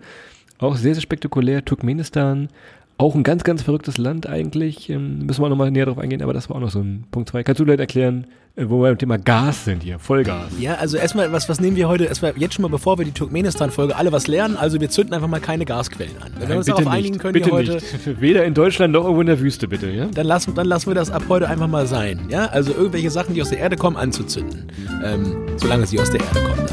Auch 0.59 0.75
sehr, 0.75 0.95
sehr 0.95 1.01
spektakulär. 1.01 1.65
Turkmenistan, 1.65 2.49
auch 2.97 3.13
ein 3.13 3.23
ganz, 3.23 3.43
ganz 3.43 3.61
verrücktes 3.61 3.97
Land 3.97 4.27
eigentlich. 4.27 4.89
Ähm, 4.89 5.25
müssen 5.25 5.41
wir 5.41 5.45
auch 5.45 5.49
nochmal 5.49 5.71
näher 5.71 5.85
drauf 5.85 5.99
eingehen, 5.99 6.21
aber 6.21 6.33
das 6.33 6.49
war 6.49 6.55
auch 6.55 6.61
noch 6.61 6.71
so 6.71 6.79
ein 6.79 7.05
Punkt 7.11 7.29
zwei. 7.29 7.43
Kannst 7.43 7.59
du 7.59 7.65
vielleicht 7.65 7.79
erklären, 7.79 8.27
wo 8.59 8.81
wir 8.81 8.89
beim 8.89 8.97
Thema 8.97 9.17
Gas 9.17 9.65
sind 9.65 9.83
hier? 9.83 9.99
Vollgas. 9.99 10.51
ja, 10.59 10.75
also 10.75 10.97
erstmal, 10.97 11.31
was, 11.31 11.47
was 11.47 11.59
nehmen 11.59 11.75
wir 11.75 11.87
heute? 11.87 12.05
Erstmal 12.05 12.33
jetzt 12.37 12.55
schon 12.55 12.63
mal, 12.63 12.69
bevor 12.69 12.97
wir 12.97 13.05
die 13.05 13.11
Turkmenistan-Folge 13.11 13.95
alle 13.95 14.11
was 14.11 14.25
lernen. 14.25 14.57
Also 14.57 14.81
wir 14.81 14.89
zünden 14.89 15.13
einfach 15.13 15.27
mal 15.27 15.39
keine 15.39 15.63
Gasquellen 15.63 16.17
an. 16.23 16.31
Wenn 16.39 16.49
wir 16.49 16.57
uns 16.57 16.65
darauf 16.65 16.79
nicht, 16.81 16.91
einigen 16.91 17.17
können, 17.19 17.33
bitte 17.33 17.51
heute. 17.51 17.75
nicht. 17.75 17.85
Weder 18.21 18.45
in 18.45 18.55
Deutschland 18.55 18.93
noch 18.93 19.03
irgendwo 19.03 19.21
in 19.21 19.27
der 19.27 19.39
Wüste, 19.39 19.67
bitte, 19.67 19.91
ja? 19.91 20.07
dann 20.07 20.25
lassen, 20.25 20.55
dann 20.55 20.65
lassen 20.65 20.87
wir 20.87 20.95
das 20.95 21.11
ab 21.11 21.23
heute 21.29 21.47
einfach 21.47 21.67
mal 21.67 21.85
sein. 21.85 22.21
Ja? 22.29 22.47
Also 22.47 22.73
irgendwelche 22.73 23.11
Sachen, 23.11 23.35
die 23.35 23.43
aus 23.43 23.49
der 23.49 23.59
Erde 23.59 23.77
kommen, 23.77 23.95
anzuzünden. 23.95 24.71
Ähm, 25.03 25.35
solange 25.57 25.85
sie 25.85 25.99
aus 25.99 26.09
der 26.09 26.21
Erde 26.21 26.41
kommen. 26.41 26.67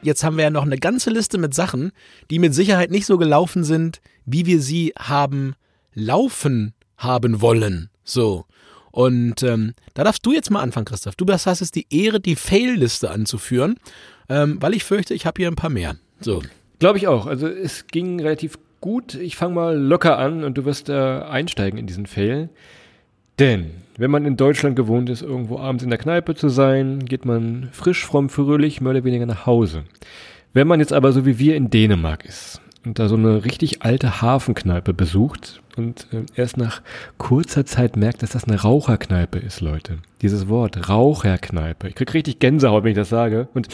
Jetzt 0.00 0.24
haben 0.24 0.36
wir 0.36 0.44
ja 0.44 0.50
noch 0.50 0.64
eine 0.64 0.78
ganze 0.78 1.10
Liste 1.10 1.36
mit 1.36 1.52
Sachen, 1.52 1.90
die 2.30 2.38
mit 2.38 2.54
Sicherheit 2.54 2.90
nicht 2.90 3.04
so 3.04 3.18
gelaufen 3.18 3.64
sind, 3.64 4.00
wie 4.24 4.46
wir 4.46 4.62
sie 4.62 4.94
haben 4.96 5.54
laufen 5.96 6.74
haben 6.96 7.40
wollen. 7.40 7.90
So. 8.04 8.44
Und 8.92 9.42
ähm, 9.42 9.74
da 9.94 10.04
darfst 10.04 10.24
du 10.24 10.32
jetzt 10.32 10.50
mal 10.50 10.62
anfangen, 10.62 10.86
Christoph. 10.86 11.16
Du 11.16 11.26
hast 11.26 11.44
jetzt 11.46 11.74
die 11.74 11.86
Ehre, 11.90 12.20
die 12.20 12.36
Fail-Liste 12.36 13.10
anzuführen, 13.10 13.76
ähm, 14.28 14.58
weil 14.60 14.74
ich 14.74 14.84
fürchte, 14.84 15.12
ich 15.12 15.26
habe 15.26 15.42
hier 15.42 15.48
ein 15.48 15.56
paar 15.56 15.70
mehr. 15.70 15.96
So. 16.20 16.42
Glaube 16.78 16.98
ich 16.98 17.08
auch. 17.08 17.26
Also 17.26 17.48
es 17.48 17.88
ging 17.88 18.20
relativ 18.20 18.58
gut. 18.80 19.14
Ich 19.14 19.36
fange 19.36 19.54
mal 19.54 19.76
locker 19.76 20.18
an 20.18 20.44
und 20.44 20.56
du 20.56 20.64
wirst 20.64 20.88
äh, 20.88 20.92
einsteigen 20.94 21.78
in 21.78 21.86
diesen 21.86 22.06
Fail. 22.06 22.48
Denn 23.38 23.70
wenn 23.98 24.10
man 24.10 24.24
in 24.24 24.36
Deutschland 24.36 24.76
gewohnt 24.76 25.10
ist, 25.10 25.22
irgendwo 25.22 25.58
abends 25.58 25.84
in 25.84 25.90
der 25.90 25.98
Kneipe 25.98 26.34
zu 26.34 26.48
sein, 26.48 27.04
geht 27.04 27.24
man 27.24 27.68
frisch, 27.72 28.04
fromm, 28.04 28.30
fröhlich, 28.30 28.80
mehr 28.80 28.92
oder 28.92 29.04
weniger 29.04 29.26
nach 29.26 29.44
Hause. 29.44 29.84
Wenn 30.54 30.66
man 30.66 30.80
jetzt 30.80 30.92
aber 30.92 31.12
so 31.12 31.26
wie 31.26 31.38
wir 31.38 31.56
in 31.56 31.68
Dänemark 31.68 32.24
ist 32.24 32.62
und 32.86 33.00
da 33.00 33.08
so 33.08 33.16
eine 33.16 33.44
richtig 33.44 33.82
alte 33.82 34.22
Hafenkneipe 34.22 34.94
besucht 34.94 35.60
und 35.76 36.06
äh, 36.12 36.22
erst 36.36 36.56
nach 36.56 36.80
kurzer 37.18 37.66
Zeit 37.66 37.96
merkt, 37.96 38.22
dass 38.22 38.30
das 38.30 38.44
eine 38.44 38.60
Raucherkneipe 38.62 39.38
ist, 39.38 39.60
Leute. 39.60 39.98
Dieses 40.22 40.48
Wort, 40.48 40.88
Raucherkneipe. 40.88 41.88
Ich 41.88 41.96
krieg 41.96 42.14
richtig 42.14 42.38
Gänsehaut, 42.38 42.84
wenn 42.84 42.92
ich 42.92 42.96
das 42.96 43.08
sage. 43.08 43.48
Und 43.54 43.68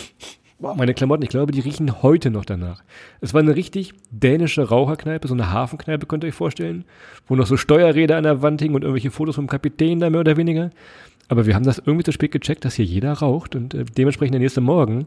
meine 0.58 0.94
Klamotten, 0.94 1.22
ich 1.22 1.28
glaube, 1.28 1.52
die 1.52 1.60
riechen 1.60 2.02
heute 2.02 2.30
noch 2.30 2.44
danach. 2.44 2.82
Es 3.20 3.34
war 3.34 3.42
eine 3.42 3.54
richtig 3.54 3.92
dänische 4.10 4.68
Raucherkneipe, 4.68 5.28
so 5.28 5.34
eine 5.34 5.50
Hafenkneipe, 5.50 6.06
könnt 6.06 6.24
ihr 6.24 6.28
euch 6.28 6.34
vorstellen, 6.34 6.84
wo 7.28 7.36
noch 7.36 7.46
so 7.46 7.56
Steuerräder 7.56 8.16
an 8.16 8.24
der 8.24 8.40
Wand 8.40 8.62
hingen 8.62 8.76
und 8.76 8.82
irgendwelche 8.82 9.10
Fotos 9.10 9.34
vom 9.34 9.46
Kapitän 9.46 10.00
da 10.00 10.08
mehr 10.08 10.20
oder 10.20 10.38
weniger. 10.38 10.70
Aber 11.28 11.46
wir 11.46 11.54
haben 11.54 11.64
das 11.64 11.78
irgendwie 11.78 12.04
zu 12.04 12.12
spät 12.12 12.32
gecheckt, 12.32 12.64
dass 12.64 12.74
hier 12.74 12.84
jeder 12.84 13.12
raucht 13.12 13.56
und 13.56 13.74
äh, 13.74 13.84
dementsprechend 13.84 14.34
der 14.34 14.40
nächste 14.40 14.60
Morgen, 14.62 15.06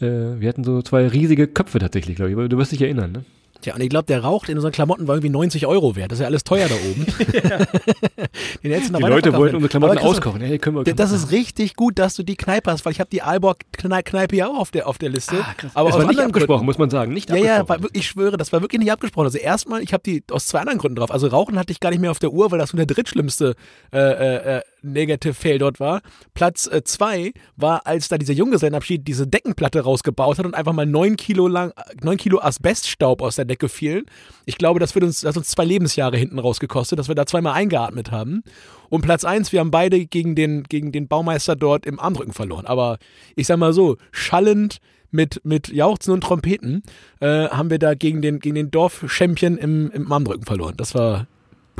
äh, 0.00 0.40
wir 0.40 0.48
hatten 0.48 0.64
so 0.64 0.82
zwei 0.82 1.06
riesige 1.08 1.46
Köpfe 1.46 1.78
tatsächlich, 1.78 2.16
glaube 2.16 2.30
ich, 2.30 2.48
du 2.48 2.58
wirst 2.58 2.72
dich 2.72 2.82
erinnern, 2.82 3.12
ne? 3.12 3.24
Tja, 3.60 3.74
und 3.74 3.80
ich 3.80 3.88
glaube, 3.88 4.06
der 4.06 4.22
Rauch 4.22 4.46
in 4.48 4.56
unseren 4.56 4.72
Klamotten 4.72 5.08
war 5.08 5.14
irgendwie 5.16 5.30
90 5.30 5.66
Euro 5.66 5.96
wert. 5.96 6.12
Das 6.12 6.18
ist 6.18 6.22
ja 6.22 6.26
alles 6.26 6.44
teuer 6.44 6.68
da 6.68 6.74
oben. 6.74 7.06
Die 8.62 8.68
Leute 8.68 9.32
wollten 9.32 9.56
unsere 9.56 9.68
Klamotten 9.68 9.98
auskochen. 9.98 10.40
Hey, 10.40 10.58
können 10.58 10.76
wir, 10.76 10.94
Das 10.94 11.10
ist 11.10 11.30
richtig 11.30 11.74
gut, 11.74 11.98
dass 11.98 12.14
du 12.14 12.22
die 12.22 12.36
Kneipe 12.36 12.70
hast, 12.70 12.84
weil 12.84 12.92
ich 12.92 13.00
habe 13.00 13.10
die 13.10 13.22
Aalborg-Kneipe 13.22 14.36
ja 14.36 14.48
auch 14.48 14.58
auf 14.58 14.70
der, 14.70 14.86
auf 14.86 14.98
der 14.98 15.08
Liste. 15.08 15.36
Ah, 15.40 15.54
krass. 15.56 15.70
Aber 15.74 15.88
aus 15.88 15.98
war 15.98 16.06
nicht 16.06 16.20
abgesprochen, 16.20 16.46
Gründen. 16.46 16.66
muss 16.66 16.78
man 16.78 16.90
sagen. 16.90 17.12
Nicht 17.12 17.30
Ja, 17.30 17.36
ja, 17.36 17.68
war, 17.68 17.78
ich 17.92 18.06
schwöre, 18.06 18.36
das 18.36 18.52
war 18.52 18.60
wirklich 18.60 18.80
nicht 18.80 18.92
abgesprochen. 18.92 19.26
Also 19.26 19.38
erstmal, 19.38 19.82
ich 19.82 19.92
habe 19.92 20.02
die 20.04 20.22
aus 20.30 20.46
zwei 20.46 20.60
anderen 20.60 20.78
Gründen 20.78 20.96
drauf. 20.96 21.10
Also 21.10 21.28
Rauchen 21.28 21.58
hatte 21.58 21.72
ich 21.72 21.80
gar 21.80 21.90
nicht 21.90 22.00
mehr 22.00 22.10
auf 22.10 22.18
der 22.18 22.32
Uhr, 22.32 22.50
weil 22.50 22.58
das 22.58 22.70
so 22.70 22.76
der 22.76 22.86
drittschlimmste 22.86 23.54
äh, 23.92 23.98
äh, 23.98 24.56
äh, 24.58 24.62
Negative 24.92 25.34
Fail 25.34 25.58
dort 25.58 25.80
war. 25.80 26.02
Platz 26.34 26.66
äh, 26.66 26.82
zwei 26.84 27.32
war, 27.56 27.86
als 27.86 28.08
da 28.08 28.18
dieser 28.18 28.32
Junggesellenabschied 28.32 29.06
diese 29.06 29.26
Deckenplatte 29.26 29.80
rausgebaut 29.80 30.38
hat 30.38 30.46
und 30.46 30.54
einfach 30.54 30.72
mal 30.72 30.86
neun 30.86 31.16
Kilo 31.16 31.48
lang, 31.48 31.72
neun 32.02 32.16
Kilo 32.16 32.40
Asbeststaub 32.40 33.22
aus 33.22 33.36
der 33.36 33.44
Decke 33.44 33.68
fielen. 33.68 34.04
Ich 34.44 34.58
glaube, 34.58 34.80
das 34.80 34.94
wird 34.94 35.04
uns, 35.04 35.20
das 35.20 35.30
hat 35.30 35.38
uns 35.38 35.48
zwei 35.48 35.64
Lebensjahre 35.64 36.16
hinten 36.16 36.38
rausgekostet, 36.38 36.98
dass 36.98 37.08
wir 37.08 37.14
da 37.14 37.26
zweimal 37.26 37.54
eingeatmet 37.54 38.10
haben. 38.10 38.42
Und 38.88 39.02
Platz 39.02 39.24
eins, 39.24 39.52
wir 39.52 39.60
haben 39.60 39.70
beide 39.70 40.06
gegen 40.06 40.34
den, 40.34 40.62
gegen 40.64 40.92
den 40.92 41.08
Baumeister 41.08 41.56
dort 41.56 41.86
im 41.86 41.98
Armdrücken 41.98 42.32
verloren. 42.32 42.66
Aber 42.66 42.98
ich 43.34 43.46
sag 43.46 43.58
mal 43.58 43.72
so, 43.72 43.96
schallend 44.12 44.78
mit, 45.10 45.40
mit 45.44 45.68
Jauchzen 45.68 46.12
und 46.12 46.22
Trompeten 46.22 46.82
äh, 47.20 47.48
haben 47.48 47.70
wir 47.70 47.78
da 47.78 47.94
gegen 47.94 48.22
den, 48.22 48.38
gegen 48.38 48.54
den 48.54 48.70
Dorf-Champion 48.70 49.56
im, 49.56 49.90
im 49.90 50.12
Armdrücken 50.12 50.44
verloren. 50.44 50.74
Das 50.76 50.94
war 50.94 51.26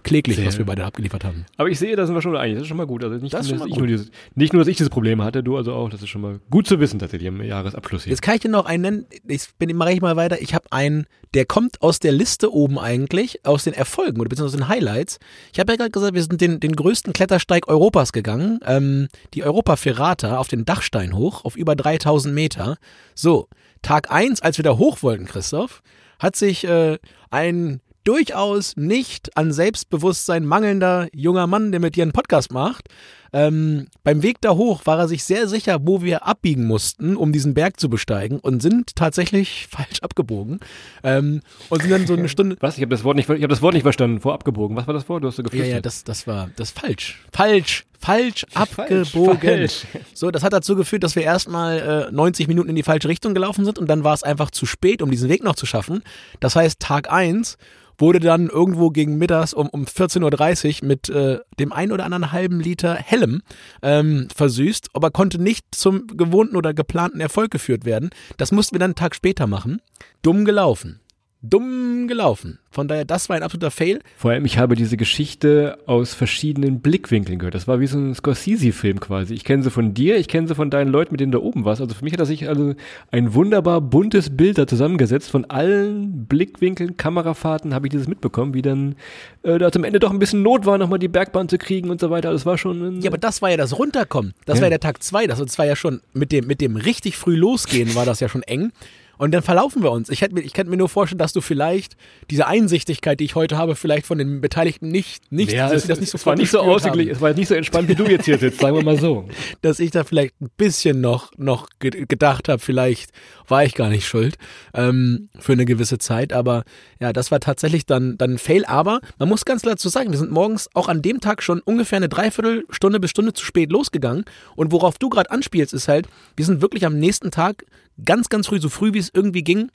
kläglich, 0.02 0.37
Sehr. 0.37 0.46
was 0.46 0.59
wir 0.59 0.64
beide 0.64 0.85
abgeliefert 0.85 1.24
haben. 1.24 1.46
Aber 1.56 1.68
ich 1.68 1.78
sehe, 1.78 1.96
da 1.96 2.06
sind 2.06 2.14
wir 2.14 2.22
schon 2.22 2.37
einig. 2.37 2.54
Das 2.54 2.62
ist 2.62 2.68
schon 2.68 2.76
mal 2.76 2.87
gut. 2.87 3.04
Also 3.04 3.16
nicht, 3.16 3.32
Das 3.32 3.42
nur, 3.42 3.50
schon 3.50 3.59
dass 3.59 3.68
mal 3.68 3.72
ich 3.72 3.78
nur 3.78 3.87
dieses, 3.87 4.11
nicht 4.35 4.52
nur, 4.52 4.61
dass 4.61 4.68
ich 4.68 4.76
dieses 4.76 4.90
Problem 4.90 5.22
hatte, 5.22 5.42
du 5.42 5.56
also 5.56 5.72
auch. 5.72 5.88
Das 5.88 6.02
ist 6.02 6.09
schon 6.09 6.20
mal 6.20 6.40
gut 6.50 6.66
zu 6.66 6.80
wissen 6.80 6.98
tatsächlich 6.98 7.28
im 7.28 7.42
Jahresabschluss 7.42 8.04
hier. 8.04 8.11
Jetzt 8.11 8.22
kann 8.22 8.35
ich 8.37 8.40
dir 8.40 8.48
noch 8.48 8.66
einen 8.66 8.82
nennen. 8.82 9.06
Ich 9.26 9.48
bin 9.59 9.76
mache 9.76 9.92
ich 9.92 10.00
mal 10.00 10.16
weiter. 10.16 10.40
Ich 10.40 10.54
habe 10.54 10.66
einen, 10.70 11.06
der 11.35 11.44
kommt 11.44 11.82
aus 11.82 11.98
der 11.98 12.12
Liste 12.12 12.52
oben 12.52 12.78
eigentlich, 12.78 13.44
aus 13.44 13.64
den 13.64 13.74
Erfolgen 13.74 14.20
oder 14.20 14.28
beziehungsweise 14.28 14.62
aus 14.62 14.68
den 14.68 14.68
Highlights. 14.68 15.18
Ich 15.52 15.61
habe 15.61 15.72
ja 15.72 15.76
gerade 15.76 15.90
gesagt, 15.90 16.14
wir 16.14 16.22
sind 16.22 16.40
den, 16.40 16.61
den 16.61 16.76
größten 16.76 17.12
Klettersteig 17.12 17.68
Europas 17.68 18.12
gegangen. 18.12 18.61
Ähm, 18.64 19.09
die 19.35 19.44
Europa 19.44 19.76
Ferrata 19.76 20.38
auf 20.38 20.48
den 20.48 20.64
Dachstein 20.64 21.14
hoch, 21.14 21.44
auf 21.44 21.56
über 21.56 21.76
3000 21.76 22.35
Meter. 22.35 22.76
So, 23.14 23.48
Tag 23.82 24.11
eins, 24.11 24.40
als 24.40 24.59
wir 24.59 24.62
da 24.64 24.78
hoch 24.78 25.02
wollten, 25.02 25.26
Christoph, 25.26 25.82
hat 26.18 26.37
sich 26.37 26.64
äh, 26.64 26.98
ein 27.30 27.80
durchaus 28.06 28.76
nicht 28.76 29.36
an 29.36 29.52
Selbstbewusstsein 29.52 30.46
mangelnder 30.46 31.08
junger 31.12 31.46
Mann, 31.46 31.72
der 31.72 31.80
mit 31.80 31.96
dir 31.96 32.02
einen 32.02 32.12
Podcast 32.12 32.52
macht, 32.52 32.88
ähm, 33.32 33.86
beim 34.04 34.22
Weg 34.22 34.40
da 34.40 34.54
hoch 34.54 34.82
war 34.84 34.98
er 34.98 35.08
sich 35.08 35.24
sehr 35.24 35.48
sicher, 35.48 35.78
wo 35.82 36.02
wir 36.02 36.26
abbiegen 36.26 36.64
mussten, 36.66 37.16
um 37.16 37.32
diesen 37.32 37.54
Berg 37.54 37.78
zu 37.80 37.88
besteigen 37.88 38.38
und 38.38 38.62
sind 38.62 38.96
tatsächlich 38.96 39.66
falsch 39.70 40.00
abgebogen 40.02 40.60
ähm, 41.02 41.42
und 41.68 41.82
sind 41.82 41.90
dann 41.90 42.06
so 42.06 42.14
eine 42.14 42.28
Stunde. 42.28 42.56
Was? 42.60 42.76
Ich 42.76 42.82
habe 42.82 42.90
das 42.90 43.04
Wort 43.04 43.16
nicht, 43.16 43.28
ich 43.28 43.34
habe 43.42 43.48
das 43.48 43.62
Wort 43.62 43.74
nicht 43.74 43.82
verstanden. 43.82 44.20
Vor 44.20 44.34
abgebogen. 44.34 44.76
Was 44.76 44.86
war 44.86 44.94
das 44.94 45.08
Wort? 45.08 45.22
Du 45.24 45.28
hast 45.28 45.36
so 45.36 45.42
Ja, 45.42 45.48
geflüstert. 45.48 45.74
ja, 45.74 45.80
das, 45.80 46.04
das 46.04 46.26
war 46.26 46.50
das 46.56 46.70
falsch. 46.70 47.20
Falsch. 47.32 47.84
Falsch 47.98 48.44
abgebogen. 48.54 49.38
falsch. 49.40 49.86
So, 50.14 50.30
das 50.30 50.42
hat 50.42 50.52
dazu 50.52 50.76
geführt, 50.76 51.02
dass 51.02 51.16
wir 51.16 51.22
erstmal 51.22 52.08
äh, 52.10 52.12
90 52.12 52.46
Minuten 52.46 52.68
in 52.68 52.76
die 52.76 52.82
falsche 52.82 53.08
Richtung 53.08 53.34
gelaufen 53.34 53.64
sind 53.64 53.78
und 53.78 53.88
dann 53.88 54.04
war 54.04 54.14
es 54.14 54.22
einfach 54.22 54.50
zu 54.50 54.66
spät, 54.66 55.02
um 55.02 55.10
diesen 55.10 55.28
Weg 55.28 55.42
noch 55.42 55.56
zu 55.56 55.66
schaffen. 55.66 56.02
Das 56.40 56.56
heißt, 56.56 56.78
Tag 56.78 57.10
eins 57.10 57.56
wurde 57.98 58.20
dann 58.20 58.48
irgendwo 58.50 58.90
gegen 58.90 59.16
mittags 59.16 59.54
um, 59.54 59.68
um 59.70 59.84
14.30 59.86 60.82
Uhr 60.82 60.88
mit 60.88 61.08
äh, 61.08 61.38
dem 61.58 61.72
ein 61.72 61.92
oder 61.92 62.04
anderen 62.04 62.30
halben 62.32 62.60
Liter 62.60 62.94
hellem 63.16 63.42
ähm, 63.83 64.29
versüßt, 64.35 64.90
aber 64.92 65.11
konnte 65.11 65.40
nicht 65.40 65.66
zum 65.72 66.07
gewohnten 66.07 66.57
oder 66.57 66.74
geplanten 66.74 67.20
Erfolg 67.20 67.50
geführt 67.50 67.85
werden. 67.85 68.11
Das 68.37 68.52
mussten 68.52 68.74
wir 68.74 68.79
dann 68.79 68.90
einen 68.90 68.94
Tag 68.96 69.14
später 69.14 69.46
machen. 69.46 69.81
Dumm 70.22 70.44
gelaufen. 70.44 71.00
Dumm 71.48 72.09
gelaufen. 72.09 72.59
Von 72.70 72.88
daher, 72.88 73.04
das 73.04 73.28
war 73.28 73.37
ein 73.37 73.42
absoluter 73.42 73.70
Fail. 73.70 74.00
Vor 74.18 74.30
allem, 74.32 74.44
ich 74.44 74.59
habe 74.59 74.74
diese 74.74 74.96
Geschichte 74.96 75.78
aus 75.87 76.12
verschiedenen 76.14 76.80
Blickwinkeln 76.80 77.38
gehört. 77.38 77.54
Das 77.54 77.66
war 77.66 77.80
wie 77.80 77.87
so 77.87 77.96
ein 77.98 78.14
Scorsese-Film 78.14 79.00
quasi. 79.00 79.32
Ich 79.35 79.44
kenne 79.44 79.62
sie 79.62 79.70
von 79.70 79.94
dir, 79.94 80.16
ich 80.18 80.28
kenne 80.28 80.46
sie 80.46 80.54
von 80.54 80.68
deinen 80.70 80.88
Leuten, 80.90 81.12
mit 81.14 81.20
denen 81.20 81.32
du 81.32 81.40
oben 81.40 81.64
warst. 81.64 81.80
Also 81.80 81.94
für 81.94 82.04
mich 82.04 82.12
hat 82.12 82.20
das 82.20 82.28
sich 82.28 82.48
also 82.48 82.74
ein 83.11 83.32
wunderbar 83.35 83.80
buntes 83.80 84.37
Bild 84.37 84.59
da 84.59 84.66
zusammengesetzt. 84.66 85.30
Von 85.30 85.46
allen 85.46 86.26
Blickwinkeln, 86.26 86.96
Kamerafahrten 86.96 87.72
habe 87.74 87.87
ich 87.87 87.90
dieses 87.90 88.09
mitbekommen, 88.09 88.52
wie 88.52 88.62
dann 88.62 88.96
äh, 89.42 89.59
da 89.59 89.72
zum 89.72 89.85
Ende 89.85 89.98
doch 89.98 90.11
ein 90.11 90.18
bisschen 90.18 90.42
Not 90.42 90.66
war, 90.66 90.76
nochmal 90.76 90.98
die 90.98 91.09
Bergbahn 91.09 91.48
zu 91.48 91.56
kriegen 91.59 91.88
und 91.90 92.00
so 92.00 92.11
weiter. 92.11 92.30
Das 92.32 92.44
war 92.44 92.59
schon 92.59 93.00
Ja, 93.00 93.11
aber 93.11 93.18
das 93.18 93.40
war 93.40 93.50
ja 93.50 93.56
das 93.56 93.78
Runterkommen. 93.78 94.35
Das 94.44 94.56
Ja. 94.59 94.62
war 94.62 94.66
ja 94.66 94.70
der 94.78 94.80
Tag 94.80 95.02
zwei. 95.02 95.26
Das 95.26 95.40
war 95.59 95.64
ja 95.66 95.76
schon 95.76 96.00
mit 96.12 96.30
dem, 96.32 96.46
mit 96.46 96.61
dem 96.61 96.76
richtig 96.76 97.16
früh 97.16 97.37
losgehen 97.37 97.94
war 97.94 98.04
das 98.04 98.20
ja 98.20 98.28
schon 98.28 98.42
eng. 98.42 98.72
Und 99.18 99.33
dann 99.33 99.42
verlaufen 99.42 99.83
wir 99.83 99.90
uns. 99.90 100.09
Ich, 100.09 100.20
hätte 100.20 100.35
mir, 100.35 100.42
ich 100.42 100.52
könnte 100.52 100.70
mir 100.70 100.76
nur 100.76 100.88
vorstellen, 100.88 101.18
dass 101.18 101.33
du 101.33 101.40
vielleicht 101.40 101.96
diese 102.31 102.46
Einsichtigkeit, 102.46 103.20
die 103.20 103.24
ich 103.24 103.35
heute 103.35 103.57
habe, 103.57 103.74
vielleicht 103.74 104.07
von 104.07 104.18
den 104.18 104.40
Beteiligten 104.40 104.90
nicht, 104.90 105.31
nicht, 105.33 105.52
Ja, 105.52 105.68
dass 105.68 105.83
es, 105.83 105.88
das 105.88 106.00
nicht 106.00 106.14
es 106.14 106.26
war 106.26 106.37
nicht 106.37 106.50
so 106.50 106.61
ausgeglichen, 106.61 107.12
es 107.12 107.20
war 107.20 107.33
nicht 107.33 107.48
so 107.48 107.55
entspannt, 107.55 107.88
wie 107.88 107.94
du 107.94 108.05
jetzt 108.05 108.24
hier 108.24 108.38
sitzt, 108.38 108.61
sagen 108.61 108.76
wir 108.76 108.85
mal 108.85 108.98
so. 108.98 109.29
dass 109.62 109.81
ich 109.81 109.90
da 109.90 110.05
vielleicht 110.05 110.40
ein 110.40 110.50
bisschen 110.57 111.00
noch, 111.00 111.31
noch 111.37 111.68
ge 111.79 112.07
gedacht 112.07 112.48
habe, 112.48 112.61
vielleicht 112.61 113.11
war 113.48 113.64
ich 113.64 113.74
gar 113.74 113.88
nicht 113.88 114.07
schuld 114.07 114.37
ähm, 114.74 115.29
für 115.38 115.52
eine 115.52 115.64
gewisse 115.64 115.98
Zeit. 115.98 116.33
Aber 116.33 116.64
ja, 117.00 117.12
das 117.12 117.31
war 117.31 117.40
tatsächlich 117.40 117.87
dann, 117.87 118.18
dann 118.18 118.33
ein 118.33 118.38
Fail. 118.38 118.64
Aber 118.64 119.00
man 119.18 119.29
muss 119.29 119.44
ganz 119.44 119.62
klar 119.62 119.74
dazu 119.74 119.88
sagen, 119.88 120.11
wir 120.11 120.18
sind 120.18 120.31
morgens 120.31 120.68
auch 120.74 120.88
an 120.88 121.02
dem 121.02 121.20
Tag 121.20 121.42
schon 121.42 121.61
ungefähr 121.61 121.96
eine 121.96 122.09
Dreiviertelstunde 122.09 123.00
bis 123.00 123.11
Stunde 123.11 123.33
zu 123.33 123.44
spät 123.44 123.70
losgegangen. 123.70 124.24
Und 124.55 124.72
worauf 124.72 124.98
du 124.98 125.09
gerade 125.09 125.31
anspielst, 125.31 125.72
ist 125.74 125.88
halt, 125.88 126.09
wir 126.37 126.44
sind 126.44 126.61
wirklich 126.61 126.85
am 126.87 126.98
nächsten 126.98 127.31
Tag 127.31 127.64
ganz, 128.05 128.29
ganz 128.29 128.46
früh, 128.46 128.61
so 128.61 128.68
früh 128.68 128.92
wie 128.92 128.98
es 128.98 129.05
irgendwie 129.14 129.42
ging, 129.42 129.70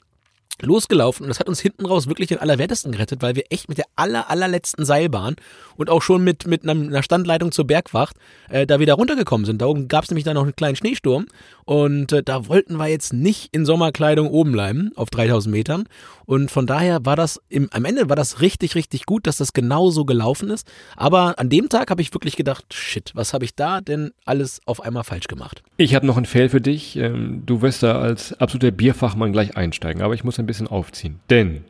losgelaufen 0.60 1.24
und 1.24 1.28
das 1.28 1.40
hat 1.40 1.48
uns 1.48 1.60
hinten 1.60 1.86
raus 1.86 2.06
wirklich 2.06 2.28
den 2.28 2.38
Allerwertesten 2.38 2.92
gerettet, 2.92 3.22
weil 3.22 3.34
wir 3.34 3.44
echt 3.50 3.68
mit 3.68 3.78
der 3.78 3.86
aller, 3.96 4.30
allerletzten 4.30 4.84
Seilbahn 4.84 5.36
und 5.76 5.90
auch 5.90 6.02
schon 6.02 6.22
mit, 6.22 6.46
mit 6.46 6.68
einer 6.68 7.02
Standleitung 7.02 7.52
zur 7.52 7.66
Bergwacht 7.66 8.16
äh, 8.48 8.66
da 8.66 8.78
wieder 8.78 8.94
runtergekommen 8.94 9.44
sind. 9.44 9.60
Da 9.60 9.66
oben 9.66 9.88
gab 9.88 10.04
es 10.04 10.10
nämlich 10.10 10.24
dann 10.24 10.34
noch 10.34 10.42
einen 10.42 10.56
kleinen 10.56 10.76
Schneesturm 10.76 11.26
und 11.64 12.12
äh, 12.12 12.22
da 12.22 12.48
wollten 12.48 12.76
wir 12.76 12.88
jetzt 12.88 13.12
nicht 13.12 13.54
in 13.54 13.64
Sommerkleidung 13.64 14.28
oben 14.28 14.52
bleiben 14.52 14.92
auf 14.96 15.10
3000 15.10 15.52
Metern 15.54 15.84
und 16.24 16.50
von 16.50 16.66
daher 16.66 17.04
war 17.04 17.16
das 17.16 17.40
im, 17.48 17.68
am 17.72 17.84
Ende 17.84 18.08
war 18.08 18.16
das 18.16 18.40
richtig, 18.40 18.74
richtig 18.74 19.06
gut, 19.06 19.26
dass 19.26 19.36
das 19.36 19.52
genau 19.52 19.90
so 19.90 20.04
gelaufen 20.04 20.50
ist. 20.50 20.66
Aber 20.96 21.38
an 21.38 21.48
dem 21.48 21.68
Tag 21.68 21.90
habe 21.90 22.02
ich 22.02 22.12
wirklich 22.14 22.36
gedacht, 22.36 22.72
shit, 22.72 23.12
was 23.14 23.34
habe 23.34 23.44
ich 23.44 23.54
da 23.54 23.80
denn 23.80 24.12
alles 24.24 24.60
auf 24.66 24.80
einmal 24.80 25.04
falsch 25.04 25.26
gemacht? 25.28 25.62
Ich 25.76 25.94
habe 25.94 26.06
noch 26.06 26.16
einen 26.16 26.26
Fail 26.26 26.48
für 26.48 26.60
dich. 26.60 26.96
Ähm, 26.96 27.42
Du 27.44 27.60
wirst 27.62 27.82
da 27.82 28.00
als 28.00 28.32
absoluter 28.34 28.70
Bierfachmann 28.70 29.32
gleich 29.32 29.56
einsteigen, 29.56 30.02
aber 30.02 30.14
ich 30.14 30.24
muss 30.24 30.38
ein 30.38 30.46
bisschen 30.46 30.68
aufziehen. 30.68 31.20
Denn 31.30 31.64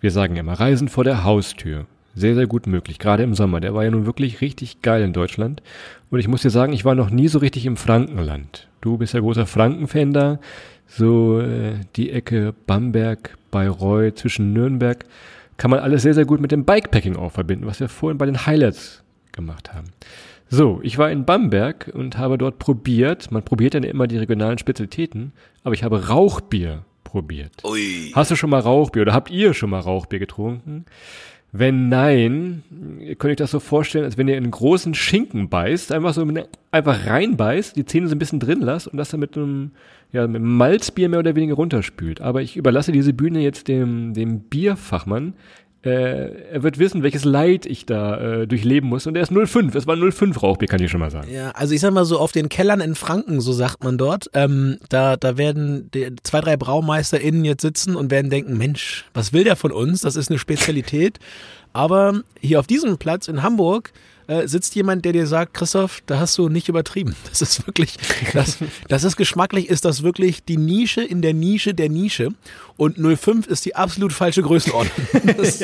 wir 0.00 0.10
sagen 0.10 0.36
immer, 0.36 0.52
Reisen 0.52 0.88
vor 0.88 1.04
der 1.04 1.24
Haustür. 1.24 1.86
Sehr, 2.16 2.34
sehr 2.34 2.46
gut 2.46 2.66
möglich, 2.66 2.98
gerade 2.98 3.22
im 3.22 3.34
Sommer. 3.34 3.60
Der 3.60 3.74
war 3.74 3.84
ja 3.84 3.90
nun 3.90 4.06
wirklich 4.06 4.40
richtig 4.40 4.80
geil 4.80 5.02
in 5.02 5.12
Deutschland. 5.12 5.62
Und 6.10 6.18
ich 6.18 6.28
muss 6.28 6.40
dir 6.40 6.50
sagen, 6.50 6.72
ich 6.72 6.86
war 6.86 6.94
noch 6.94 7.10
nie 7.10 7.28
so 7.28 7.38
richtig 7.38 7.66
im 7.66 7.76
Frankenland. 7.76 8.68
Du 8.80 8.96
bist 8.96 9.12
ja 9.12 9.20
großer 9.20 9.44
Franken-Fan 9.44 10.14
da. 10.14 10.40
So 10.86 11.40
äh, 11.40 11.74
die 11.94 12.10
Ecke 12.10 12.54
Bamberg, 12.66 13.36
Bayreuth, 13.50 14.18
zwischen 14.18 14.54
Nürnberg. 14.54 15.04
Kann 15.58 15.70
man 15.70 15.80
alles 15.80 16.02
sehr, 16.02 16.14
sehr 16.14 16.24
gut 16.24 16.40
mit 16.40 16.52
dem 16.52 16.64
Bikepacking 16.64 17.16
auch 17.16 17.32
verbinden, 17.32 17.66
was 17.66 17.80
wir 17.80 17.88
vorhin 17.90 18.16
bei 18.16 18.26
den 18.26 18.46
Highlights 18.46 19.04
gemacht 19.32 19.74
haben. 19.74 19.88
So, 20.48 20.80
ich 20.82 20.96
war 20.96 21.10
in 21.10 21.26
Bamberg 21.26 21.90
und 21.92 22.16
habe 22.16 22.38
dort 22.38 22.58
probiert, 22.58 23.30
man 23.30 23.42
probiert 23.42 23.74
ja 23.74 23.80
immer 23.80 24.06
die 24.06 24.16
regionalen 24.16 24.58
Spezialitäten, 24.58 25.32
aber 25.64 25.74
ich 25.74 25.82
habe 25.82 26.08
Rauchbier 26.08 26.84
probiert. 27.04 27.64
Ui. 27.64 28.12
Hast 28.14 28.30
du 28.30 28.36
schon 28.36 28.50
mal 28.50 28.60
Rauchbier 28.60 29.02
oder 29.02 29.12
habt 29.12 29.30
ihr 29.30 29.54
schon 29.54 29.70
mal 29.70 29.80
Rauchbier 29.80 30.18
getrunken? 30.18 30.86
Wenn 31.58 31.88
nein, 31.88 32.62
könnt 33.18 33.24
ihr 33.24 33.30
euch 33.30 33.36
das 33.36 33.50
so 33.50 33.60
vorstellen, 33.60 34.04
als 34.04 34.18
wenn 34.18 34.28
ihr 34.28 34.36
in 34.36 34.44
einen 34.44 34.50
großen 34.50 34.94
Schinken 34.94 35.48
beißt, 35.48 35.92
einfach 35.92 36.12
so 36.14 36.24
mit- 36.24 36.48
einfach 36.70 37.06
reinbeißt, 37.06 37.76
die 37.76 37.84
Zähne 37.84 38.08
so 38.08 38.14
ein 38.14 38.18
bisschen 38.18 38.40
drin 38.40 38.60
lasst 38.60 38.88
und 38.88 38.96
das 38.96 39.10
dann 39.10 39.20
mit 39.20 39.36
einem, 39.36 39.70
ja, 40.12 40.26
mit 40.26 40.36
einem 40.36 40.56
Malzbier 40.56 41.08
mehr 41.08 41.20
oder 41.20 41.34
weniger 41.34 41.54
runterspült. 41.54 42.20
Aber 42.20 42.42
ich 42.42 42.56
überlasse 42.56 42.92
diese 42.92 43.12
Bühne 43.12 43.40
jetzt 43.40 43.68
dem, 43.68 44.12
dem 44.14 44.40
Bierfachmann. 44.40 45.34
Äh, 45.86 46.52
er 46.52 46.62
wird 46.62 46.78
wissen, 46.78 47.02
welches 47.02 47.24
Leid 47.24 47.64
ich 47.64 47.86
da 47.86 48.18
äh, 48.42 48.46
durchleben 48.46 48.88
muss. 48.88 49.06
Und 49.06 49.16
er 49.16 49.22
ist 49.22 49.32
05. 49.32 49.74
Es 49.74 49.86
war 49.86 49.96
05 49.96 50.42
Rauchbier, 50.42 50.68
kann 50.68 50.82
ich 50.82 50.90
schon 50.90 51.00
mal 51.00 51.10
sagen. 51.10 51.28
Ja, 51.32 51.50
also 51.52 51.74
ich 51.74 51.80
sag 51.80 51.92
mal 51.92 52.04
so, 52.04 52.18
auf 52.18 52.32
den 52.32 52.48
Kellern 52.48 52.80
in 52.80 52.94
Franken, 52.94 53.40
so 53.40 53.52
sagt 53.52 53.84
man 53.84 53.96
dort, 53.96 54.28
ähm, 54.34 54.78
da, 54.88 55.16
da 55.16 55.38
werden 55.38 55.90
die, 55.92 56.14
zwei, 56.24 56.40
drei 56.40 56.56
BraumeisterInnen 56.56 57.44
jetzt 57.44 57.62
sitzen 57.62 57.94
und 57.94 58.10
werden 58.10 58.30
denken, 58.30 58.58
Mensch, 58.58 59.04
was 59.14 59.32
will 59.32 59.44
der 59.44 59.56
von 59.56 59.72
uns? 59.72 60.00
Das 60.00 60.16
ist 60.16 60.30
eine 60.30 60.38
Spezialität. 60.38 61.20
Aber 61.72 62.22
hier 62.40 62.58
auf 62.58 62.66
diesem 62.66 62.98
Platz 62.98 63.28
in 63.28 63.42
Hamburg 63.42 63.92
äh, 64.26 64.46
sitzt 64.46 64.74
jemand, 64.74 65.04
der 65.04 65.12
dir 65.12 65.26
sagt, 65.26 65.54
Christoph, 65.54 66.02
da 66.06 66.18
hast 66.18 66.36
du 66.38 66.48
nicht 66.48 66.68
übertrieben. 66.68 67.14
Das 67.36 67.42
ist 67.42 67.66
wirklich, 67.66 67.96
das, 68.32 68.58
das 68.88 69.04
ist 69.04 69.16
geschmacklich, 69.16 69.68
ist 69.68 69.84
das 69.84 70.02
wirklich 70.02 70.42
die 70.42 70.56
Nische 70.56 71.02
in 71.02 71.20
der 71.20 71.34
Nische 71.34 71.74
der 71.74 71.90
Nische. 71.90 72.30
Und 72.78 72.96
05 72.98 73.46
ist 73.46 73.64
die 73.64 73.74
absolut 73.74 74.12
falsche 74.12 74.42
Größenordnung. 74.42 75.06
Das, 75.36 75.58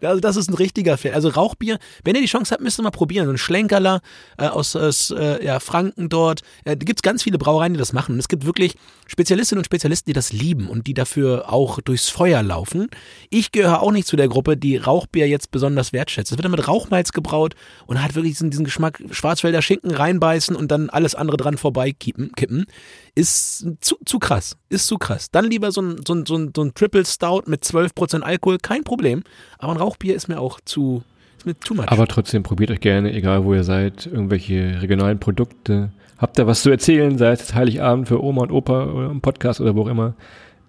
das, 0.00 0.20
das 0.20 0.36
ist 0.36 0.50
ein 0.50 0.54
richtiger 0.54 0.98
Fan. 0.98 1.14
Also 1.14 1.28
Rauchbier, 1.28 1.78
wenn 2.04 2.14
ihr 2.14 2.20
die 2.20 2.26
Chance 2.26 2.52
habt, 2.52 2.62
müsst 2.62 2.78
ihr 2.78 2.82
mal 2.82 2.90
probieren. 2.90 3.26
So 3.26 3.32
ein 3.32 3.38
Schlenkerler 3.38 4.00
äh, 4.38 4.46
aus, 4.46 4.76
aus 4.76 5.10
äh, 5.10 5.44
ja, 5.44 5.60
Franken 5.60 6.08
dort. 6.08 6.40
Äh, 6.64 6.76
da 6.76 6.84
gibt's 6.84 7.02
ganz 7.02 7.22
viele 7.22 7.38
Brauereien, 7.38 7.74
die 7.74 7.78
das 7.78 7.92
machen. 7.92 8.14
Und 8.14 8.18
es 8.18 8.28
gibt 8.28 8.44
wirklich 8.44 8.76
Spezialistinnen 9.06 9.60
und 9.60 9.66
Spezialisten, 9.66 10.10
die 10.10 10.14
das 10.14 10.32
lieben 10.32 10.68
und 10.68 10.86
die 10.86 10.94
dafür 10.94 11.52
auch 11.52 11.80
durchs 11.80 12.08
Feuer 12.08 12.42
laufen. 12.42 12.88
Ich 13.30 13.52
gehöre 13.52 13.82
auch 13.82 13.92
nicht 13.92 14.06
zu 14.06 14.16
der 14.16 14.28
Gruppe, 14.28 14.56
die 14.56 14.76
Rauchbier 14.76 15.28
jetzt 15.28 15.50
besonders 15.50 15.92
wertschätzt. 15.92 16.32
Es 16.32 16.38
wird 16.38 16.44
dann 16.44 16.52
mit 16.52 16.66
Rauchmalz 16.66 17.12
gebraut 17.12 17.54
und 17.86 18.02
hat 18.04 18.14
wirklich 18.14 18.34
diesen, 18.34 18.50
diesen 18.50 18.64
Geschmack 18.64 19.02
Schwarzwälder 19.10 19.62
Schinken 19.62 19.90
reinbeißen 19.90 20.54
und 20.54 20.70
dann 20.70 20.90
alles 20.90 21.14
andere 21.14 21.36
dran 21.36 21.56
vorbeikippen. 21.56 22.32
Kippen. 22.32 22.66
Ist 23.14 23.66
zu, 23.80 23.96
zu 24.04 24.18
krass. 24.18 24.56
Ist 24.68 24.86
zu 24.86 24.98
krass. 24.98 25.30
Dann 25.30 25.46
lieber 25.46 25.72
so 25.72 25.82
ein, 25.82 26.00
so 26.06 26.14
ein, 26.14 26.26
so 26.26 26.36
ein, 26.36 26.52
so 26.54 26.62
ein 26.62 26.74
Triple 26.74 27.04
Stout 27.04 27.42
mit 27.46 27.64
12% 27.64 28.20
Alkohol, 28.20 28.58
kein 28.58 28.84
Problem. 28.84 29.22
Aber 29.58 29.72
ein 29.72 29.78
Rauchbier 29.78 30.14
ist 30.14 30.28
mir 30.28 30.40
auch 30.40 30.60
zu, 30.64 31.02
ist 31.38 31.46
mir 31.46 31.58
too 31.58 31.74
much. 31.74 31.88
Aber 31.88 32.06
trotzdem 32.06 32.42
probiert 32.42 32.70
euch 32.70 32.80
gerne, 32.80 33.12
egal 33.12 33.44
wo 33.44 33.54
ihr 33.54 33.64
seid, 33.64 34.06
irgendwelche 34.06 34.80
regionalen 34.80 35.18
Produkte. 35.18 35.90
Habt 36.18 36.38
ihr 36.38 36.46
was 36.46 36.62
zu 36.62 36.70
erzählen, 36.70 37.18
sei 37.18 37.32
es 37.32 37.54
Heiligabend 37.54 38.08
für 38.08 38.22
Oma 38.22 38.42
und 38.42 38.52
Opa 38.52 38.84
oder 38.86 39.10
im 39.10 39.20
Podcast 39.20 39.60
oder 39.60 39.74
wo 39.74 39.82
auch 39.82 39.88
immer. 39.88 40.14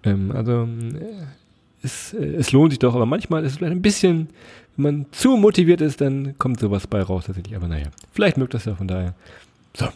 Ähm, 0.04 0.32
also 0.32 0.62
äh, 0.62 1.24
es, 1.82 2.14
äh, 2.14 2.24
es 2.24 2.52
lohnt 2.52 2.72
sich 2.72 2.78
doch, 2.78 2.94
aber 2.94 3.06
manchmal 3.06 3.44
ist 3.44 3.52
es 3.52 3.58
vielleicht 3.58 3.72
ein 3.72 3.82
bisschen, 3.82 4.28
wenn 4.76 4.82
man 4.82 5.06
zu 5.12 5.36
motiviert 5.36 5.80
ist, 5.80 6.00
dann 6.00 6.36
kommt 6.38 6.60
sowas 6.60 6.86
bei 6.86 7.02
raus 7.02 7.24
tatsächlich. 7.26 7.56
Aber 7.56 7.68
naja, 7.68 7.86
vielleicht 8.12 8.36
mögt 8.36 8.54
das 8.54 8.64
ja 8.64 8.74
von 8.74 8.88
daher. 8.88 9.14
So, 9.74 9.88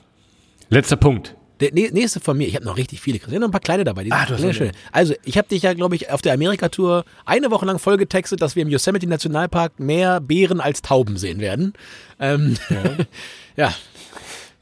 letzter 0.68 0.96
Punkt. 0.96 1.36
Der 1.60 1.72
nä- 1.72 1.92
nächste 1.92 2.20
von 2.20 2.38
mir, 2.38 2.48
ich 2.48 2.54
habe 2.54 2.64
noch 2.64 2.78
richtig 2.78 3.02
viele, 3.02 3.18
Chris. 3.18 3.28
Ich 3.28 3.34
habe 3.34 3.40
noch 3.42 3.48
ein 3.48 3.52
paar 3.52 3.60
kleine 3.60 3.84
dabei. 3.84 4.04
Die 4.04 4.12
Ah, 4.12 4.24
du 4.24 4.32
hast 4.32 4.56
schön. 4.56 4.72
Also, 4.92 5.12
ich 5.24 5.36
habe 5.36 5.46
dich 5.48 5.62
ja, 5.62 5.74
glaube 5.74 5.94
ich, 5.94 6.10
auf 6.10 6.22
der 6.22 6.32
Amerika-Tour 6.32 7.04
eine 7.26 7.50
Woche 7.50 7.66
lang 7.66 7.78
vollgetextet, 7.78 8.40
dass 8.40 8.56
wir 8.56 8.62
im 8.62 8.70
Yosemite 8.70 9.06
Nationalpark 9.06 9.78
mehr 9.78 10.20
Bären 10.20 10.60
als 10.60 10.80
Tauben 10.80 11.18
sehen 11.18 11.38
werden. 11.40 11.74
Ähm, 12.18 12.56
ja. 13.56 13.74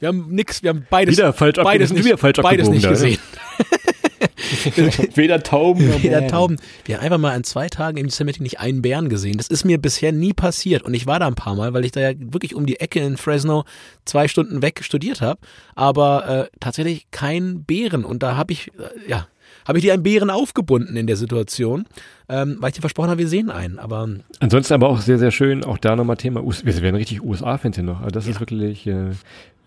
Wir 0.01 0.09
haben 0.09 0.27
nix, 0.31 0.63
wir 0.63 0.71
haben 0.71 0.87
beides, 0.91 1.17
Wieder 1.17 1.33
falsch 1.33 1.57
beides 1.57 1.93
nicht, 1.93 2.05
wieder 2.05 2.19
falsch 2.19 2.39
beides 2.43 2.69
nicht 2.69 2.83
ne? 2.85 2.89
gesehen. 2.91 3.19
Weder 5.15 5.43
Tauben 5.43 5.89
noch 5.89 6.03
Weder 6.03 6.19
Bären. 6.19 6.29
Tauben. 6.29 6.57
Wir 6.85 6.97
haben 6.97 7.05
einfach 7.05 7.19
mal 7.19 7.35
an 7.35 7.45
zwei 7.45 7.69
Tagen 7.69 7.99
im 7.99 8.07
Yosemite 8.07 8.43
nicht 8.43 8.61
einen 8.61 8.83
Bären 8.83 9.09
gesehen. 9.09 9.39
Das 9.39 9.49
ist 9.49 9.65
mir 9.65 9.79
bisher 9.79 10.13
nie 10.13 10.33
passiert. 10.33 10.83
Und 10.83 10.95
ich 10.95 11.07
war 11.07 11.19
da 11.21 11.27
ein 11.27 11.35
paar 11.35 11.55
Mal, 11.55 11.75
weil 11.75 11.85
ich 11.85 11.93
da 11.93 12.01
ja 12.01 12.13
wirklich 12.19 12.55
um 12.55 12.67
die 12.67 12.81
Ecke 12.81 13.01
in 13.01 13.17
Fresno 13.17 13.65
zwei 14.05 14.29
Stunden 14.29 14.63
weg 14.63 14.83
studiert 14.83 15.21
habe. 15.21 15.41
Aber 15.75 16.29
äh, 16.29 16.57
tatsächlich 16.61 17.11
kein 17.11 17.65
Bären. 17.65 18.05
Und 18.05 18.23
da 18.23 18.37
habe 18.37 18.53
ich, 18.53 18.69
äh, 18.79 19.11
ja, 19.11 19.29
habe 19.67 19.79
ich 19.79 19.85
dir 19.85 19.93
einen 19.93 20.03
Bären 20.03 20.31
aufgebunden 20.31 20.97
in 20.97 21.07
der 21.07 21.17
Situation, 21.17 21.87
ähm, 22.29 22.57
weil 22.61 22.71
ich 22.71 22.77
dir 22.77 22.81
versprochen 22.81 23.11
habe, 23.11 23.19
wir 23.19 23.29
sehen 23.29 23.51
einen. 23.51 23.79
Aber 23.79 24.09
Ansonsten 24.41 24.75
aber 24.75 24.89
auch 24.89 25.01
sehr, 25.01 25.19
sehr 25.19 25.31
schön, 25.31 25.65
auch 25.65 25.79
da 25.79 25.95
nochmal 25.95 26.17
Thema, 26.17 26.43
US 26.43 26.65
wir 26.65 26.81
werden 26.81 26.97
richtig 26.97 27.23
USA-Fans 27.23 27.77
hier 27.77 27.85
noch, 27.85 28.01
also 28.01 28.11
das 28.11 28.27
ist 28.27 28.41
wirklich, 28.41 28.87
äh, 28.87 29.11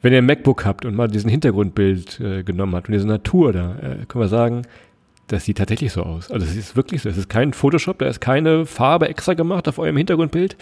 wenn 0.01 0.13
ihr 0.13 0.19
ein 0.19 0.25
MacBook 0.25 0.65
habt 0.65 0.85
und 0.85 0.95
mal 0.95 1.07
diesen 1.07 1.29
Hintergrundbild 1.29 2.19
äh, 2.19 2.43
genommen 2.43 2.75
habt 2.75 2.87
und 2.87 2.93
diese 2.93 3.07
Natur 3.07 3.53
da, 3.53 3.75
äh, 3.75 4.05
können 4.07 4.23
wir 4.23 4.27
sagen, 4.27 4.63
das 5.27 5.45
sieht 5.45 5.59
tatsächlich 5.59 5.93
so 5.93 6.03
aus. 6.03 6.29
Also 6.29 6.45
es 6.45 6.55
ist 6.55 6.75
wirklich 6.75 7.01
so, 7.01 7.09
es 7.09 7.17
ist 7.17 7.29
kein 7.29 7.53
Photoshop, 7.53 7.99
da 7.99 8.07
ist 8.07 8.19
keine 8.19 8.65
Farbe 8.65 9.07
extra 9.07 9.33
gemacht 9.33 9.67
auf 9.67 9.79
eurem 9.79 9.97
Hintergrundbild. 9.97 10.57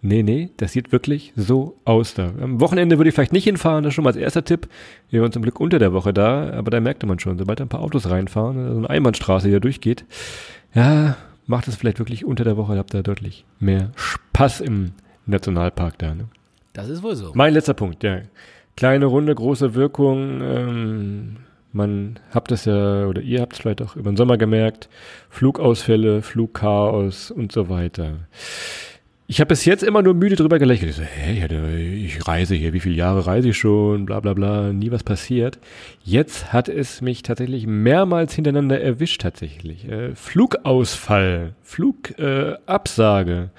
Nee, 0.00 0.22
nee, 0.22 0.50
das 0.58 0.72
sieht 0.72 0.92
wirklich 0.92 1.32
so 1.34 1.76
aus 1.84 2.14
da. 2.14 2.30
Am 2.40 2.60
Wochenende 2.60 2.98
würde 2.98 3.08
ich 3.08 3.14
vielleicht 3.14 3.32
nicht 3.32 3.44
hinfahren, 3.44 3.82
das 3.82 3.90
ist 3.90 3.94
schon 3.96 4.04
mal 4.04 4.10
als 4.10 4.16
erster 4.16 4.44
Tipp. 4.44 4.68
Wir 5.10 5.22
waren 5.22 5.32
zum 5.32 5.42
Glück 5.42 5.58
unter 5.58 5.80
der 5.80 5.92
Woche 5.92 6.14
da, 6.14 6.52
aber 6.52 6.70
da 6.70 6.80
merkte 6.80 7.06
man 7.06 7.18
schon, 7.18 7.36
sobald 7.36 7.58
da 7.58 7.64
ein 7.64 7.68
paar 7.68 7.80
Autos 7.80 8.08
reinfahren, 8.08 8.72
so 8.72 8.78
eine 8.78 8.88
Einbahnstraße, 8.88 9.48
die 9.48 9.52
da 9.52 9.60
durchgeht, 9.60 10.04
ja, 10.72 11.16
macht 11.46 11.66
es 11.66 11.74
vielleicht 11.74 11.98
wirklich 11.98 12.24
unter 12.24 12.44
der 12.44 12.56
Woche, 12.56 12.78
habt 12.78 12.94
ihr 12.94 13.02
deutlich 13.02 13.44
mehr 13.58 13.90
Spaß 13.96 14.60
im 14.60 14.92
Nationalpark 15.26 15.98
da. 15.98 16.14
Ne? 16.14 16.28
das 16.78 16.88
ist 16.88 17.02
wohl 17.02 17.16
so. 17.16 17.32
Mein 17.34 17.52
letzter 17.52 17.74
Punkt, 17.74 18.04
ja. 18.04 18.20
Kleine 18.78 19.06
Runde, 19.06 19.34
große 19.34 19.74
Wirkung. 19.74 20.40
Ähm, 20.40 21.36
man 21.72 22.20
habt 22.32 22.52
es 22.52 22.64
ja, 22.64 23.06
oder 23.06 23.20
ihr 23.20 23.40
habt 23.40 23.54
es 23.54 23.58
vielleicht 23.58 23.82
auch 23.82 23.96
über 23.96 24.08
den 24.08 24.16
Sommer 24.16 24.38
gemerkt, 24.38 24.88
Flugausfälle, 25.30 26.22
Flugchaos 26.22 27.32
und 27.32 27.50
so 27.50 27.68
weiter. 27.68 28.18
Ich 29.26 29.40
habe 29.40 29.48
bis 29.48 29.64
jetzt 29.64 29.82
immer 29.82 30.00
nur 30.00 30.14
müde 30.14 30.36
drüber 30.36 30.60
gelächelt. 30.60 30.90
Ich 30.90 30.96
so, 30.96 31.02
ja, 31.02 31.60
ich 31.76 32.28
reise 32.28 32.54
hier, 32.54 32.72
wie 32.72 32.78
viele 32.78 32.94
Jahre 32.94 33.26
reise 33.26 33.48
ich 33.48 33.58
schon, 33.58 34.06
bla 34.06 34.20
bla 34.20 34.34
bla, 34.34 34.72
nie 34.72 34.92
was 34.92 35.02
passiert. 35.02 35.58
Jetzt 36.04 36.52
hat 36.52 36.68
es 36.68 37.00
mich 37.00 37.22
tatsächlich 37.22 37.66
mehrmals 37.66 38.32
hintereinander 38.32 38.80
erwischt 38.80 39.22
tatsächlich. 39.22 39.88
Äh, 39.88 40.14
Flugausfall, 40.14 41.54
Flugabsage, 41.62 43.32
äh, 43.32 43.58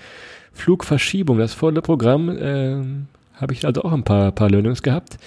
Flugverschiebung, 0.53 1.39
das 1.39 1.53
volle 1.53 1.81
Programm, 1.81 2.29
äh, 2.29 2.83
habe 3.39 3.53
ich 3.53 3.65
also 3.65 3.83
auch 3.83 3.93
ein 3.93 4.03
paar, 4.03 4.31
paar 4.31 4.49
Learnings 4.49 4.83
gehabt. 4.83 5.17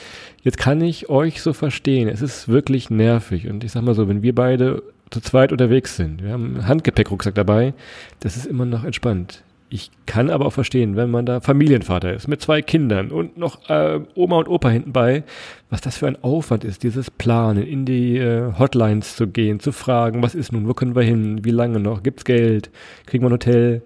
Jetzt 0.42 0.58
kann 0.58 0.80
ich 0.80 1.08
euch 1.08 1.40
so 1.40 1.52
verstehen, 1.52 2.08
es 2.08 2.22
ist 2.22 2.48
wirklich 2.48 2.90
nervig. 2.90 3.48
Und 3.48 3.64
ich 3.64 3.72
sag 3.72 3.82
mal 3.82 3.94
so, 3.94 4.08
wenn 4.08 4.22
wir 4.22 4.34
beide 4.34 4.82
zu 5.10 5.20
zweit 5.20 5.52
unterwegs 5.52 5.96
sind. 5.96 6.22
Wir 6.22 6.32
haben 6.32 6.54
einen 6.54 6.68
Handgepäckrucksack 6.68 7.34
dabei. 7.34 7.74
Das 8.20 8.36
ist 8.36 8.46
immer 8.46 8.64
noch 8.64 8.84
entspannt. 8.84 9.42
Ich 9.68 9.90
kann 10.04 10.28
aber 10.28 10.44
auch 10.44 10.52
verstehen, 10.52 10.96
wenn 10.96 11.10
man 11.10 11.24
da 11.24 11.40
Familienvater 11.40 12.12
ist 12.12 12.28
mit 12.28 12.42
zwei 12.42 12.60
Kindern 12.60 13.10
und 13.10 13.38
noch 13.38 13.70
äh, 13.70 14.00
Oma 14.14 14.36
und 14.36 14.48
Opa 14.48 14.68
hinten 14.68 14.92
bei, 14.92 15.24
was 15.70 15.80
das 15.80 15.96
für 15.96 16.06
ein 16.06 16.22
Aufwand 16.22 16.62
ist, 16.62 16.82
dieses 16.82 17.10
Planen, 17.10 17.66
in 17.66 17.86
die 17.86 18.18
äh, 18.18 18.52
Hotlines 18.58 19.16
zu 19.16 19.26
gehen, 19.28 19.60
zu 19.60 19.72
fragen, 19.72 20.22
was 20.22 20.34
ist 20.34 20.52
nun, 20.52 20.68
wo 20.68 20.74
können 20.74 20.94
wir 20.94 21.02
hin, 21.02 21.42
wie 21.42 21.52
lange 21.52 21.80
noch, 21.80 22.02
gibt's 22.02 22.26
Geld, 22.26 22.70
kriegen 23.06 23.24
wir 23.24 23.30
ein 23.30 23.32
Hotel. 23.32 23.82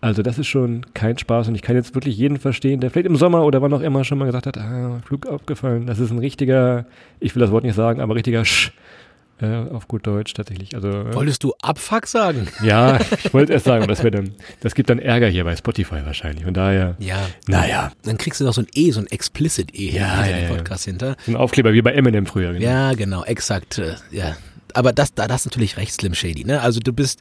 Also 0.00 0.22
das 0.22 0.38
ist 0.38 0.46
schon 0.46 0.84
kein 0.94 1.16
Spaß 1.18 1.48
und 1.48 1.54
ich 1.54 1.62
kann 1.62 1.74
jetzt 1.74 1.94
wirklich 1.94 2.16
jeden 2.16 2.38
verstehen, 2.38 2.80
der 2.80 2.90
vielleicht 2.90 3.06
im 3.08 3.16
Sommer 3.16 3.42
oder 3.44 3.62
wann 3.62 3.72
auch 3.72 3.80
immer 3.80 4.04
schon 4.04 4.18
mal 4.18 4.26
gesagt 4.26 4.46
hat, 4.46 4.58
ah, 4.58 5.00
Flug 5.04 5.26
aufgefallen. 5.26 5.86
Das 5.86 5.98
ist 5.98 6.10
ein 6.10 6.18
richtiger, 6.18 6.84
ich 7.18 7.34
will 7.34 7.40
das 7.40 7.50
Wort 7.50 7.64
nicht 7.64 7.74
sagen, 7.74 8.00
aber 8.00 8.14
richtiger 8.14 8.44
Sch 8.44 8.72
äh, 9.40 9.68
auf 9.70 9.86
gut 9.88 10.06
Deutsch 10.06 10.32
tatsächlich. 10.32 10.74
Also, 10.74 10.88
äh, 10.88 11.14
Wolltest 11.14 11.44
du 11.44 11.52
Abfuck 11.60 12.06
sagen? 12.06 12.48
Ja, 12.62 12.98
ich 13.22 13.34
wollte 13.34 13.52
erst 13.52 13.66
sagen, 13.66 13.86
das, 13.86 14.00
dann, 14.00 14.32
das 14.60 14.74
gibt 14.74 14.88
dann 14.88 14.98
Ärger 14.98 15.28
hier 15.28 15.44
bei 15.44 15.54
Spotify 15.56 15.96
wahrscheinlich. 16.06 16.44
Von 16.44 16.54
daher, 16.54 16.96
Ja. 16.98 17.18
naja, 17.46 17.92
Dann 18.04 18.16
kriegst 18.16 18.40
du 18.40 18.44
noch 18.44 18.54
so 18.54 18.62
ein 18.62 18.66
E, 18.74 18.90
so 18.92 19.00
ein 19.00 19.06
Explicit 19.08 19.74
E 19.78 19.90
Ja, 19.90 20.22
hinter 20.22 20.30
ja, 20.30 20.36
den 20.36 20.48
ja. 20.50 20.54
Podcast 20.56 20.84
hinter. 20.86 21.16
so 21.26 21.32
ein 21.32 21.36
Aufkleber 21.36 21.72
wie 21.74 21.82
bei 21.82 21.92
Eminem 21.92 22.24
früher. 22.26 22.52
Genau. 22.54 22.64
Ja, 22.64 22.92
genau, 22.94 23.24
exakt. 23.24 23.78
äh, 23.78 23.94
Ja. 24.10 24.36
Aber 24.72 24.92
das, 24.92 25.12
da, 25.14 25.26
das 25.26 25.42
ist 25.42 25.46
natürlich 25.52 25.76
recht 25.78 25.92
Slim 25.92 26.14
Shady, 26.14 26.44
ne? 26.44 26.60
Also 26.62 26.80
du 26.80 26.92
bist, 26.92 27.20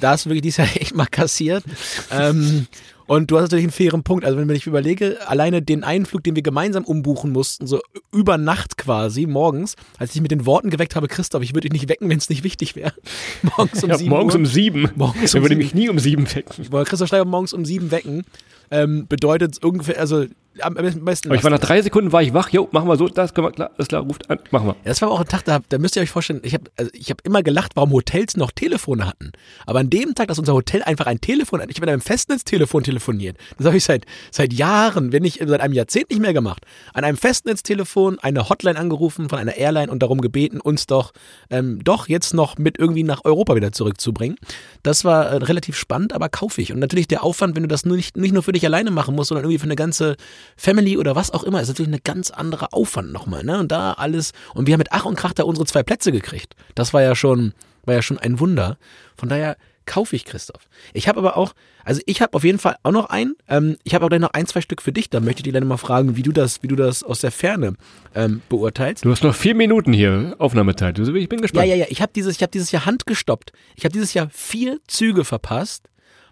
da 0.00 0.10
hast 0.10 0.24
du 0.26 0.30
wirklich 0.30 0.42
dieses 0.42 0.56
Jahr 0.58 0.68
echt 0.80 0.94
mal 0.94 1.06
kassiert. 1.06 1.64
ähm, 2.10 2.66
und 3.08 3.30
du 3.30 3.36
hast 3.36 3.44
natürlich 3.44 3.64
einen 3.66 3.72
fairen 3.72 4.02
Punkt. 4.02 4.24
Also 4.24 4.36
wenn 4.36 4.50
ich 4.50 4.66
überlege, 4.66 5.18
alleine 5.28 5.62
den 5.62 5.84
Einflug, 5.84 6.24
den 6.24 6.34
wir 6.34 6.42
gemeinsam 6.42 6.82
umbuchen 6.84 7.30
mussten, 7.30 7.66
so 7.68 7.80
über 8.12 8.36
Nacht 8.36 8.76
quasi, 8.76 9.26
morgens, 9.26 9.76
als 9.98 10.14
ich 10.16 10.20
mit 10.20 10.32
den 10.32 10.44
Worten 10.44 10.70
geweckt 10.70 10.96
habe, 10.96 11.06
Christoph, 11.06 11.42
ich 11.42 11.50
würde 11.54 11.68
dich 11.68 11.72
nicht 11.72 11.88
wecken, 11.88 12.08
wenn 12.10 12.18
es 12.18 12.28
nicht 12.28 12.42
wichtig 12.42 12.74
wäre. 12.74 12.92
Morgens 13.56 13.84
um 13.84 13.90
Ja, 13.90 13.98
sieben 13.98 14.10
morgens 14.10 14.34
Uhr. 14.34 14.40
um 14.40 14.46
sieben. 14.46 14.90
Morgens 14.96 15.34
er 15.34 15.38
um 15.38 15.44
würde 15.44 15.54
sieben. 15.54 15.58
mich 15.64 15.74
nie 15.74 15.88
um 15.88 15.98
sieben 16.00 16.34
wecken. 16.34 16.62
Ich 16.62 16.72
wollte 16.72 16.90
Christoph 16.90 17.06
Steiger 17.08 17.24
morgens 17.24 17.52
um 17.52 17.64
sieben 17.64 17.92
wecken. 17.92 18.24
Ähm, 18.72 19.06
bedeutet 19.08 19.62
ungefähr, 19.64 20.00
also 20.00 20.26
am 20.60 20.74
besten. 20.74 21.28
Aber 21.28 21.36
ich 21.36 21.44
war 21.44 21.50
nach 21.50 21.58
drei 21.58 21.82
Sekunden 21.82 22.12
war 22.12 22.22
ich 22.22 22.34
wach. 22.34 22.50
Jo, 22.50 22.68
machen 22.72 22.88
wir 22.88 22.96
so, 22.96 23.08
das 23.08 23.34
können 23.34 23.46
wir 23.46 23.52
klar, 23.52 23.70
alles 23.76 23.88
klar, 23.88 24.02
ruft 24.02 24.28
an, 24.30 24.38
machen 24.50 24.68
wir. 24.68 24.72
Ja, 24.72 24.84
das 24.84 25.02
war 25.02 25.10
auch 25.10 25.20
ein 25.20 25.28
Tag, 25.28 25.44
da, 25.44 25.60
da 25.68 25.78
müsst 25.78 25.96
ihr 25.96 26.02
euch 26.02 26.10
vorstellen, 26.10 26.40
ich 26.42 26.54
habe 26.54 26.64
also 26.76 26.90
ich 26.94 27.10
hab 27.10 27.24
immer 27.24 27.42
gelacht, 27.42 27.72
warum 27.74 27.92
Hotels 27.92 28.36
noch 28.36 28.50
Telefone 28.50 29.06
hatten. 29.06 29.32
Aber 29.66 29.80
an 29.80 29.90
dem 29.90 30.14
Tag, 30.14 30.28
dass 30.28 30.38
unser 30.38 30.54
Hotel 30.54 30.82
einfach 30.82 31.06
ein 31.06 31.20
Telefon 31.20 31.60
hat, 31.60 31.70
ich 31.70 31.76
habe 31.76 31.86
mit 31.86 31.92
einem 31.92 32.00
Festnetztelefon 32.00 32.82
telefoniert. 32.82 33.36
Das 33.58 33.66
habe 33.66 33.76
ich 33.76 33.84
seit, 33.84 34.06
seit 34.30 34.52
Jahren, 34.52 35.12
wenn 35.12 35.22
nicht 35.22 35.40
seit 35.46 35.60
einem 35.60 35.74
Jahrzehnt 35.74 36.10
nicht 36.10 36.20
mehr 36.20 36.32
gemacht. 36.32 36.64
An 36.92 37.04
einem 37.04 37.16
Festnetztelefon 37.16 38.18
eine 38.20 38.48
Hotline 38.48 38.78
angerufen 38.78 39.28
von 39.28 39.38
einer 39.38 39.56
Airline 39.56 39.90
und 39.90 40.02
darum 40.02 40.20
gebeten, 40.20 40.60
uns 40.60 40.86
doch 40.86 41.12
ähm, 41.50 41.82
doch 41.84 42.08
jetzt 42.08 42.34
noch 42.34 42.58
mit 42.58 42.78
irgendwie 42.78 43.02
nach 43.02 43.24
Europa 43.24 43.54
wieder 43.54 43.72
zurückzubringen. 43.72 44.36
Das 44.82 45.04
war 45.04 45.26
äh, 45.26 45.36
relativ 45.36 45.76
spannend, 45.76 46.12
aber 46.12 46.28
kaufig. 46.28 46.72
Und 46.72 46.78
natürlich 46.78 47.08
der 47.08 47.22
Aufwand, 47.22 47.56
wenn 47.56 47.62
du 47.62 47.68
das 47.68 47.84
nur 47.84 47.96
nicht, 47.96 48.16
nicht 48.16 48.32
nur 48.32 48.42
für 48.42 48.52
dich 48.52 48.64
alleine 48.64 48.90
machen 48.90 49.14
musst, 49.14 49.28
sondern 49.28 49.44
irgendwie 49.44 49.58
für 49.58 49.64
eine 49.64 49.76
ganze 49.76 50.16
Family 50.56 50.96
oder 50.98 51.16
was 51.16 51.30
auch 51.32 51.44
immer, 51.44 51.60
ist 51.60 51.68
natürlich 51.68 51.88
eine 51.90 52.00
ganz 52.00 52.30
andere 52.30 52.72
Aufwand 52.72 53.12
nochmal. 53.12 53.44
Ne? 53.44 53.58
Und 53.58 53.72
da 53.72 53.92
alles, 53.92 54.32
und 54.54 54.66
wir 54.66 54.74
haben 54.74 54.78
mit 54.80 54.92
Ach 54.92 55.04
und 55.04 55.16
Krach 55.16 55.32
da 55.32 55.44
unsere 55.44 55.66
zwei 55.66 55.82
Plätze 55.82 56.12
gekriegt. 56.12 56.54
Das 56.74 56.92
war 56.94 57.02
ja 57.02 57.14
schon, 57.14 57.52
war 57.84 57.94
ja 57.94 58.02
schon 58.02 58.18
ein 58.18 58.40
Wunder. 58.40 58.78
Von 59.16 59.28
daher 59.28 59.56
kaufe 59.86 60.16
ich 60.16 60.24
Christoph. 60.24 60.68
Ich 60.94 61.06
habe 61.06 61.20
aber 61.20 61.36
auch, 61.36 61.52
also 61.84 62.00
ich 62.06 62.20
habe 62.20 62.34
auf 62.34 62.42
jeden 62.42 62.58
Fall 62.58 62.74
auch 62.82 62.90
noch 62.90 63.08
einen. 63.08 63.36
Ähm, 63.48 63.76
ich 63.84 63.94
habe 63.94 64.04
auch 64.04 64.08
gleich 64.08 64.20
noch 64.20 64.32
ein, 64.32 64.46
zwei 64.46 64.60
Stück 64.60 64.82
für 64.82 64.90
dich. 64.92 65.10
Da 65.10 65.20
möchte 65.20 65.38
ich 65.40 65.44
dich 65.44 65.52
dann 65.52 65.64
mal 65.68 65.76
fragen, 65.76 66.16
wie 66.16 66.22
du 66.24 66.32
das, 66.32 66.62
wie 66.64 66.66
du 66.68 66.74
das 66.74 67.04
aus 67.04 67.20
der 67.20 67.30
Ferne 67.30 67.74
ähm, 68.12 68.42
beurteilst. 68.48 69.04
Du 69.04 69.12
hast 69.12 69.22
noch 69.22 69.34
vier 69.34 69.54
Minuten 69.54 69.92
hier 69.92 70.34
Aufnahmezeit. 70.40 70.98
Ich 70.98 71.28
bin 71.28 71.38
Ja, 71.38 71.42
gespannt. 71.42 71.68
ja, 71.68 71.76
ja. 71.76 71.86
Ich 71.88 72.02
habe 72.02 72.10
dieses, 72.12 72.34
ich 72.34 72.42
habe 72.42 72.50
dieses 72.50 72.72
Jahr 72.72 72.84
handgestoppt. 72.84 73.52
Ich 73.76 73.84
habe 73.84 73.92
dieses 73.92 74.12
Jahr 74.12 74.28
vier 74.30 74.78
Züge 74.88 75.24
verpasst, 75.24 75.84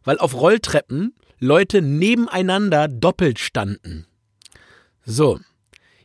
weil 0.03 0.19
auf 0.19 0.35
Rolltreppen 0.35 1.15
Leute 1.39 1.83
nebeneinander 1.83 2.89
doppelt 2.89 3.39
standen. 3.39 4.07
So, 5.05 5.41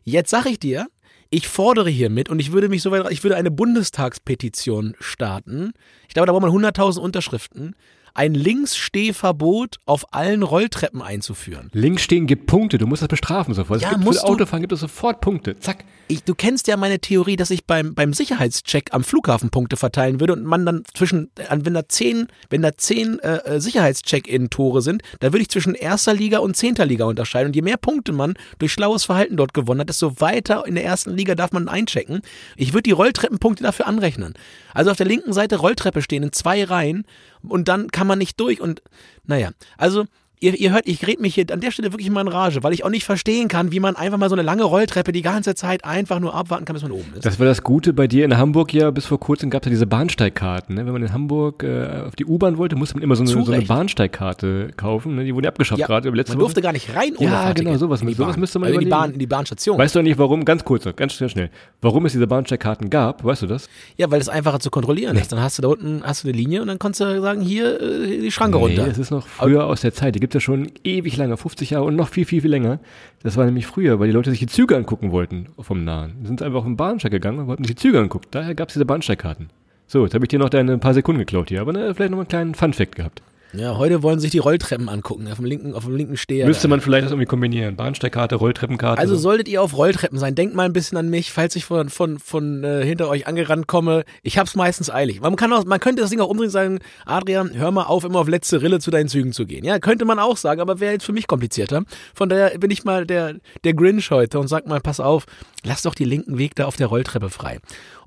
jetzt 0.04 0.30
sag 0.30 0.46
ich 0.46 0.60
dir, 0.60 0.88
ich 1.30 1.48
fordere 1.48 1.90
hiermit 1.90 2.30
und 2.30 2.40
ich 2.40 2.52
würde 2.52 2.70
mich 2.70 2.82
so 2.82 2.92
weit, 2.92 3.10
ich 3.12 3.24
würde 3.24 3.36
eine 3.36 3.52
Bundestagspetition 3.52 4.96
starten. 5.00 5.74
Ich 6.08 6.14
glaube, 6.14 6.26
da 6.26 6.34
braucht 6.34 6.42
man 6.42 6.52
100.000 6.52 7.00
Unterschriften. 7.00 7.76
Ein 8.14 8.34
Linksstehverbot 8.34 9.78
auf 9.86 10.14
allen 10.14 10.44
Rolltreppen 10.44 11.02
einzuführen. 11.02 11.70
Links 11.74 12.04
stehen 12.04 12.28
gibt 12.28 12.48
Punkte. 12.48 12.78
Du 12.78 12.88
musst 12.88 13.02
das 13.02 13.10
bestrafen 13.10 13.54
sofort. 13.54 13.82
Ja, 13.82 13.90
es 13.90 13.94
gibt 13.94 14.06
musst 14.06 14.22
für. 14.22 14.28
Autofahren 14.28 14.62
gibt 14.62 14.74
es 14.74 14.80
sofort 14.80 15.22
Punkte. 15.22 15.60
Zack. 15.60 15.86
Ich, 16.12 16.24
du 16.24 16.34
kennst 16.34 16.68
ja 16.68 16.76
meine 16.76 16.98
Theorie, 16.98 17.36
dass 17.36 17.52
ich 17.52 17.66
beim, 17.66 17.94
beim 17.94 18.14
Sicherheitscheck 18.14 18.96
am 18.96 19.04
Flughafen 19.04 19.52
Punkte 19.52 19.78
verteilen 19.78 20.20
würde 20.20 20.34
und 20.34 20.44
man 20.44 20.66
dann 20.66 20.84
zwischen, 20.96 21.30
wenn 21.50 21.76
da 21.76 21.88
zehn, 21.88 22.28
wenn 22.50 22.64
da 22.64 22.76
zehn 22.76 23.20
äh, 23.20 23.38
äh, 23.38 23.62
Sicherheitscheck-In-Tore 23.62 24.82
sind, 24.82 25.04
da 25.20 25.32
würde 25.32 25.44
ich 25.44 25.50
zwischen 25.50 25.76
erster 25.76 26.16
Liga 26.16 26.40
und 26.40 26.58
zehnter 26.58 26.88
Liga 26.88 27.06
unterscheiden. 27.06 27.50
Und 27.50 27.56
je 27.56 27.62
mehr 27.62 27.78
Punkte 27.78 28.12
man 28.12 28.34
durch 28.58 28.74
schlaues 28.74 29.06
Verhalten 29.06 29.38
dort 29.38 29.54
gewonnen 29.54 29.82
hat, 29.82 29.90
desto 29.90 30.20
weiter 30.20 30.66
in 30.66 30.74
der 30.74 30.84
ersten 30.84 31.16
Liga 31.16 31.36
darf 31.36 31.52
man 31.52 31.68
einchecken. 31.68 32.22
Ich 32.56 32.74
würde 32.74 32.84
die 32.84 32.92
Rolltreppenpunkte 32.92 33.64
dafür 33.64 33.86
anrechnen. 33.86 34.34
Also 34.74 34.90
auf 34.90 34.98
der 34.98 35.06
linken 35.06 35.34
Seite 35.34 35.58
Rolltreppe 35.58 36.02
stehen 36.02 36.24
in 36.24 36.32
zwei 36.32 36.64
Reihen 36.64 37.06
und 37.44 37.68
dann 37.68 37.90
kann 37.92 38.08
man 38.08 38.20
nicht 38.20 38.40
durch 38.40 38.62
und 38.62 38.82
naja, 39.26 39.52
also 39.78 40.06
Ihr, 40.42 40.58
ihr 40.58 40.72
hört, 40.72 40.88
ich 40.88 41.06
red 41.06 41.20
mich 41.20 41.36
hier 41.36 41.44
an 41.52 41.60
der 41.60 41.70
Stelle 41.72 41.92
wirklich 41.92 42.10
mal 42.10 42.22
in 42.22 42.30
Rage, 42.30 42.64
weil 42.64 42.72
ich 42.72 42.86
auch 42.86 42.90
nicht 42.90 43.04
verstehen 43.04 43.50
kann, 43.50 43.74
wie 43.74 43.82
man 43.82 43.98
einfach 43.98 44.18
mal 44.18 44.30
so 44.30 44.36
eine 44.36 44.42
lange 44.42 44.64
Rolltreppe 44.64 45.12
die 45.12 45.22
ganze 45.22 45.54
Zeit 45.54 45.84
einfach 45.84 46.22
nur 46.22 46.34
abwarten 46.34 46.64
kann, 46.64 46.76
bis 46.76 46.84
man 46.84 46.94
oben 46.94 47.14
ist. 47.14 47.26
Das 47.26 47.40
war 47.40 47.46
das 47.46 47.62
Gute 47.62 47.92
bei 47.92 48.08
dir 48.08 48.24
in 48.24 48.38
Hamburg 48.38 48.74
ja. 48.74 48.90
Bis 48.92 49.06
vor 49.06 49.20
kurzem 49.20 49.50
gab 49.50 49.64
es 49.64 49.66
ja 49.66 49.72
diese 49.72 49.86
Bahnsteigkarten. 49.86 50.76
Ne? 50.76 50.86
Wenn 50.86 50.94
man 50.94 51.02
in 51.04 51.12
Hamburg 51.12 51.64
äh, 51.64 52.04
auf 52.08 52.16
die 52.16 52.24
U-Bahn 52.26 52.58
wollte, 52.58 52.78
musste 52.78 52.96
man 52.96 53.04
immer 53.04 53.18
so 53.18 53.24
eine, 53.24 53.32
so 53.46 53.52
eine. 53.52 53.66
Bahnsteigkarte 53.66 54.70
kaufen. 54.78 55.16
Ne? 55.16 55.26
Die 55.26 55.36
wurden 55.36 55.44
ja 55.44 55.50
abgeschafft 55.50 55.84
gerade 55.84 56.08
über 56.08 56.16
letzte 56.16 56.34
man 56.34 56.38
Woche. 56.40 56.46
durfte 56.46 56.62
gar 56.62 56.72
nicht 56.72 56.96
rein 56.96 57.18
ohne 57.18 57.26
Ja, 57.32 57.42
Fahrticket 57.44 57.66
genau, 57.66 57.78
sowas- 57.78 58.00
sowas 58.00 58.16
Bahn. 58.16 58.40
müsste 58.40 58.60
man 58.60 58.68
also 58.68 58.80
in 58.80 58.86
die. 58.86 58.90
Bahn, 58.90 59.12
in 59.12 59.20
die 59.20 59.28
Bahnstation. 59.28 59.78
Weißt 59.78 59.94
du 59.96 60.02
nicht, 60.02 60.18
warum? 60.18 60.46
Ganz 60.46 60.64
kurz, 60.64 60.88
ganz 60.96 61.14
schnell. 61.16 61.50
Warum 61.82 62.06
es 62.06 62.14
diese 62.14 62.28
Bahnsteigkarten 62.28 62.90
gab? 62.90 63.26
Weißt 63.26 63.42
du 63.42 63.48
das? 63.48 63.68
ja, 63.98 64.10
weil 64.10 64.22
es 64.22 64.30
einfacher 64.30 64.62
zu 64.62 64.70
kontrollieren 64.70 65.18
ist. 65.18 65.34
Dann 65.34 65.42
hast 65.42 65.58
du 65.58 65.64
da 65.64 65.68
unten 65.68 66.02
hast 66.04 66.24
du 66.24 66.30
eine 66.30 66.38
Linie 66.38 66.62
und 66.62 66.70
dann 66.70 66.80
kannst 66.80 67.02
du 67.02 67.20
sagen, 67.22 67.42
hier 67.42 67.82
äh, 67.82 68.20
die 68.22 68.32
Schranke 68.32 68.58
runter. 68.58 68.86
Nee, 68.86 68.92
es 68.92 68.98
ist 68.98 69.12
noch 69.12 69.28
früher 69.28 69.66
aus 69.66 69.82
der 69.82 69.94
Zeit. 69.94 70.16
Die 70.16 70.29
gibt 70.30 70.36
es 70.36 70.44
schon 70.44 70.72
ewig 70.84 71.18
lange, 71.18 71.38
50 71.38 71.72
Jahre 71.72 71.86
und 71.86 71.96
noch 71.96 72.08
viel, 72.08 72.24
viel, 72.24 72.42
viel 72.42 72.52
länger. 72.52 72.80
Das 73.24 73.36
war 73.36 73.46
nämlich 73.46 73.66
früher, 73.66 74.00
weil 74.00 74.10
die 74.10 74.14
Leute 74.14 74.30
sich 74.30 74.40
die 74.40 74.46
Züge 74.46 74.78
angucken 74.78 75.12
wollten 75.12 75.48
vom 75.58 75.84
Nahen. 75.84 76.18
Die 76.22 76.28
sind 76.28 76.44
einfach 76.44 76.60
auf 76.60 76.66
den 76.66 76.78
Bahnsteig 76.78 77.12
gegangen 77.12 77.40
und 77.40 77.48
wollten 77.48 77.64
sich 77.64 77.76
die 77.76 77.82
Züge 77.82 78.00
angucken. 78.00 78.28
Daher 78.30 78.54
gab 78.54 78.68
es 78.68 78.74
diese 78.74 78.86
Bahnsteigkarten. 78.86 79.50
So, 79.88 80.04
jetzt 80.04 80.14
habe 80.14 80.26
ich 80.26 80.30
dir 80.30 80.38
noch 80.38 80.52
deine 80.52 80.78
paar 80.78 80.94
Sekunden 80.94 81.18
geklaut 81.18 81.50
hier, 81.50 81.62
aber 81.62 81.74
ne, 81.74 81.96
vielleicht 81.96 82.12
noch 82.12 82.20
einen 82.20 82.28
kleinen 82.28 82.54
Fun-Fact 82.54 82.96
gehabt. 82.96 83.24
Ja, 83.54 83.78
heute 83.78 84.04
wollen 84.04 84.20
sich 84.20 84.30
die 84.30 84.38
Rolltreppen 84.38 84.90
angucken, 84.90 85.28
auf 85.28 85.38
dem 85.38 85.46
linken, 85.46 85.74
auf 85.74 85.86
dem 85.86 85.96
linken 85.96 86.18
Steher. 86.18 86.46
Müsste 86.46 86.68
man 86.68 86.82
vielleicht 86.82 87.06
das 87.06 87.12
irgendwie 87.12 87.26
kombinieren. 87.26 87.76
Bahnsteigkarte, 87.76 88.36
Rolltreppenkarte. 88.36 89.02
Also 89.02 89.16
so. 89.16 89.22
solltet 89.22 89.48
ihr 89.48 89.64
auf 89.64 89.76
Rolltreppen 89.76 90.20
sein, 90.20 90.36
denkt 90.36 90.54
mal 90.54 90.66
ein 90.66 90.74
bisschen 90.74 91.00
an 91.00 91.10
mich, 91.10 91.32
falls 91.32 91.56
ich 91.56 91.66
von, 91.66 91.90
von, 91.90 92.20
von 92.20 92.64
äh, 92.64 92.86
hinter 92.86 93.10
euch 93.10 93.26
angerannt 93.26 93.66
komme. 93.66 94.04
Ich 94.22 94.38
hab's 94.38 94.56
meistens 94.56 94.92
eilig. 94.92 95.22
Man, 95.22 95.36
kann 95.36 95.52
auch, 95.52 95.66
man 95.66 95.80
könnte 95.80 96.02
das 96.02 96.12
Ding 96.12 96.20
auch 96.20 96.30
umdrehen 96.30 96.48
und 96.48 96.52
sagen, 96.52 96.80
Adrian, 97.06 97.56
hör 97.56 97.72
mal 97.72 97.84
auf, 97.84 98.04
immer 98.04 98.20
auf 98.20 98.28
letzte 98.28 98.62
Rille 98.62 98.80
zu 98.80 98.92
deinen 98.92 99.10
Zügen 99.10 99.34
zu 99.34 99.48
gehen. 99.48 99.66
Ja, 99.66 99.80
könnte 99.80 100.06
man 100.06 100.20
auch 100.20 100.38
sagen, 100.38 100.62
aber 100.62 100.80
wäre 100.80 100.94
jetzt 100.94 101.06
für 101.06 101.14
mich 101.14 101.26
komplizierter. 101.26 101.84
Von 102.14 102.30
daher 102.30 102.56
bin 102.60 102.70
ich 102.70 102.84
mal 102.84 103.08
der, 103.08 103.36
der 103.64 103.74
Grinch 103.74 104.12
heute 104.12 104.40
und 104.40 104.48
sag 104.48 104.68
mal, 104.68 104.80
pass 104.80 105.00
auf, 105.00 105.26
lass 105.64 105.82
doch 105.82 105.96
die 105.96 106.06
linken 106.06 106.38
Weg 106.38 106.54
da 106.54 106.66
auf 106.66 106.76
der 106.76 106.88
Rolltreppe 106.88 107.30
frei. 107.30 107.60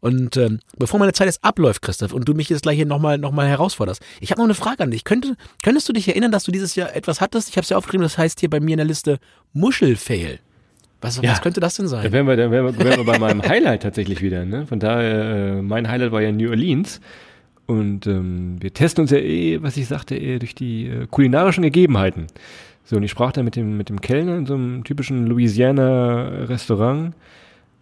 Und 0.03 0.37
ähm, 0.37 0.59
bevor 0.77 0.99
meine 0.99 1.13
Zeit 1.13 1.27
jetzt 1.29 1.45
abläuft, 1.45 1.81
Christoph, 1.81 2.13
und 2.13 2.29
du 2.29 2.35
mich 2.35 2.49
jetzt 2.49 2.63
gleich 2.65 2.75
hier 2.75 2.87
nochmal 2.87 3.19
noch 3.19 3.31
mal 3.31 3.47
herausforderst, 3.47 4.03
ich 4.21 4.33
habe 4.33 4.41
noch 4.41 4.47
eine 4.47 4.55
Frage 4.55 4.83
an 4.83 4.91
dich. 4.91 5.05
Könnte, 5.05 5.37
könntest 5.63 5.89
du 5.89 5.93
dich 5.93 6.09
erinnern, 6.09 6.33
dass 6.33 6.43
du 6.43 6.51
dieses 6.51 6.75
Jahr 6.75 6.95
etwas 6.97 7.21
hattest? 7.21 7.49
Ich 7.49 7.57
habe 7.57 7.63
es 7.63 7.69
ja 7.71 7.77
aufgeschrieben, 7.77 8.03
das 8.03 8.19
heißt 8.19 8.41
hier 8.41 8.51
bei 8.51 8.59
mir 8.59 8.73
in 8.73 8.79
der 8.79 8.87
Liste 8.87 9.21
Muschelfail. 9.53 10.41
Was, 11.01 11.17
Ja. 11.23 11.31
was 11.31 11.41
könnte 11.41 11.61
das 11.61 11.77
denn 11.77 11.85
Da 11.87 11.91
sein? 11.91 12.11
wären 12.13 12.27
wir, 12.27 12.37
da 12.37 12.51
wären 12.51 12.65
wir, 12.77 12.85
wären 12.85 12.99
wir 12.99 13.05
bei 13.05 13.19
meinem 13.21 13.43
Highlight 13.43 13.85
tatsächlich 13.85 14.23
wieder. 14.23 14.45
Ne? 14.45 14.67
Von 14.67 14.81
daher, 14.81 15.59
äh, 15.59 15.63
mein 15.63 15.89
Highlight 15.89 16.11
war 16.11 16.21
ja 16.21 16.33
New 16.33 16.51
Orleans. 16.51 17.01
Und 17.67 18.09
ähm, 18.09 18.57
wir 18.61 18.75
testen 18.75 19.03
uns 19.03 19.13
ja 19.13 19.19
eh, 19.19 19.63
was 19.63 19.77
ich 19.77 19.87
sagte, 19.87 20.17
eh 20.17 20.41
durch 20.41 20.57
die 20.57 20.89
äh, 20.89 21.07
kulinarischen 21.09 21.63
Gegebenheiten. 21.63 22.27
So, 22.85 22.97
und 22.97 23.05
ich 23.05 23.11
sprach 23.13 23.31
da 23.31 23.45
mit 23.45 23.55
dem, 23.55 23.77
mit 23.77 23.89
dem 23.89 24.01
Kellner 24.01 24.37
in 24.37 24.47
so 24.47 24.55
einem 24.55 24.83
typischen 24.83 25.27
Louisiana-Restaurant, 25.29 27.15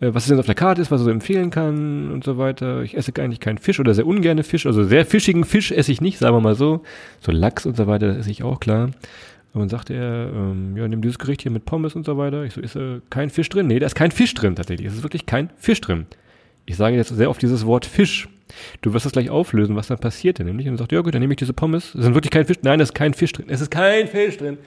was 0.01 0.25
es 0.25 0.29
denn 0.31 0.39
auf 0.39 0.47
der 0.47 0.55
Karte 0.55 0.81
ist, 0.81 0.91
was 0.91 1.03
er 1.03 1.05
so 1.05 1.11
empfehlen 1.11 1.51
kann 1.51 2.11
und 2.11 2.25
so 2.25 2.39
weiter. 2.39 2.83
Ich 2.83 2.97
esse 2.97 3.13
eigentlich 3.19 3.41
keinen 3.41 3.59
Fisch 3.59 3.79
oder 3.81 3.95
sehr 3.95 4.07
ungerne 4.07 4.43
Fisch. 4.43 4.67
Also 4.67 4.83
sehr 4.85 5.05
fischigen 5.05 5.45
Fisch 5.45 5.73
esse 5.73 5.93
ich 5.93 6.01
nicht, 6.01 6.19
sagen 6.19 6.35
wir 6.35 6.41
mal 6.41 6.55
so. 6.55 6.83
So 7.21 7.33
Lachs 7.33 7.67
und 7.67 7.77
so 7.77 7.87
weiter, 7.87 8.09
das 8.09 8.19
esse 8.19 8.31
ich 8.31 8.43
auch, 8.43 8.61
klar. 8.61 8.91
Und 9.53 9.61
dann 9.61 9.69
sagte 9.69 9.95
er, 9.95 10.31
ähm, 10.33 10.77
ja, 10.77 10.87
nimm 10.89 11.03
dieses 11.03 11.19
Gericht 11.19 11.43
hier 11.43 11.51
mit 11.51 11.65
Pommes 11.65 11.95
und 11.95 12.07
so 12.07 12.17
weiter. 12.17 12.45
Ich 12.45 12.55
so, 12.55 12.61
ist 12.61 12.77
äh, 12.77 13.01
kein 13.11 13.31
Fisch 13.31 13.49
drin? 13.49 13.67
Nee, 13.67 13.79
da 13.79 13.87
ist 13.87 13.95
kein 13.95 14.13
Fisch 14.13 14.33
drin 14.33 14.55
tatsächlich. 14.55 14.87
Es 14.87 14.95
ist 14.95 15.03
wirklich 15.03 15.27
kein 15.27 15.51
Fisch 15.57 15.81
drin. 15.81 16.07
Ich 16.67 16.77
sage 16.77 16.97
jetzt 16.97 17.09
sehr 17.09 17.29
oft 17.29 17.43
dieses 17.43 17.67
Wort 17.67 17.85
Fisch. 17.85 18.29
Du 18.81 18.93
wirst 18.95 19.07
das 19.07 19.13
gleich 19.13 19.29
auflösen, 19.29 19.77
was 19.77 19.89
dann 19.89 19.99
passiert 19.99 20.39
denn 20.39 20.47
nämlich. 20.47 20.69
Und 20.69 20.75
er 20.75 20.79
sagt, 20.79 20.93
ja 20.93 21.01
gut, 21.01 21.15
dann 21.15 21.21
nehme 21.21 21.33
ich 21.33 21.39
diese 21.39 21.53
Pommes. 21.53 21.95
Es 21.95 22.07
ist 22.07 22.15
wirklich 22.15 22.31
kein 22.31 22.47
Fisch. 22.47 22.59
Nein, 22.63 22.81
es 22.81 22.91
ist 22.91 22.95
kein 22.95 23.13
Fisch 23.13 23.33
drin. 23.33 23.47
Es 23.49 23.61
ist 23.61 23.71
kein 23.71 24.07
Fisch 24.07 24.39
drin. 24.39 24.59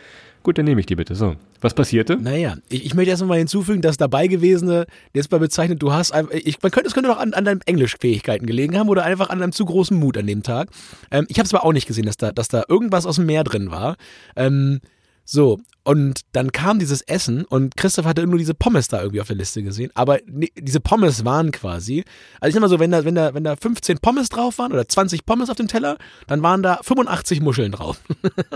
Gut, 0.43 0.57
dann 0.57 0.65
nehme 0.65 0.81
ich 0.81 0.85
die 0.85 0.95
bitte. 0.95 1.15
So, 1.15 1.35
was 1.61 1.73
passierte? 1.73 2.17
Naja, 2.17 2.57
ich, 2.67 2.85
ich 2.85 2.93
möchte 2.93 3.11
erst 3.11 3.25
mal 3.25 3.37
hinzufügen, 3.37 3.81
dass 3.81 3.95
dabei 3.95 4.27
gewesene, 4.27 4.85
jetzt 5.13 5.31
mal 5.31 5.39
bezeichnet, 5.39 5.81
du 5.81 5.93
hast, 5.93 6.13
ich, 6.31 6.61
man 6.61 6.71
könnte, 6.71 6.87
es 6.87 6.93
könnte 6.93 7.09
doch 7.09 7.17
an, 7.17 7.33
an 7.33 7.45
deinen 7.45 7.61
Englischfähigkeiten 7.61 8.45
gelegen 8.45 8.77
haben 8.77 8.89
oder 8.89 9.05
einfach 9.05 9.29
an 9.29 9.39
deinem 9.39 9.53
zu 9.53 9.63
großen 9.63 9.97
Mut 9.97 10.17
an 10.17 10.27
dem 10.27 10.43
Tag. 10.43 10.69
Ähm, 11.11 11.25
ich 11.29 11.39
habe 11.39 11.45
es 11.47 11.53
aber 11.53 11.65
auch 11.65 11.71
nicht 11.71 11.87
gesehen, 11.87 12.05
dass 12.05 12.17
da, 12.17 12.33
dass 12.33 12.49
da 12.49 12.63
irgendwas 12.67 13.05
aus 13.05 13.15
dem 13.15 13.25
Meer 13.25 13.45
drin 13.45 13.71
war. 13.71 13.95
Ähm, 14.35 14.81
so, 15.23 15.61
und 15.85 16.21
dann 16.31 16.51
kam 16.51 16.79
dieses 16.79 17.01
Essen 17.01 17.43
und 17.43 17.75
Christoph 17.75 18.05
hatte 18.05 18.25
nur 18.25 18.37
diese 18.37 18.53
Pommes 18.53 18.87
da 18.87 19.01
irgendwie 19.01 19.19
auf 19.19 19.27
der 19.27 19.35
Liste 19.35 19.61
gesehen. 19.63 19.91
Aber 19.95 20.19
nee, 20.25 20.51
diese 20.57 20.79
Pommes 20.79 21.25
waren 21.25 21.51
quasi, 21.51 22.05
also 22.39 22.49
ich 22.49 22.53
sag 22.53 22.61
mal 22.61 22.69
so, 22.69 22.79
wenn 22.79 22.91
da, 22.91 23.03
wenn 23.03 23.15
da, 23.15 23.33
wenn 23.33 23.43
da 23.43 23.55
15 23.57 23.99
Pommes 23.99 24.29
drauf 24.29 24.59
waren 24.59 24.71
oder 24.71 24.87
20 24.87 25.25
Pommes 25.25 25.49
auf 25.49 25.57
dem 25.57 25.67
Teller, 25.67 25.97
dann 26.27 26.41
waren 26.41 26.63
da 26.63 26.79
85 26.81 27.41
Muscheln 27.41 27.73
drauf. 27.73 27.99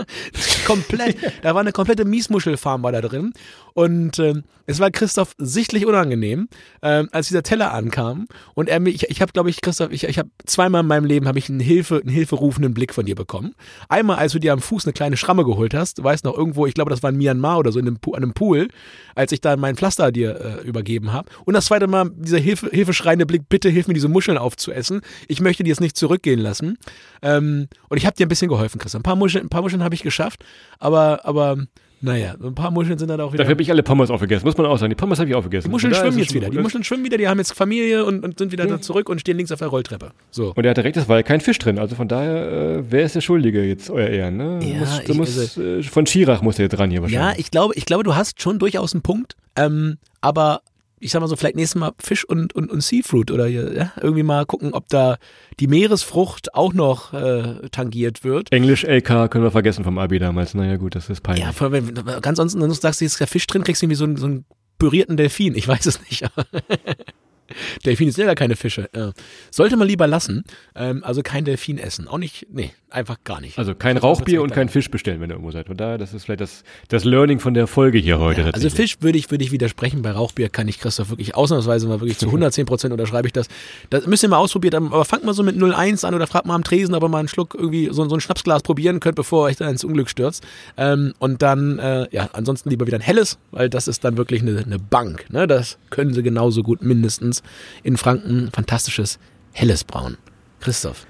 Komplett, 0.66 1.16
da 1.42 1.54
war 1.54 1.60
eine 1.60 1.72
komplette 1.72 2.06
Miesmuschelfarm 2.06 2.82
war 2.82 2.92
da 2.92 3.02
drin. 3.02 3.32
Und 3.74 4.18
ähm, 4.18 4.44
es 4.66 4.80
war 4.80 4.90
Christoph 4.90 5.34
sichtlich 5.38 5.86
unangenehm, 5.86 6.48
ähm, 6.82 7.08
als 7.12 7.28
dieser 7.28 7.42
Teller 7.42 7.72
ankam. 7.72 8.26
Und 8.54 8.68
er 8.68 8.80
mich, 8.80 8.96
ich, 8.96 9.10
ich 9.10 9.22
habe, 9.22 9.32
glaube 9.32 9.50
ich, 9.50 9.60
Christoph, 9.60 9.92
ich, 9.92 10.04
ich 10.04 10.18
habe 10.18 10.30
zweimal 10.46 10.80
in 10.80 10.86
meinem 10.86 11.04
Leben 11.04 11.28
habe 11.28 11.38
ich 11.38 11.48
einen 11.48 11.60
Hilfe, 11.60 12.00
einen 12.00 12.10
hilferufenden 12.10 12.74
Blick 12.74 12.92
von 12.92 13.06
dir 13.06 13.14
bekommen. 13.14 13.54
Einmal, 13.88 14.16
als 14.16 14.32
du 14.32 14.38
dir 14.38 14.52
am 14.52 14.60
Fuß 14.60 14.84
eine 14.84 14.92
kleine 14.92 15.16
Schramme 15.16 15.44
geholt 15.44 15.74
hast, 15.74 15.98
du 15.98 16.04
weißt 16.04 16.24
noch 16.24 16.36
irgendwo, 16.36 16.66
ich 16.66 16.74
glaube, 16.74 16.90
das 16.90 17.02
war 17.02 17.10
in 17.10 17.17
Myanmar 17.18 17.58
oder 17.58 17.72
so 17.72 17.78
in 17.78 17.86
einem, 17.86 17.98
an 18.06 18.22
einem 18.22 18.32
Pool, 18.32 18.68
als 19.14 19.32
ich 19.32 19.40
da 19.40 19.56
mein 19.56 19.76
Pflaster 19.76 20.10
dir 20.10 20.60
äh, 20.62 20.66
übergeben 20.66 21.12
habe. 21.12 21.30
Und 21.44 21.54
das 21.54 21.66
zweite 21.66 21.86
Mal 21.86 22.10
dieser 22.14 22.38
Hilfe, 22.38 22.70
hilfeschreiende 22.70 23.26
Blick, 23.26 23.48
bitte 23.48 23.68
hilf 23.68 23.88
mir 23.88 23.94
diese 23.94 24.08
Muscheln 24.08 24.38
aufzuessen. 24.38 25.02
Ich 25.26 25.40
möchte 25.40 25.64
die 25.64 25.70
jetzt 25.70 25.80
nicht 25.80 25.96
zurückgehen 25.96 26.40
lassen. 26.40 26.78
Ähm, 27.22 27.68
und 27.88 27.98
ich 27.98 28.06
habe 28.06 28.16
dir 28.16 28.26
ein 28.26 28.28
bisschen 28.28 28.48
geholfen, 28.48 28.78
Christoph. 28.78 29.00
Ein 29.00 29.02
paar 29.02 29.16
Muscheln, 29.16 29.48
Muscheln 29.52 29.84
habe 29.84 29.94
ich 29.94 30.02
geschafft, 30.02 30.44
aber, 30.78 31.24
aber 31.24 31.58
naja, 32.00 32.34
ein 32.42 32.54
paar 32.54 32.70
Muscheln 32.70 32.98
sind 32.98 33.08
dann 33.08 33.20
auch 33.20 33.32
wieder. 33.32 33.42
Dafür 33.42 33.52
habe 33.54 33.62
ich 33.62 33.70
alle 33.70 33.82
Pommes 33.82 34.10
aufgegessen, 34.10 34.46
muss 34.46 34.56
man 34.56 34.66
auch 34.66 34.78
sagen. 34.78 34.90
Die 34.90 34.94
Pommes 34.94 35.18
habe 35.18 35.28
ich 35.28 35.34
aufgegessen. 35.34 35.68
Die 35.68 35.72
Muscheln 35.72 35.94
schwimmen 35.94 36.18
jetzt 36.18 36.32
wieder. 36.34 36.48
Die. 36.50 36.58
Muscheln 36.58 36.84
schwimmen 36.84 37.04
wieder, 37.04 37.16
die 37.18 37.26
haben 37.28 37.38
jetzt 37.38 37.52
Familie 37.52 38.04
und, 38.04 38.24
und 38.24 38.38
sind 38.38 38.52
wieder 38.52 38.66
da 38.66 38.80
zurück 38.80 39.08
und 39.08 39.20
stehen 39.20 39.36
links 39.36 39.50
auf 39.52 39.58
der 39.58 39.68
Rolltreppe. 39.68 40.12
So. 40.30 40.52
Und 40.54 40.64
er 40.64 40.70
hatte 40.70 40.84
recht, 40.84 40.96
es 40.96 41.08
war 41.08 41.16
ja 41.16 41.22
kein 41.22 41.40
Fisch 41.40 41.58
drin. 41.58 41.78
Also 41.78 41.96
von 41.96 42.08
daher, 42.08 42.78
äh, 42.78 42.84
wer 42.90 43.02
ist 43.04 43.14
der 43.14 43.20
Schuldige 43.20 43.64
jetzt, 43.64 43.90
euer 43.90 44.08
Ehren? 44.08 44.36
Ne? 44.36 44.60
Ja, 44.62 44.78
muss, 44.80 45.00
ich- 45.06 45.14
musst, 45.16 45.38
also- 45.38 45.62
äh, 45.62 45.82
von 45.82 46.06
Schirach 46.06 46.42
muss 46.42 46.58
er 46.58 46.64
jetzt 46.66 46.78
ran 46.78 46.90
hier 46.90 46.98
Ja, 46.98 47.02
wahrscheinlich. 47.02 47.38
ich 47.40 47.50
glaube, 47.50 47.74
ich 47.74 47.84
glaube, 47.86 48.04
du 48.04 48.14
hast 48.14 48.40
schon 48.40 48.58
durchaus 48.58 48.94
einen 48.94 49.02
Punkt. 49.02 49.36
Ähm, 49.56 49.98
aber 50.20 50.60
ich 51.00 51.10
sag 51.12 51.20
mal 51.20 51.28
so, 51.28 51.36
vielleicht 51.36 51.56
nächstes 51.56 51.78
Mal 51.78 51.92
Fisch 51.98 52.24
und, 52.24 52.54
und, 52.54 52.70
und 52.70 52.82
Seafood 52.82 53.30
oder 53.30 53.46
ja, 53.46 53.92
irgendwie 54.00 54.22
mal 54.22 54.46
gucken, 54.46 54.72
ob 54.74 54.88
da 54.88 55.18
die 55.60 55.66
Meeresfrucht 55.66 56.54
auch 56.54 56.72
noch 56.72 57.12
äh, 57.12 57.68
tangiert 57.70 58.24
wird. 58.24 58.52
Englisch 58.52 58.84
LK 58.84 59.30
können 59.30 59.44
wir 59.44 59.50
vergessen 59.50 59.84
vom 59.84 59.98
Abi 59.98 60.18
damals. 60.18 60.54
Naja 60.54 60.76
gut, 60.76 60.94
das 60.94 61.08
ist 61.10 61.22
peinlich. 61.22 61.44
Ja, 61.44 61.52
vor 61.52 61.72
allem, 61.72 61.96
wenn- 61.96 62.20
ganz 62.22 62.38
wenn 62.38 62.60
du 62.68 62.72
sagst, 62.74 62.98
hier 63.00 63.06
ist 63.06 63.20
der 63.20 63.26
Fisch 63.26 63.46
drin, 63.46 63.64
kriegst 63.64 63.82
du 63.82 63.86
irgendwie 63.86 63.96
so 63.96 64.04
einen, 64.04 64.16
so 64.16 64.26
einen 64.26 64.44
pürierten 64.78 65.16
Delfin. 65.16 65.54
Ich 65.56 65.66
weiß 65.66 65.86
es 65.86 66.00
nicht. 66.08 66.24
Delfine 67.84 68.12
sind 68.12 68.20
ja 68.22 68.26
gar 68.26 68.34
keine 68.34 68.56
Fische. 68.56 68.90
Ja. 68.94 69.12
Sollte 69.50 69.76
man 69.76 69.88
lieber 69.88 70.06
lassen. 70.06 70.44
Ähm, 70.74 71.02
also 71.02 71.22
kein 71.22 71.44
Delfin 71.44 71.78
essen. 71.78 72.06
Auch 72.06 72.18
nicht, 72.18 72.46
nee, 72.50 72.72
einfach 72.90 73.18
gar 73.24 73.40
nicht. 73.40 73.58
Also 73.58 73.74
kein 73.74 73.96
Rauchbier 73.96 74.42
und 74.42 74.52
kein 74.52 74.68
Fisch 74.68 74.90
bestellen, 74.90 75.20
wenn 75.20 75.30
ihr 75.30 75.34
irgendwo 75.34 75.50
seid. 75.50 75.66
Von 75.66 75.76
daher, 75.76 75.98
das 75.98 76.14
ist 76.14 76.24
vielleicht 76.24 76.40
das, 76.40 76.64
das 76.88 77.04
Learning 77.04 77.38
von 77.38 77.54
der 77.54 77.66
Folge 77.66 77.98
hier 77.98 78.18
heute. 78.18 78.42
Ja, 78.42 78.50
also. 78.50 78.70
Fisch 78.70 78.96
würde 79.00 79.18
ich, 79.18 79.30
würde 79.30 79.44
ich 79.44 79.52
widersprechen. 79.52 80.02
Bei 80.02 80.10
Rauchbier 80.10 80.48
kann 80.48 80.68
ich 80.68 80.80
Christoph 80.80 81.10
wirklich 81.10 81.34
ausnahmsweise 81.34 81.86
mal 81.86 82.00
wirklich 82.00 82.18
zu 82.18 82.26
110 82.38 82.66
Prozent 82.66 82.92
unterschreibe 82.92 83.26
ich 83.28 83.32
das. 83.32 83.48
Das 83.90 84.06
müsst 84.06 84.22
ihr 84.22 84.28
mal 84.28 84.38
ausprobiert 84.38 84.74
haben. 84.74 84.92
Aber 84.92 85.04
fangt 85.04 85.24
mal 85.24 85.34
so 85.34 85.42
mit 85.42 85.56
0,1 85.56 86.06
an 86.06 86.14
oder 86.14 86.26
fragt 86.26 86.46
mal 86.46 86.54
am 86.54 86.64
Tresen, 86.64 86.94
ob 86.94 87.02
ihr 87.02 87.08
mal 87.08 87.18
einen 87.18 87.28
Schluck 87.28 87.54
irgendwie 87.54 87.88
so, 87.92 88.08
so 88.08 88.14
ein 88.14 88.20
Schnapsglas 88.20 88.62
probieren 88.62 89.00
könnt, 89.00 89.16
bevor 89.16 89.46
ihr 89.46 89.50
euch 89.50 89.56
dann 89.56 89.68
ins 89.68 89.84
Unglück 89.84 90.08
stürzt. 90.08 90.46
Ähm, 90.76 91.14
und 91.18 91.42
dann, 91.42 91.78
äh, 91.78 92.06
ja, 92.10 92.30
ansonsten 92.32 92.70
lieber 92.70 92.86
wieder 92.86 92.98
ein 92.98 93.02
helles, 93.02 93.38
weil 93.50 93.68
das 93.68 93.88
ist 93.88 94.04
dann 94.04 94.16
wirklich 94.16 94.42
eine, 94.42 94.58
eine 94.58 94.78
Bank. 94.78 95.26
Ne? 95.30 95.46
Das 95.46 95.78
können 95.90 96.14
sie 96.14 96.22
genauso 96.22 96.62
gut 96.62 96.82
mindestens 96.82 97.42
in 97.82 97.96
Franken. 97.96 98.50
Fantastisches 98.52 99.18
helles 99.52 99.84
Brauen. 99.84 100.16
Christoph. 100.60 101.06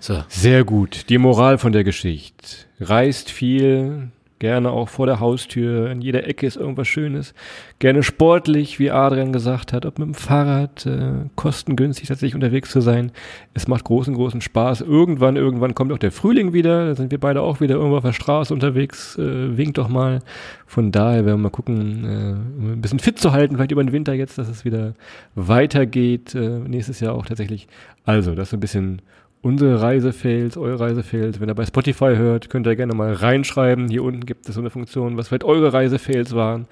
So. 0.00 0.22
Sehr 0.28 0.64
gut. 0.64 1.08
Die 1.08 1.18
Moral 1.18 1.58
von 1.58 1.72
der 1.72 1.84
Geschichte. 1.84 2.66
Reist 2.80 3.30
viel, 3.30 4.10
gerne 4.38 4.70
auch 4.70 4.88
vor 4.88 5.06
der 5.06 5.20
Haustür. 5.20 5.90
In 5.90 6.00
jeder 6.00 6.26
Ecke 6.26 6.46
ist 6.46 6.56
irgendwas 6.56 6.86
Schönes. 6.88 7.34
Gerne 7.78 8.02
sportlich, 8.02 8.78
wie 8.78 8.90
Adrian 8.90 9.32
gesagt 9.32 9.72
hat, 9.72 9.84
ob 9.86 9.98
mit 9.98 10.06
dem 10.06 10.14
Fahrrad, 10.14 10.86
äh, 10.86 11.28
kostengünstig 11.34 12.08
tatsächlich 12.08 12.34
unterwegs 12.34 12.70
zu 12.70 12.80
sein. 12.80 13.12
Es 13.54 13.66
macht 13.66 13.84
großen, 13.84 14.14
großen 14.14 14.40
Spaß. 14.40 14.82
Irgendwann, 14.82 15.36
irgendwann 15.36 15.74
kommt 15.74 15.92
auch 15.92 15.98
der 15.98 16.12
Frühling 16.12 16.52
wieder. 16.52 16.86
Da 16.86 16.94
sind 16.94 17.10
wir 17.10 17.18
beide 17.18 17.42
auch 17.42 17.60
wieder 17.60 17.74
irgendwo 17.74 17.96
auf 17.96 18.04
der 18.04 18.12
Straße 18.12 18.54
unterwegs. 18.54 19.18
Äh, 19.18 19.56
winkt 19.56 19.78
doch 19.78 19.88
mal. 19.88 20.20
Von 20.66 20.92
daher 20.92 21.24
werden 21.24 21.38
wir 21.38 21.44
mal 21.44 21.50
gucken, 21.50 22.04
äh, 22.04 22.60
um 22.60 22.72
ein 22.74 22.80
bisschen 22.80 23.00
fit 23.00 23.18
zu 23.18 23.32
halten, 23.32 23.56
vielleicht 23.56 23.72
über 23.72 23.82
den 23.82 23.92
Winter 23.92 24.14
jetzt, 24.14 24.38
dass 24.38 24.48
es 24.48 24.64
wieder 24.64 24.94
weitergeht. 25.34 26.34
Äh, 26.34 26.60
nächstes 26.60 27.00
Jahr 27.00 27.14
auch 27.14 27.26
tatsächlich. 27.26 27.66
Also, 28.04 28.34
das 28.34 28.48
ist 28.48 28.54
ein 28.54 28.60
bisschen 28.60 29.02
unsere 29.42 29.80
Reisefails, 29.80 30.56
eure 30.56 30.80
Reisefails. 30.80 31.40
Wenn 31.40 31.48
ihr 31.48 31.54
bei 31.54 31.66
Spotify 31.66 32.14
hört, 32.16 32.50
könnt 32.50 32.66
ihr 32.66 32.76
gerne 32.76 32.94
mal 32.94 33.12
reinschreiben. 33.12 33.88
Hier 33.88 34.02
unten 34.02 34.26
gibt 34.26 34.48
es 34.48 34.54
so 34.54 34.60
eine 34.60 34.70
Funktion, 34.70 35.16
was 35.16 35.28
vielleicht 35.28 35.44
eure 35.44 35.72
Reisefails 35.72 36.34
waren. 36.34 36.66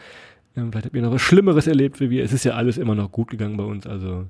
Ähm, 0.57 0.71
vielleicht 0.71 0.87
habt 0.87 0.97
ihr 0.97 1.03
noch 1.03 1.13
was 1.13 1.23
Schlimmeres 1.23 1.67
erlebt 1.67 2.01
wie 2.01 2.11
wir. 2.11 2.25
Es 2.25 2.33
ist 2.33 2.45
ja 2.45 2.53
alles 2.55 2.79
immer 2.79 2.95
noch 2.95 3.13
gut 3.13 3.31
gegangen 3.31 3.57
bei 3.57 3.65
uns. 3.65 3.87
Also 3.87 4.27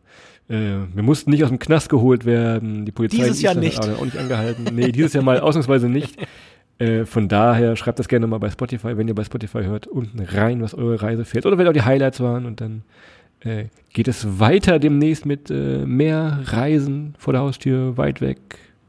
äh, 0.49 0.79
wir 0.94 1.03
mussten 1.03 1.31
nicht 1.31 1.44
aus 1.44 1.51
dem 1.51 1.59
Knast 1.59 1.88
geholt 1.88 2.25
werden. 2.25 2.85
Die 2.85 2.92
Polizei 2.92 3.18
Dieses 3.18 3.42
Jahr 3.42 3.55
nicht. 3.55 3.81
auch 3.81 4.05
nicht 4.05 4.18
angehalten. 4.18 4.64
Nee, 4.75 4.92
dieses 4.92 5.12
Jahr 5.12 5.25
mal 5.25 5.40
ausnahmsweise 5.40 5.88
nicht. 5.88 6.16
Äh, 6.79 7.07
von 7.07 7.27
daher 7.27 7.75
schreibt 7.75 7.99
das 7.99 8.07
gerne 8.07 8.27
mal 8.27 8.37
bei 8.37 8.51
Spotify, 8.51 8.99
wenn 8.99 9.09
ihr 9.09 9.14
bei 9.14 9.25
Spotify 9.25 9.62
hört, 9.62 9.87
unten 9.87 10.20
rein, 10.20 10.61
was 10.61 10.75
eure 10.75 11.01
Reisefails 11.01 11.46
oder 11.46 11.57
wenn 11.57 11.66
auch 11.66 11.72
die 11.72 11.81
Highlights 11.81 12.20
waren 12.20 12.44
und 12.44 12.61
dann 12.61 12.83
äh, 13.46 13.68
geht 13.92 14.09
es 14.09 14.38
weiter 14.38 14.78
demnächst 14.78 15.26
mit 15.26 15.50
äh, 15.50 15.85
mehr 15.87 16.40
Reisen 16.44 17.14
vor 17.18 17.32
der 17.32 17.42
Haustür, 17.42 17.96
weit 17.96 18.20
weg. 18.20 18.38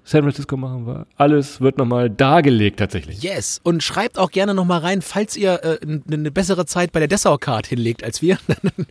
San 0.08 0.22
Francisco 0.22 0.56
machen 0.56 0.88
wir. 0.88 1.06
Alles 1.18 1.60
wird 1.60 1.78
nochmal 1.78 2.10
dargelegt 2.10 2.80
tatsächlich. 2.80 3.22
Yes. 3.22 3.60
Und 3.64 3.84
schreibt 3.84 4.18
auch 4.18 4.32
gerne 4.32 4.54
nochmal 4.54 4.80
rein, 4.80 5.02
falls 5.02 5.36
ihr 5.36 5.62
äh, 5.66 5.80
eine 6.10 6.32
bessere 6.32 6.66
Zeit 6.66 6.94
bei 6.94 7.00
der 7.00 7.10
Dessau-Card 7.10 7.68
hinlegt 7.68 8.06
als 8.06 8.22
wir. 8.22 8.38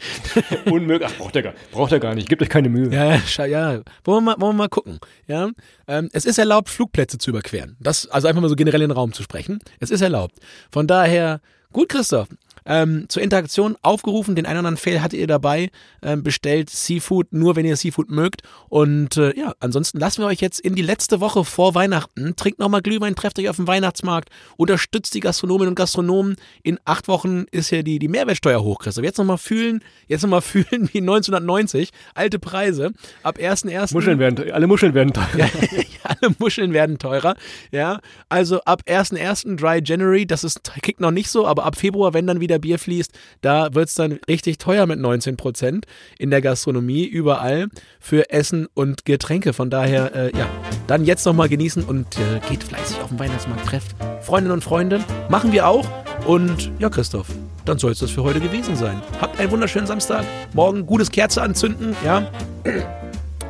Unmöglich. 0.67 1.09
Ach, 1.11 1.17
braucht 1.17 1.35
er 1.37 1.43
gar, 1.43 1.55
braucht 1.73 1.93
er 1.93 2.01
gar 2.01 2.15
nicht. 2.15 2.29
Gebt 2.29 2.43
euch 2.43 2.51
keine 2.51 2.69
Mühe. 2.69 2.93
Ja, 2.93 3.47
ja. 3.47 3.81
Wollen 4.05 4.25
wir 4.25 4.33
mal, 4.33 4.35
wollen 4.39 4.57
wir 4.57 4.65
mal 4.65 4.69
gucken. 4.69 4.99
Ja, 5.27 5.49
ähm, 5.89 6.11
es 6.13 6.27
ist 6.27 6.37
erlaubt, 6.37 6.69
Flugplätze 6.69 7.17
zu 7.17 7.31
überqueren. 7.31 7.77
Das, 7.81 8.07
also 8.09 8.29
einfach 8.29 8.43
mal 8.43 8.51
so 8.51 8.57
generell 8.57 8.83
in 8.83 8.91
den 8.91 8.97
Raum 8.97 9.15
zu 9.15 9.23
sprechen. 9.23 9.61
Es 9.81 9.91
ist 9.91 10.03
erlaubt. 10.03 10.35
Von 10.71 10.87
daher, 10.87 11.41
gut, 11.73 11.89
Christoph. 11.89 12.29
Ähm, 12.67 13.07
zur 13.09 13.23
Interaktion 13.23 13.77
aufgerufen, 13.83 14.35
den 14.35 14.45
einen 14.45 14.59
oder 14.59 14.69
anderen 14.69 14.77
Fail 14.77 15.03
hattet 15.03 15.21
ihr 15.21 15.27
dabei. 15.27 15.71
Ähm, 16.03 16.23
bestellt 16.23 16.71
Seafood, 16.71 17.33
nur 17.33 17.57
wenn 17.57 17.65
ihr 17.65 17.77
Seafood 17.77 18.11
mögt. 18.11 18.43
Und 18.69 19.17
äh, 19.17 19.37
ja, 19.39 19.55
ansonsten 19.61 19.99
lassen 19.99 20.23
wir 20.23 20.27
euch 20.27 20.41
jetzt 20.41 20.61
in 20.61 20.75
die 20.75 20.83
letzte 20.83 21.21
Woche 21.21 21.45
vor 21.45 21.75
Weihnachten. 21.75 22.35
Trinkt 22.37 22.59
nochmal 22.59 22.83
Glühwein, 22.83 23.15
trefft 23.15 23.39
euch 23.39 23.49
auf 23.49 23.57
dem 23.57 23.67
Weihnachtsmarkt, 23.67 24.31
unterstützt 24.57 25.15
die 25.15 25.21
Gastronominnen 25.21 25.71
und 25.71 25.75
Gastronomen. 25.77 26.37
In 26.63 26.79
acht 26.85 27.09
Wochen 27.09 27.45
ist 27.51 27.71
ja 27.71 27.83
die, 27.83 27.99
die 27.99 28.09
Mehrwertsteuer 28.09 28.63
hoch, 28.63 28.81
Christoph. 28.81 29.05
Jetzt 29.05 29.19
nochmal 29.19 29.39
fühlen, 29.39 29.83
jetzt 30.09 30.23
nochmal 30.23 30.41
fühlen 30.43 30.89
wie 30.93 30.99
1990. 30.99 31.91
Alte 32.15 32.39
Preise. 32.39 32.93
Ab 33.23 33.39
1.1. 33.39 33.95
Muscheln 33.95 34.19
werden, 34.19 34.51
alle 34.53 34.67
Muscheln 34.67 34.95
werden 34.95 35.13
teuer. 35.13 35.27
Ja, 35.77 36.15
alle 36.21 36.35
Muscheln 36.39 36.73
werden 36.73 36.99
teurer. 36.99 37.37
Ja, 37.71 38.01
also 38.29 38.61
ab 38.63 38.83
1.1. 38.87 39.57
Dry 39.57 39.81
January, 39.85 40.27
das 40.27 40.45
ist, 40.45 40.73
kickt 40.83 41.01
noch 41.01 41.11
nicht 41.11 41.29
so, 41.31 41.47
aber 41.47 41.65
ab 41.65 41.77
Februar, 41.77 42.15
wenn 42.15 42.27
dann 42.27 42.41
wieder 42.41 42.56
Bier 42.59 42.79
fließt, 42.79 43.13
da 43.41 43.75
wird 43.75 43.89
es 43.89 43.95
dann 43.95 44.19
richtig 44.29 44.59
teuer 44.59 44.87
mit 44.87 44.99
19 44.99 45.37
Prozent 45.37 45.87
in 46.19 46.31
der 46.31 46.41
Gastronomie, 46.41 47.05
überall 47.05 47.69
für 48.01 48.31
Essen 48.31 48.67
und 48.75 49.05
Getränke. 49.05 49.53
Von 49.53 49.71
daher, 49.71 50.15
äh, 50.15 50.37
ja, 50.37 50.49
dann 50.87 51.05
jetzt 51.05 51.25
nochmal 51.27 51.49
genießen 51.49 51.85
und 51.85 52.19
äh, 52.19 52.41
geht 52.49 52.65
fleißig 52.65 53.01
auf 53.01 53.09
den 53.09 53.19
Weihnachtsmarkt, 53.19 53.67
trefft 53.67 53.97
Freundinnen 54.23 54.55
und 54.55 54.65
Freunde. 54.65 55.05
Machen 55.29 55.53
wir 55.53 55.67
auch. 55.67 55.89
Und 56.27 56.71
ja, 56.79 56.89
Christoph, 56.89 57.29
dann 57.65 57.79
soll 57.79 57.93
es 57.93 58.01
das 58.01 58.11
für 58.11 58.23
heute 58.23 58.41
gewesen 58.41 58.75
sein. 58.75 59.01
Habt 59.21 59.39
einen 59.39 59.51
wunderschönen 59.51 59.87
Samstag. 59.87 60.25
Morgen 60.55 60.87
gutes 60.87 61.11
Kerze 61.11 61.43
anzünden, 61.43 61.95
ja 62.05 62.31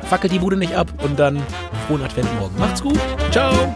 fackelt 0.07 0.31
die 0.33 0.39
Bude 0.39 0.57
nicht 0.57 0.73
ab 0.73 0.87
und 1.03 1.19
dann 1.19 1.41
frohen 1.87 2.01
Advent 2.01 2.33
morgen. 2.39 2.57
Macht's 2.57 2.81
gut. 2.81 2.99
Ciao. 3.31 3.75